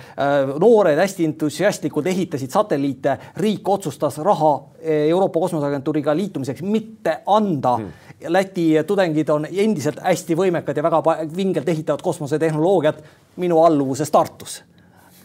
noored, 0.60 0.98
hästi 0.98 1.24
entusiastlikult 1.24 2.06
ehitasid 2.06 2.50
satelliite, 2.50 3.18
riik 3.36 3.68
otsustas 3.68 4.18
raha 4.18 4.54
äh, 4.54 5.08
Euroopa 5.08 5.40
Kosmoseagentuuriga 5.40 6.16
liitumiseks 6.16 6.62
mitte 6.62 7.22
anda 7.26 7.76
hmm. 7.76 7.92
Läti 8.26 8.72
tudengid 8.86 9.28
on 9.28 9.44
endiselt 9.50 9.98
hästi 10.00 10.36
võimekad 10.36 10.76
ja 10.76 10.82
väga 10.82 11.02
vingelt 11.36 11.68
ehitavad 11.68 12.00
kosmosetehnoloogiat 12.02 13.02
minu 13.36 13.58
alluvuses 13.64 14.10
Tartus 14.10 14.62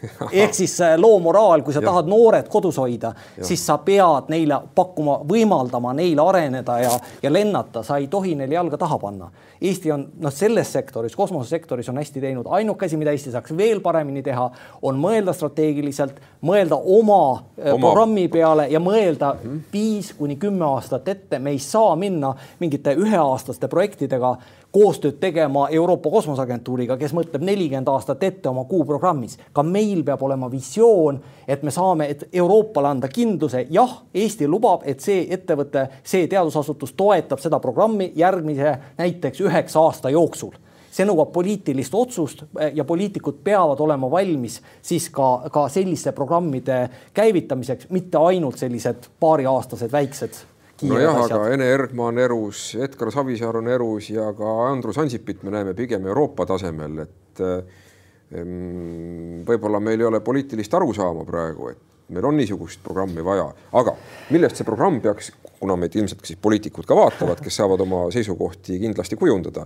ehk 0.32 0.54
siis 0.54 0.74
äh, 0.82 0.96
loo 1.00 1.20
moraal, 1.20 1.64
kui 1.66 1.74
sa 1.74 1.82
ja. 1.82 1.90
tahad 1.90 2.10
noored 2.10 2.48
kodus 2.52 2.78
hoida, 2.80 3.12
siis 3.42 3.66
sa 3.66 3.78
pead 3.84 4.30
neile 4.32 4.62
pakkuma, 4.76 5.20
võimaldama 5.28 5.94
neil 5.98 6.20
areneda 6.24 6.80
ja, 6.84 6.92
ja 7.24 7.32
lennata, 7.34 7.84
sa 7.84 8.00
ei 8.00 8.08
tohi 8.12 8.36
neil 8.40 8.54
jalga 8.56 8.80
taha 8.80 9.00
panna. 9.02 9.30
Eesti 9.60 9.92
on 9.92 10.06
noh, 10.24 10.32
selles 10.32 10.72
sektoris, 10.72 11.16
kosmosesektoris 11.20 11.90
on 11.92 12.00
hästi 12.00 12.22
teinud, 12.24 12.48
ainuke 12.56 12.88
asi, 12.88 12.98
mida 13.00 13.12
Eesti 13.12 13.34
saaks 13.34 13.52
veel 13.58 13.82
paremini 13.84 14.24
teha, 14.24 14.46
on 14.88 15.00
mõelda 15.02 15.34
strateegiliselt, 15.36 16.22
mõelda 16.48 16.80
oma, 16.80 17.22
äh, 17.60 17.74
oma. 17.74 17.82
programmi 17.84 18.28
peale 18.32 18.70
ja 18.72 18.80
mõelda 18.80 19.34
mm 19.34 19.50
-hmm. 19.50 19.60
viis 19.74 20.14
kuni 20.14 20.40
kümme 20.40 20.66
aastat 20.66 21.08
ette, 21.08 21.40
me 21.40 21.52
ei 21.52 21.60
saa 21.60 21.96
minna 21.96 22.34
mingite 22.60 22.96
üheaastaste 22.96 23.68
projektidega 23.68 24.38
koostööd 24.71 25.17
tegema 25.19 25.67
Euroopa 25.69 26.10
Kosmoseagentuuriga, 26.10 26.97
kes 26.97 27.13
mõtleb 27.17 27.43
nelikümmend 27.45 27.89
aastat 27.89 28.23
ette 28.23 28.49
oma 28.49 28.63
kuuprogrammis. 28.69 29.38
ka 29.53 29.63
meil 29.63 30.03
peab 30.03 30.21
olema 30.23 30.51
visioon, 30.51 31.19
et 31.47 31.63
me 31.63 31.71
saame, 31.71 32.10
et 32.10 32.27
Euroopale 32.34 32.88
anda 32.88 33.08
kindluse, 33.08 33.65
jah, 33.69 34.01
Eesti 34.13 34.47
lubab, 34.47 34.82
et 34.86 34.99
see 34.99 35.25
ettevõte, 35.29 35.88
see 36.03 36.27
teadusasutus 36.27 36.93
toetab 36.93 37.39
seda 37.39 37.60
programmi 37.60 38.12
järgmise 38.15 38.77
näiteks 38.97 39.41
üheksa 39.41 39.79
aasta 39.79 40.10
jooksul 40.10 40.53
see 40.91 41.05
nõuab 41.05 41.29
poliitilist 41.34 41.93
otsust 41.95 42.43
ja 42.73 42.84
poliitikud 42.84 43.43
peavad 43.43 43.79
olema 43.79 44.10
valmis 44.12 44.60
siis 44.82 45.10
ka, 45.13 45.49
ka 45.53 45.67
selliste 45.69 46.12
programmide 46.17 46.79
käivitamiseks, 47.13 47.89
mitte 47.93 48.17
ainult 48.17 48.58
sellised 48.58 49.12
paariaastased 49.19 49.91
väiksed 49.91 50.41
nojah, 50.88 51.20
aga 51.26 51.42
Ene 51.54 51.68
Ergma 51.74 52.10
on 52.10 52.22
erus, 52.22 52.72
Edgar 52.80 53.12
Savisaar 53.13 53.60
on 53.60 53.70
erus 53.72 54.10
ja 54.13 54.30
ka 54.38 54.54
Andrus 54.70 55.00
Ansipit 55.02 55.44
me 55.44 55.54
näeme 55.54 55.76
pigem 55.78 56.08
Euroopa 56.08 56.48
tasemel, 56.50 57.04
et 57.06 57.44
ehm, 57.44 59.44
võib-olla 59.48 59.82
meil 59.84 60.00
ei 60.00 60.10
ole 60.10 60.24
poliitilist 60.26 60.74
arusaama 60.80 61.26
praegu, 61.28 61.72
et 61.74 62.13
meil 62.15 62.26
on 62.26 62.39
niisugust 62.39 62.82
programmi 62.86 63.24
vaja, 63.26 63.48
aga 63.80 63.96
millest 64.34 64.60
see 64.60 64.68
programm 64.68 65.00
peaks, 65.04 65.32
kuna 65.60 65.76
meid 65.80 65.96
ilmselt 66.00 66.26
siis 66.26 66.39
poliitikud 66.42 66.88
ka 66.88 66.98
vaatavad, 66.98 67.44
kes 67.44 67.62
saavad 67.62 67.84
oma 67.86 68.06
seisukohti 68.13 68.80
kindlasti 68.82 69.20
kujundada, 69.20 69.65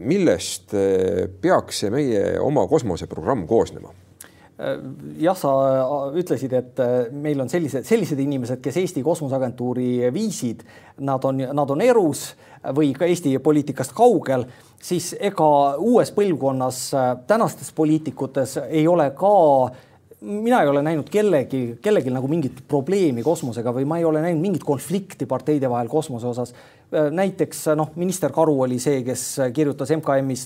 millest 0.00 0.74
eh, 0.78 1.26
peaks 1.40 1.84
see 1.84 1.92
meie 1.94 2.24
oma 2.40 2.66
kosmoseprogramm 2.70 3.46
koosnema? 3.48 3.92
Äh, 4.58 4.76
jah, 5.18 5.34
sa 5.34 5.50
äh, 5.50 6.18
ütlesid, 6.20 6.52
et 6.54 6.78
äh, 6.78 7.08
meil 7.10 7.40
on 7.42 7.48
sellised, 7.50 7.82
sellised 7.88 8.20
inimesed, 8.22 8.60
kes 8.62 8.76
Eesti 8.84 9.02
Kosmoseagentuuri 9.02 10.12
viisid, 10.14 10.62
nad 11.02 11.24
on, 11.26 11.42
nad 11.58 11.72
on 11.74 11.82
erus 11.82 12.28
või 12.76 12.92
ka 12.94 13.08
Eesti 13.10 13.32
poliitikast 13.42 13.90
kaugel, 13.98 14.46
siis 14.78 15.10
ega 15.18 15.48
uues 15.82 16.14
põlvkonnas 16.14 16.78
tänastes 17.26 17.72
poliitikutes 17.74 18.60
ei 18.68 18.86
ole 18.86 19.08
ka 19.18 19.34
mina 20.24 20.62
ei 20.62 20.68
ole 20.68 20.82
näinud 20.86 21.10
kellegi, 21.12 21.78
kellelgi 21.82 22.12
nagu 22.14 22.28
mingit 22.30 22.62
probleemi 22.68 23.26
kosmosega 23.26 23.74
või 23.74 23.84
ma 23.88 23.98
ei 23.98 24.06
ole 24.08 24.22
näinud 24.24 24.40
mingit 24.40 24.64
konflikti 24.64 25.26
parteide 25.28 25.68
vahel 25.70 25.90
kosmose 25.92 26.30
osas. 26.30 26.54
Äh, 26.94 27.10
näiteks 27.10 27.64
noh, 27.74 27.90
minister 27.98 28.32
Karu 28.32 28.60
oli 28.62 28.76
see, 28.78 29.00
kes 29.02 29.22
kirjutas 29.54 29.90
MKM-is, 29.96 30.44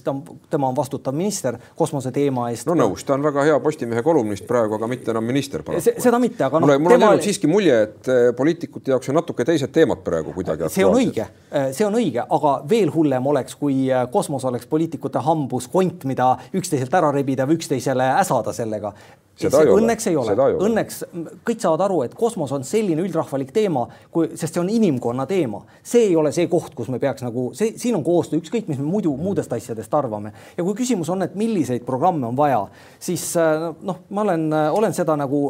tema 0.51 0.69
on 0.71 0.77
vastutav 0.77 1.17
minister 1.17 1.59
kosmose 1.77 2.13
teema 2.15 2.47
eest. 2.49 2.65
no 2.69 2.77
nõus, 2.79 3.05
ta 3.05 3.19
on 3.19 3.27
väga 3.27 3.45
hea 3.45 3.59
Postimehe 3.61 4.03
kolumnist 4.07 4.47
praegu, 4.49 4.79
aga 4.79 4.89
mitte 4.89 5.13
enam 5.13 5.29
minister 5.29 5.65
paraku. 5.67 5.93
seda 6.01 6.21
mitte, 6.23 6.47
aga 6.47 6.63
noh. 6.63 6.73
mul 6.81 6.97
on 6.97 7.05
jäänud 7.05 7.27
siiski 7.27 7.51
mulje, 7.51 7.83
et 7.83 8.09
äh, 8.09 8.31
poliitikute 8.37 8.95
jaoks 8.95 9.13
on 9.13 9.21
natuke 9.21 9.45
teised 9.45 9.75
teemad 9.75 10.01
praegu 10.07 10.33
kuidagi. 10.33 10.73
see 10.73 10.89
on 10.89 10.97
õige, 10.97 11.29
äh, 11.53 11.69
see 11.77 11.85
on 11.85 12.01
õige, 12.01 12.25
aga 12.25 12.57
veel 12.71 12.95
hullem 12.95 13.29
oleks, 13.35 13.59
kui 13.61 13.91
kosmos 14.13 14.49
oleks 14.49 14.67
poliitikute 14.71 15.21
hambus 15.29 15.69
kont, 15.69 16.09
mida 16.09 16.37
üksteiselt 16.57 16.95
ära 16.95 17.13
rebida 17.13 17.45
või 17.49 17.61
üksteisele 17.61 18.13
äsada 18.23 18.57
sellega 18.57 18.95
seda 19.39 19.63
ei 19.63 19.73
õnneks 19.73 20.09
ole. 20.11 20.33
ei 20.33 20.39
ole, 20.39 20.59
õnneks 20.69 21.01
kõik 21.47 21.63
saavad 21.63 21.85
aru, 21.87 22.03
et 22.07 22.15
kosmos 22.19 22.53
on 22.55 22.65
selline 22.67 23.03
üldrahvalik 23.05 23.53
teema, 23.55 23.87
kui, 24.15 24.31
sest 24.35 24.57
see 24.57 24.63
on 24.63 24.71
inimkonna 24.73 25.27
teema, 25.31 25.63
see 25.83 26.09
ei 26.11 26.17
ole 26.19 26.33
see 26.35 26.38
koht, 26.47 26.75
kus 26.79 26.89
me 26.93 27.01
peaks 27.03 27.25
nagu 27.25 27.49
see, 27.57 27.73
siin 27.81 27.97
on 27.99 28.05
koostöö, 28.07 28.39
ükskõik, 28.39 28.69
mis 28.71 28.79
me 28.79 28.87
muidu 28.87 29.15
muudest 29.19 29.53
asjadest 29.53 29.95
arvame. 29.95 30.33
ja 30.57 30.65
kui 30.65 30.77
küsimus 30.79 31.11
on, 31.11 31.23
et 31.27 31.35
milliseid 31.35 31.85
programme 31.87 32.27
on 32.27 32.37
vaja, 32.37 32.61
siis 33.01 33.25
äh, 33.37 33.69
noh, 33.83 34.03
ma 34.11 34.23
olen, 34.23 34.47
äh, 34.53 34.69
olen 34.75 34.95
seda 34.95 35.17
nagu 35.19 35.41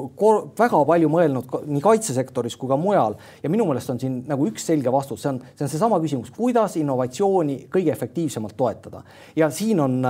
väga 0.59 0.85
palju 0.89 1.11
mõelnud 1.13 1.59
nii 1.67 1.83
kaitsesektoris 1.85 2.57
kui 2.57 2.71
ka 2.71 2.79
mujal 2.81 3.19
ja 3.43 3.51
minu 3.53 3.67
meelest 3.69 3.91
on 3.95 4.01
siin 4.01 4.23
nagu 4.29 4.47
üks 4.49 4.65
selge 4.71 4.93
vastus, 4.93 5.23
see 5.23 5.33
on, 5.35 5.43
see 5.55 5.67
on 5.67 5.75
seesama 5.75 6.01
küsimus, 6.03 6.33
kuidas 6.35 6.79
innovatsiooni 6.81 7.65
kõige 7.73 7.93
efektiivsemalt 7.93 8.57
toetada. 8.57 9.03
ja 9.37 9.51
siin 9.51 9.81
on, 9.81 10.01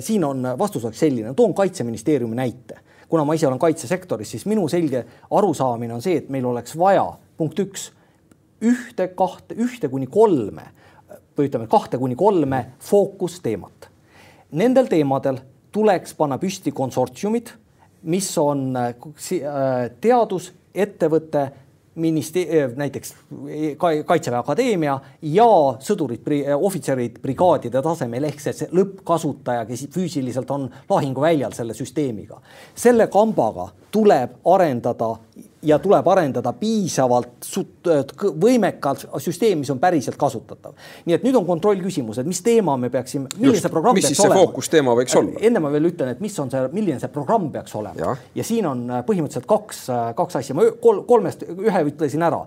siin 0.00 0.24
on 0.24 0.54
vastus 0.58 0.84
oleks 0.84 1.04
selline, 1.06 1.34
toon 1.34 1.54
kaitseministeeriumi 1.54 2.36
näite 2.36 2.82
kuna 3.08 3.24
ma 3.24 3.34
ise 3.36 3.46
olen 3.46 3.60
kaitsesektoris, 3.62 4.30
siis 4.34 4.46
minu 4.50 4.64
selge 4.68 5.04
arusaamine 5.30 5.94
on 5.94 6.02
see, 6.02 6.16
et 6.22 6.30
meil 6.34 6.46
oleks 6.50 6.74
vaja, 6.78 7.04
punkt 7.38 7.60
üks, 7.62 7.90
ühte, 8.62 9.08
kahte, 9.16 9.54
ühte 9.54 9.88
kuni 9.88 10.06
kolme 10.06 10.68
või 11.34 11.48
ütleme, 11.48 11.66
kahte 11.70 11.98
kuni 11.98 12.16
kolme 12.16 12.60
fookusteemat. 12.84 13.90
Nendel 14.54 14.86
teemadel 14.86 15.40
tuleks 15.74 16.14
panna 16.14 16.38
püsti 16.38 16.70
konsortsiumid, 16.74 17.50
mis 18.06 18.30
on 18.38 18.70
teadus, 20.00 20.52
ettevõte 20.74 21.48
ministeerium, 21.94 22.72
näiteks 22.76 23.14
Kaitseväe 24.06 24.38
Akadeemia 24.38 24.96
ja 25.22 25.46
sõdurid, 25.82 26.26
ohvitserid 26.56 27.20
brigaadide 27.22 27.82
tasemel 27.82 28.26
ehk 28.26 28.42
see 28.42 28.68
lõppkasutaja, 28.74 29.62
kes 29.68 29.86
füüsiliselt 29.94 30.50
on 30.50 30.66
lahinguväljal 30.90 31.54
selle 31.54 31.74
süsteemiga. 31.74 32.40
selle 32.74 33.06
kambaga 33.06 33.68
tuleb 33.94 34.40
arendada 34.44 35.14
ja 35.64 35.78
tuleb 35.82 36.08
arendada 36.12 36.52
piisavalt 36.58 37.48
võimekalt 38.40 39.06
süsteem, 39.22 39.62
mis 39.62 39.70
on 39.72 39.80
päriselt 39.82 40.18
kasutatav. 40.20 40.74
nii 41.04 41.16
et 41.16 41.24
nüüd 41.26 41.38
on 41.38 41.46
kontrollküsimus, 41.46 42.20
et 42.20 42.28
mis 42.28 42.42
teema 42.44 42.76
me 42.80 42.90
peaksime, 42.92 43.30
milline 43.36 43.60
see 43.60 43.72
programm 43.72 43.98
peaks 44.00 44.20
olema. 44.20 44.40
fookusteema 44.42 44.96
võiks 45.00 45.16
olla? 45.18 45.38
enne 45.40 45.62
ma 45.64 45.72
veel 45.74 45.90
ütlen, 45.90 46.12
et 46.14 46.20
mis 46.24 46.38
on 46.42 46.52
see, 46.52 46.62
milline 46.72 47.00
see 47.02 47.12
programm 47.14 47.50
peaks 47.54 47.74
olema 47.80 48.00
ja, 48.00 48.16
ja 48.34 48.46
siin 48.46 48.68
on 48.70 48.84
äh, 48.90 49.04
põhimõtteliselt 49.06 49.48
kaks, 49.50 49.86
äh, 49.92 50.04
kaks 50.18 50.40
asja, 50.42 50.56
ma 50.58 50.68
kol, 50.82 51.02
kolmest 51.08 51.46
ühe 51.48 51.84
ütlesin 51.90 52.24
ära 52.26 52.44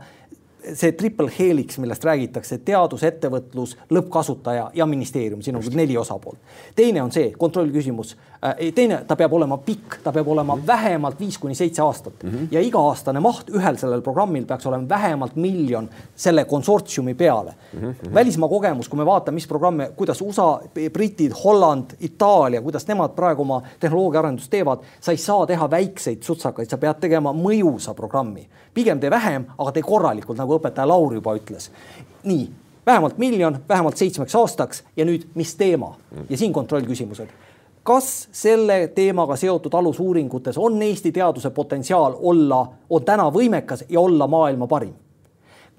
see 0.73 0.91
triple 0.91 1.31
helix, 1.39 1.77
millest 1.77 2.05
räägitakse, 2.05 2.57
teadus, 2.65 3.03
ettevõtlus, 3.07 3.75
lõppkasutaja 3.93 4.69
ja 4.73 4.85
ministeerium, 4.85 5.41
siin 5.41 5.55
on 5.55 5.63
neli 5.73 5.97
osapoolt. 5.97 6.37
teine 6.75 7.01
on 7.03 7.11
see 7.11 7.31
kontrollküsimus 7.37 8.15
äh,, 8.45 8.71
teine, 8.75 9.01
ta 9.07 9.15
peab 9.15 9.33
olema 9.33 9.57
pikk, 9.57 9.99
ta 10.03 10.11
peab 10.11 10.27
olema 10.27 10.55
mm 10.55 10.61
-hmm. 10.61 10.67
vähemalt 10.67 11.19
viis 11.19 11.37
kuni 11.37 11.55
seitse 11.55 11.81
aastat 11.81 12.23
mm 12.23 12.29
-hmm. 12.29 12.47
ja 12.51 12.61
iga-aastane 12.61 13.19
maht 13.19 13.49
ühel 13.49 13.77
sellel 13.77 14.01
programmil 14.01 14.45
peaks 14.45 14.65
olema 14.65 14.89
vähemalt 14.89 15.35
miljon 15.35 15.89
selle 16.15 16.45
konsortsiumi 16.45 17.13
peale 17.13 17.53
mm. 17.73 17.79
-hmm. 17.79 18.13
välismaa 18.13 18.49
kogemus, 18.49 18.89
kui 18.89 18.97
me 18.97 19.05
vaatame, 19.05 19.35
mis 19.35 19.47
programme, 19.47 19.91
kuidas 19.95 20.21
USA, 20.21 20.59
britid, 20.93 21.31
Holland, 21.43 21.85
Itaalia, 21.99 22.61
kuidas 22.61 22.87
nemad 22.87 23.09
praegu 23.09 23.41
oma 23.41 23.61
tehnoloogiaarendust 23.79 24.49
teevad, 24.49 24.79
sa 24.99 25.11
ei 25.11 25.17
saa 25.17 25.45
teha 25.45 25.69
väikseid 25.71 26.23
sutsakaid, 26.23 26.69
sa 26.69 26.77
pead 26.77 26.99
tegema 26.99 27.33
mõjusa 27.33 27.93
programmi 27.93 28.47
pigem 28.77 28.99
tee 29.01 29.09
vähem, 29.09 29.47
aga 29.57 29.73
tee 29.73 29.85
korralikult, 29.85 30.37
nagu 30.37 30.56
õpetaja 30.57 30.87
Laur 30.87 31.13
juba 31.13 31.35
ütles. 31.37 31.71
nii, 32.23 32.49
vähemalt 32.85 33.17
miljon, 33.17 33.59
vähemalt 33.69 33.97
seitsmeks 33.97 34.35
aastaks 34.35 34.83
ja 34.97 35.05
nüüd, 35.05 35.27
mis 35.35 35.55
teema 35.55 35.95
ja 36.29 36.37
siin 36.37 36.53
kontrollküsimused 36.53 37.29
kas 37.87 38.27
selle 38.35 38.87
teemaga 38.95 39.35
seotud 39.39 39.73
alusuuringutes 39.73 40.57
on 40.59 40.81
Eesti 40.81 41.11
teaduse 41.11 41.49
potentsiaal 41.55 42.17
olla, 42.19 42.65
on 42.89 43.05
täna 43.07 43.29
võimekas 43.31 43.85
ja 43.89 44.01
olla 44.01 44.27
maailma 44.27 44.67
parim? 44.67 44.93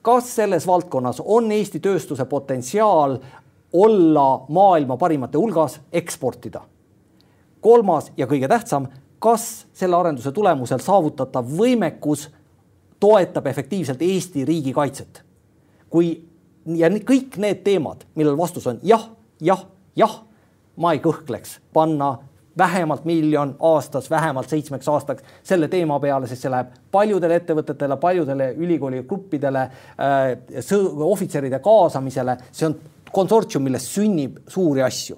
kas 0.03 0.31
selles 0.37 0.67
valdkonnas 0.67 1.21
on 1.25 1.53
Eesti 1.53 1.81
tööstuse 1.85 2.25
potentsiaal 2.25 3.19
olla 3.73 4.45
maailma 4.49 4.97
parimate 4.97 5.39
hulgas, 5.39 5.81
eksportida? 5.93 6.63
kolmas 7.61 8.13
ja 8.17 8.27
kõige 8.27 8.49
tähtsam, 8.49 8.87
kas 9.19 9.67
selle 9.77 9.97
arenduse 9.97 10.33
tulemusel 10.33 10.81
saavutatav 10.81 11.45
võimekus 11.59 12.29
toetab 13.01 13.47
efektiivselt 13.47 14.03
Eesti 14.03 14.45
riigikaitset. 14.45 15.23
kui 15.91 16.29
ja 16.77 16.91
kõik 16.91 17.39
need 17.41 17.63
teemad, 17.65 18.05
millel 18.15 18.37
vastus 18.37 18.67
on 18.69 18.81
jah, 18.83 19.09
jah, 19.41 19.63
jah, 19.97 20.19
ma 20.77 20.93
ei 20.93 21.01
kõhkleks 21.01 21.59
panna 21.73 22.19
vähemalt 22.59 23.05
miljon 23.09 23.55
aastas, 23.61 24.11
vähemalt 24.11 24.51
seitsmeks 24.51 24.89
aastaks 24.89 25.23
selle 25.47 25.69
teema 25.69 26.01
peale, 26.03 26.27
sest 26.27 26.45
see 26.45 26.51
läheb 26.53 26.75
paljudele 26.93 27.39
ettevõtetele, 27.39 27.97
paljudele 28.03 28.51
ülikooli 28.59 29.05
gruppidele 29.09 29.63
äh,, 29.63 30.73
ohvitseride 31.07 31.63
kaasamisele, 31.65 32.37
see 32.53 32.67
on 32.69 32.77
konsortsium, 33.15 33.65
millest 33.65 33.95
sünnib 33.95 34.43
suuri 34.51 34.83
asju 34.85 35.17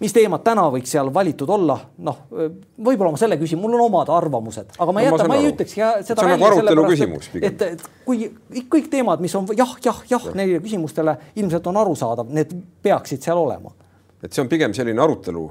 mis 0.00 0.14
teemad 0.14 0.42
täna 0.46 0.64
võiks 0.72 0.92
seal 0.94 1.10
valitud 1.14 1.50
olla, 1.50 1.76
noh, 2.06 2.18
võib-olla 2.30 3.12
ma 3.14 3.20
selle 3.20 3.38
küsin, 3.40 3.58
mul 3.60 3.74
on 3.76 3.84
omad 3.88 4.10
arvamused, 4.14 4.70
aga 4.78 4.94
ma 4.94 5.02
ei 5.02 5.08
jäta, 5.08 5.26
ma 5.30 5.38
ei 5.38 5.48
ütleks 5.50 5.74
ja 5.78 5.90
seda. 6.02 6.22
see 6.22 6.28
on 6.28 6.32
nagu 6.34 6.48
arutelu 6.48 6.84
küsimus 6.92 7.30
et, 7.34 7.64
et 7.66 7.86
kui 8.06 8.28
kõik 8.70 8.90
teemad, 8.92 9.22
mis 9.24 9.34
on 9.38 9.48
jah, 9.58 9.74
jah, 9.84 10.02
jah, 10.10 10.28
neile 10.38 10.60
küsimustele 10.64 11.16
ilmselt 11.42 11.66
on 11.70 11.80
arusaadav, 11.82 12.30
need 12.34 12.54
peaksid 12.84 13.26
seal 13.26 13.40
olema. 13.42 13.74
et 14.22 14.30
see 14.30 14.44
on 14.44 14.50
pigem 14.50 14.76
selline 14.76 15.02
arutelu 15.02 15.44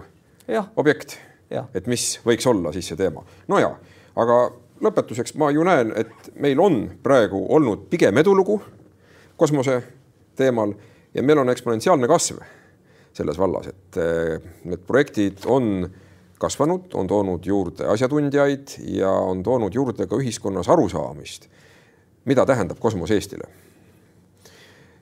ja. 0.48 0.64
objekt, 0.80 1.18
et 1.52 1.92
mis 1.92 2.10
võiks 2.26 2.48
olla 2.48 2.72
siis 2.76 2.94
see 2.94 3.00
teema. 3.00 3.26
no 3.52 3.60
ja, 3.64 3.74
aga 4.16 4.42
lõpetuseks 4.84 5.36
ma 5.42 5.52
ju 5.52 5.66
näen, 5.68 5.92
et 5.98 6.32
meil 6.40 6.60
on 6.64 6.86
praegu 7.04 7.44
olnud 7.50 7.88
pigem 7.92 8.24
edulugu 8.24 8.62
kosmose 9.38 9.82
teemal 10.38 10.72
ja 11.14 11.24
meil 11.24 11.44
on 11.44 11.52
eksponentsiaalne 11.52 12.08
kasv 12.08 12.40
selles 13.18 13.40
vallas, 13.40 13.70
et 13.72 14.00
eh, 14.02 14.50
need 14.70 14.84
projektid 14.88 15.46
on 15.50 15.88
kasvanud, 16.38 16.92
on 16.98 17.08
toonud 17.10 17.46
juurde 17.46 17.88
asjatundjaid 17.90 18.78
ja 18.94 19.10
on 19.10 19.42
toonud 19.46 19.74
juurde 19.74 20.06
ka 20.10 20.20
ühiskonnas 20.22 20.70
arusaamist, 20.70 21.48
mida 22.30 22.46
tähendab 22.46 22.80
kosmos 22.80 23.12
Eestile. 23.12 23.50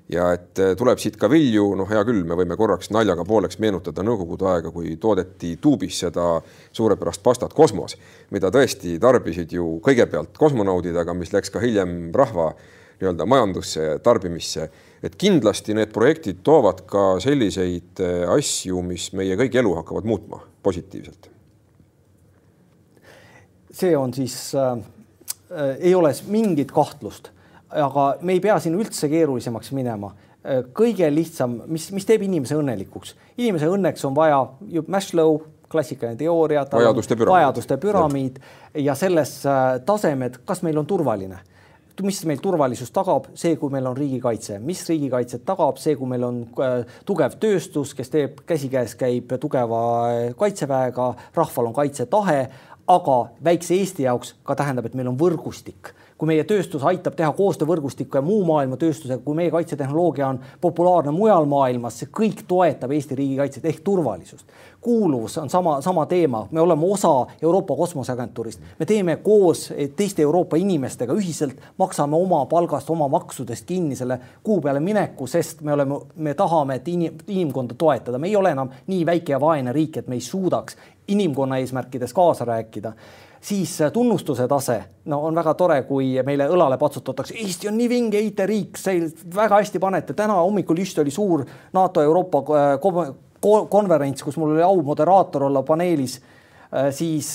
ja 0.10 0.28
et 0.36 0.60
eh, 0.62 0.76
tuleb 0.78 1.02
siit 1.02 1.18
ka 1.18 1.28
vilju, 1.32 1.66
noh, 1.76 1.90
hea 1.90 2.04
küll, 2.06 2.22
me 2.30 2.38
võime 2.38 2.56
korraks 2.58 2.92
naljaga 2.94 3.26
pooleks 3.26 3.58
meenutada 3.60 4.04
nõukogude 4.06 4.48
aega, 4.52 4.72
kui 4.72 4.96
toodeti 5.02 5.56
tuubis 5.62 6.00
seda 6.06 6.28
suurepärast 6.72 7.24
pastat 7.26 7.54
Kosmos, 7.58 7.98
mida 8.32 8.52
tõesti 8.54 9.00
tarbisid 9.02 9.58
ju 9.58 9.80
kõigepealt 9.84 10.38
kosmonaudid, 10.38 10.96
aga 10.96 11.18
mis 11.18 11.34
läks 11.34 11.50
ka 11.50 11.64
hiljem 11.64 12.14
rahva 12.16 12.54
nii-öelda 13.00 13.26
majandusse, 13.28 13.88
tarbimisse 14.04 14.70
et 15.06 15.16
kindlasti 15.22 15.76
need 15.78 15.94
projektid 15.94 16.42
toovad 16.46 16.84
ka 16.90 17.06
selliseid 17.24 18.02
äh, 18.02 18.26
asju, 18.36 18.82
mis 18.86 19.12
meie 19.18 19.38
kõigi 19.40 19.62
elu 19.62 19.76
hakkavad 19.80 20.08
muutma 20.10 20.42
positiivselt. 20.66 21.30
see 23.76 23.96
on 23.98 24.14
siis 24.16 24.56
äh,, 24.56 24.78
äh, 25.52 25.76
ei 25.80 25.96
ole 25.96 26.14
mingit 26.32 26.72
kahtlust, 26.72 27.30
aga 27.70 28.16
me 28.22 28.38
ei 28.38 28.40
pea 28.40 28.60
siin 28.60 28.78
üldse 28.80 29.10
keerulisemaks 29.12 29.74
minema 29.76 30.14
äh, 30.14 30.64
kõige 30.74 31.10
lihtsam, 31.14 31.62
mis, 31.68 31.92
mis 31.92 32.08
teeb 32.08 32.26
inimese 32.26 32.58
õnnelikuks. 32.58 33.16
inimese 33.38 33.70
õnneks 33.70 34.08
on 34.08 34.16
vaja 34.16 34.46
ju 34.72 34.86
Maslow 34.88 35.42
klassikaline 35.70 36.18
teooria, 36.18 36.64
vajaduste 36.72 37.18
püramiid, 37.18 37.34
vajaduste 37.34 37.78
püramiid 37.82 38.40
ja 38.86 38.96
selles 38.96 39.42
tasemed, 39.86 40.40
kas 40.46 40.62
meil 40.64 40.78
on 40.78 40.86
turvaline 40.86 41.42
mis 42.04 42.22
meil 42.28 42.42
turvalisust 42.44 42.94
tagab, 42.96 43.30
see, 43.38 43.56
kui 43.60 43.72
meil 43.74 43.88
on 43.88 43.98
riigikaitse, 43.98 44.60
mis 44.64 44.82
riigikaitset 44.90 45.46
tagab, 45.48 45.80
see, 45.82 45.96
kui 45.96 46.10
meil 46.12 46.26
on 46.28 46.42
äh, 46.60 46.98
tugev 47.08 47.38
tööstus, 47.42 47.94
kes 47.96 48.12
teeb 48.14 48.42
käsikäes, 48.48 48.98
käib 49.00 49.36
tugeva 49.42 49.82
äh, 50.10 50.24
kaitseväega, 50.40 51.12
rahval 51.36 51.72
on 51.72 51.78
kaitsetahe, 51.78 52.40
aga 52.88 53.20
väikse 53.44 53.78
Eesti 53.80 54.06
jaoks 54.06 54.36
ka 54.46 54.58
tähendab, 54.60 54.90
et 54.90 54.98
meil 54.98 55.10
on 55.10 55.20
võrgustik 55.20 55.94
kui 56.18 56.30
meie 56.30 56.44
tööstus 56.48 56.84
aitab 56.88 57.16
teha 57.18 57.32
koostöövõrgustikku 57.36 58.18
ja 58.18 58.24
muu 58.24 58.44
maailma 58.48 58.78
tööstusega, 58.80 59.20
kui 59.24 59.36
meie 59.36 59.52
kaitsetehnoloogia 59.52 60.30
on 60.32 60.40
populaarne 60.62 61.12
mujal 61.12 61.48
maailmas, 61.52 62.00
see 62.00 62.12
kõik 62.12 62.46
toetab 62.48 62.94
Eesti 62.96 63.18
riigikaitset 63.20 63.66
ehk 63.66 63.84
turvalisust. 63.84 64.46
kuuluvus 64.86 65.38
on 65.38 65.50
sama, 65.50 65.82
sama 65.82 66.06
teema, 66.06 66.48
me 66.52 66.62
oleme 66.62 66.86
osa 66.92 67.26
Euroopa 67.42 67.76
Kosmoseagentuurist, 67.76 68.60
me 68.80 68.86
teeme 68.86 69.16
koos 69.16 69.74
teiste 69.96 70.22
Euroopa 70.22 70.56
inimestega 70.56 71.14
ühiselt, 71.14 71.58
maksame 71.78 72.16
oma 72.16 72.46
palgast, 72.46 72.90
oma 72.90 73.08
maksudest 73.08 73.66
kinni 73.66 73.96
selle 73.96 74.20
kuu 74.44 74.62
peale 74.62 74.80
mineku, 74.80 75.28
sest 75.28 75.62
me 75.62 75.74
oleme, 75.74 76.00
me 76.16 76.34
tahame, 76.34 76.76
et 76.76 76.88
inim, 76.88 77.18
inimkonda 77.28 77.74
toetada, 77.74 78.18
me 78.18 78.28
ei 78.28 78.36
ole 78.36 78.52
enam 78.54 78.70
nii 78.88 79.06
väike 79.06 79.34
ja 79.34 79.40
vaene 79.42 79.74
riik, 79.74 79.98
et 79.98 80.08
me 80.08 80.16
ei 80.16 80.22
suudaks 80.22 80.78
inimkonna 81.08 81.58
eesmärkides 81.58 82.14
kaasa 82.14 82.46
rääkida 82.46 82.94
siis 83.46 83.82
äh, 83.82 83.92
tunnustuse 83.92 84.48
tase, 84.48 84.80
no 85.06 85.22
on 85.28 85.36
väga 85.38 85.54
tore, 85.58 85.82
kui 85.86 86.14
meile 86.26 86.48
õlale 86.50 86.80
patsutatakse, 86.82 87.36
Eesti 87.44 87.70
on 87.70 87.78
nii 87.78 87.90
vinge 87.92 88.22
IT-riik, 88.26 88.80
see 88.80 89.06
väga 89.36 89.62
hästi 89.62 89.82
panete, 89.82 90.16
täna 90.18 90.40
hommikul 90.42 90.82
just 90.82 91.00
oli 91.04 91.14
suur 91.14 91.46
NATO 91.74 92.02
Euroopa 92.02 92.42
äh, 92.58 93.12
konverents, 93.70 94.26
kus 94.26 94.40
mul 94.42 94.56
oli 94.56 94.66
au 94.66 94.82
moderaator 94.82 95.46
olla 95.50 95.62
paneelis 95.66 96.18
siis 96.92 97.28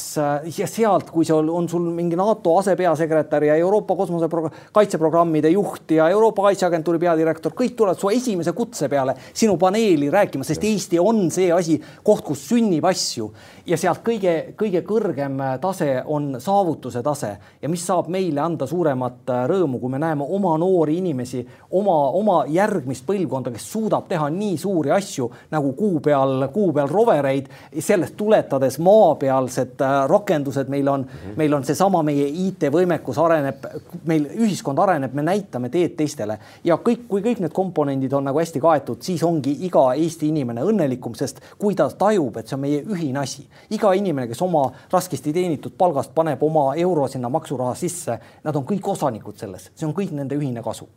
ja 0.58 0.66
sealt, 0.68 1.10
kui 1.10 1.24
see 1.24 1.36
on 1.36 1.68
sul 1.70 1.86
mingi 1.94 2.16
NATO 2.18 2.56
asepeasekretär 2.60 3.46
ja 3.48 3.54
Euroopa 3.62 3.94
kosmose 3.96 4.28
kaitseprogrammide 4.74 5.52
juht 5.54 5.94
ja 5.96 6.08
Euroopa 6.12 6.48
Kaitseagentuuri 6.48 6.98
peadirektor, 7.00 7.54
kõik 7.56 7.76
tulevad 7.78 8.00
su 8.00 8.10
esimese 8.12 8.52
kutse 8.56 8.90
peale 8.92 9.14
sinu 9.32 9.56
paneeli 9.60 10.10
rääkima, 10.12 10.44
sest 10.44 10.66
Eesti 10.66 11.00
on 11.00 11.28
see 11.32 11.48
asi, 11.54 11.78
koht, 12.04 12.24
kus 12.26 12.42
sünnib 12.50 12.84
asju 12.90 13.30
ja 13.70 13.78
sealt 13.78 14.00
kõige-kõige 14.04 14.82
kõrgem 14.86 15.38
tase 15.62 16.02
on 16.10 16.34
saavutuse 16.42 17.02
tase. 17.06 17.30
Ja 17.62 17.68
mis 17.70 17.84
saab 17.86 18.08
meile 18.10 18.42
anda 18.42 18.66
suuremat 18.66 19.30
rõõmu, 19.50 19.78
kui 19.80 19.92
me 19.92 20.00
näeme 20.02 20.26
oma 20.26 20.56
noori 20.58 20.96
inimesi, 20.98 21.42
oma, 21.78 21.96
oma 22.18 22.38
järgmist 22.50 23.06
põlvkonda, 23.06 23.52
kes 23.54 23.68
suudab 23.72 24.08
teha 24.10 24.28
nii 24.34 24.56
suuri 24.58 24.90
asju 24.94 25.28
nagu 25.54 25.72
kuu 25.78 26.00
peal, 26.04 26.48
kuu 26.54 26.72
peal 26.74 26.90
rovereid, 26.90 27.50
sellest 27.78 28.16
tuletades 28.18 28.80
maapealsed 28.82 29.84
äh, 29.86 29.96
rakendused, 30.10 30.68
meil 30.68 30.88
on 30.88 31.06
mm, 31.06 31.06
-hmm. 31.06 31.36
meil 31.36 31.54
on 31.54 31.64
seesama 31.64 32.02
meie 32.02 32.26
IT-võimekus 32.26 33.22
areneb, 33.22 33.66
meil 34.06 34.26
ühiskond 34.34 34.78
areneb, 34.78 35.14
me 35.14 35.22
näitame 35.22 35.68
teed 35.68 35.96
teistele. 35.96 36.38
Ja 36.64 36.76
kõik, 36.76 37.06
kui 37.08 37.22
kõik 37.22 37.40
need 37.40 37.52
komponendid 37.52 38.12
on 38.12 38.24
nagu 38.24 38.38
hästi 38.38 38.60
kaetud, 38.60 39.02
siis 39.02 39.22
ongi 39.22 39.56
iga 39.66 39.92
Eesti 39.94 40.28
inimene 40.28 40.62
õnnelikum, 40.62 41.14
sest 41.14 41.40
kui 41.58 41.74
ta 41.74 41.88
tajub, 41.90 42.36
et 42.36 42.48
see 42.48 42.56
on 42.56 42.60
meie 42.60 42.82
ühine 42.82 43.18
asi, 43.22 43.46
iga 43.70 43.92
inimene, 43.94 44.28
kes 44.28 44.42
oma 44.42 44.66
raskesti 44.92 45.32
teenitud 45.32 45.76
palgast 45.78 46.14
paneb 46.14 46.42
oma 46.42 46.74
euro 46.76 47.08
sinna 47.08 47.28
maksuraha 47.28 47.74
sisse, 47.74 48.18
nad 48.44 48.56
on 48.56 48.66
kõik 48.66 48.92
osanikud 48.94 49.38
selles, 49.38 49.70
see 49.74 49.86
on 49.88 49.94
kõik 49.96 50.14
nende 50.16 50.38
ühine 50.38 50.62
kasu 50.64 50.88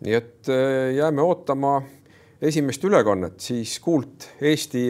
nii 0.00 0.14
et 0.16 0.48
äh, 0.48 0.94
jääme 0.96 1.22
ootama 1.22 1.80
esimest 2.42 2.84
ülekannet, 2.84 3.40
siis 3.40 3.78
Kuult 3.80 4.28
Eesti 4.40 4.88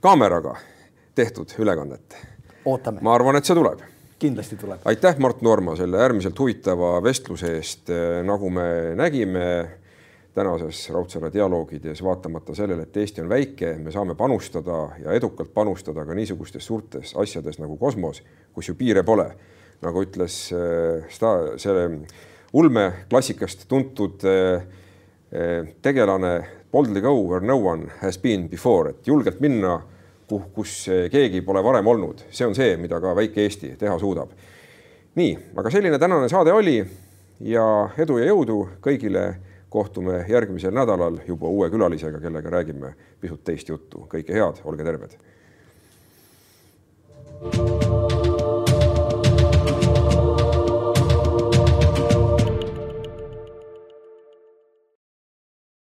kaameraga 0.00 0.56
tehtud 1.14 1.52
ülekannet. 1.58 2.16
ma 3.00 3.14
arvan, 3.14 3.36
et 3.36 3.44
see 3.44 3.56
tuleb. 3.56 3.80
kindlasti 4.18 4.56
tuleb. 4.56 4.80
aitäh, 4.84 5.18
Mart 5.18 5.42
Noorma, 5.42 5.76
selle 5.76 6.00
äärmiselt 6.00 6.38
huvitava 6.38 7.02
vestluse 7.02 7.56
eest. 7.56 7.90
Äh, 7.90 8.22
nagu 8.24 8.50
me 8.50 8.94
nägime 8.96 9.44
tänases 10.34 10.90
Raudsaare 10.90 11.30
dialoogides, 11.32 12.02
vaatamata 12.02 12.54
sellele, 12.54 12.82
et 12.82 12.96
Eesti 12.96 13.22
on 13.22 13.28
väike, 13.30 13.76
me 13.78 13.92
saame 13.94 14.16
panustada 14.18 14.88
ja 15.04 15.14
edukalt 15.14 15.54
panustada 15.54 16.04
ka 16.04 16.14
niisugustes 16.14 16.66
suurtes 16.66 17.14
asjades 17.20 17.60
nagu 17.62 17.76
kosmos, 17.78 18.22
kus 18.52 18.68
ju 18.68 18.74
piire 18.74 19.02
pole. 19.02 19.30
nagu 19.84 20.00
ütles 20.00 20.36
äh, 20.56 21.04
sta-, 21.12 21.58
see 21.60 21.72
ulmeklassikast 22.54 23.66
tuntud 23.68 24.22
eh, 24.24 24.62
eh, 25.32 25.66
tegelane 25.82 26.34
boldly 26.72 27.00
go 27.00 27.12
where 27.28 27.46
no 27.46 27.56
one 27.56 27.90
has 28.00 28.18
been 28.18 28.48
before, 28.48 28.90
et 28.90 29.06
julgelt 29.06 29.40
minna, 29.40 29.80
kuhu, 30.28 30.48
kus 30.54 30.86
keegi 31.12 31.42
pole 31.44 31.62
varem 31.62 31.86
olnud, 31.86 32.24
see 32.30 32.46
on 32.46 32.54
see, 32.56 32.76
mida 32.80 33.00
ka 33.02 33.12
väike 33.14 33.42
Eesti 33.44 33.74
teha 33.78 33.98
suudab. 33.98 34.30
nii, 35.14 35.34
aga 35.56 35.70
selline 35.70 35.98
tänane 35.98 36.28
saade 36.28 36.52
oli 36.52 36.78
ja 37.40 37.66
edu 37.98 38.18
ja 38.18 38.30
jõudu 38.30 38.60
kõigile. 38.82 39.34
Kohtume 39.74 40.20
järgmisel 40.30 40.74
nädalal 40.74 41.18
juba 41.26 41.50
uue 41.50 41.70
külalisega, 41.70 42.22
kellega 42.22 42.50
räägime 42.58 42.94
pisut 43.20 43.42
teist 43.44 43.68
juttu. 43.68 44.06
kõike 44.14 44.38
head, 44.38 44.62
olge 44.64 44.86
terved. 44.86 45.18
thank 47.44 47.82
you 47.82 48.03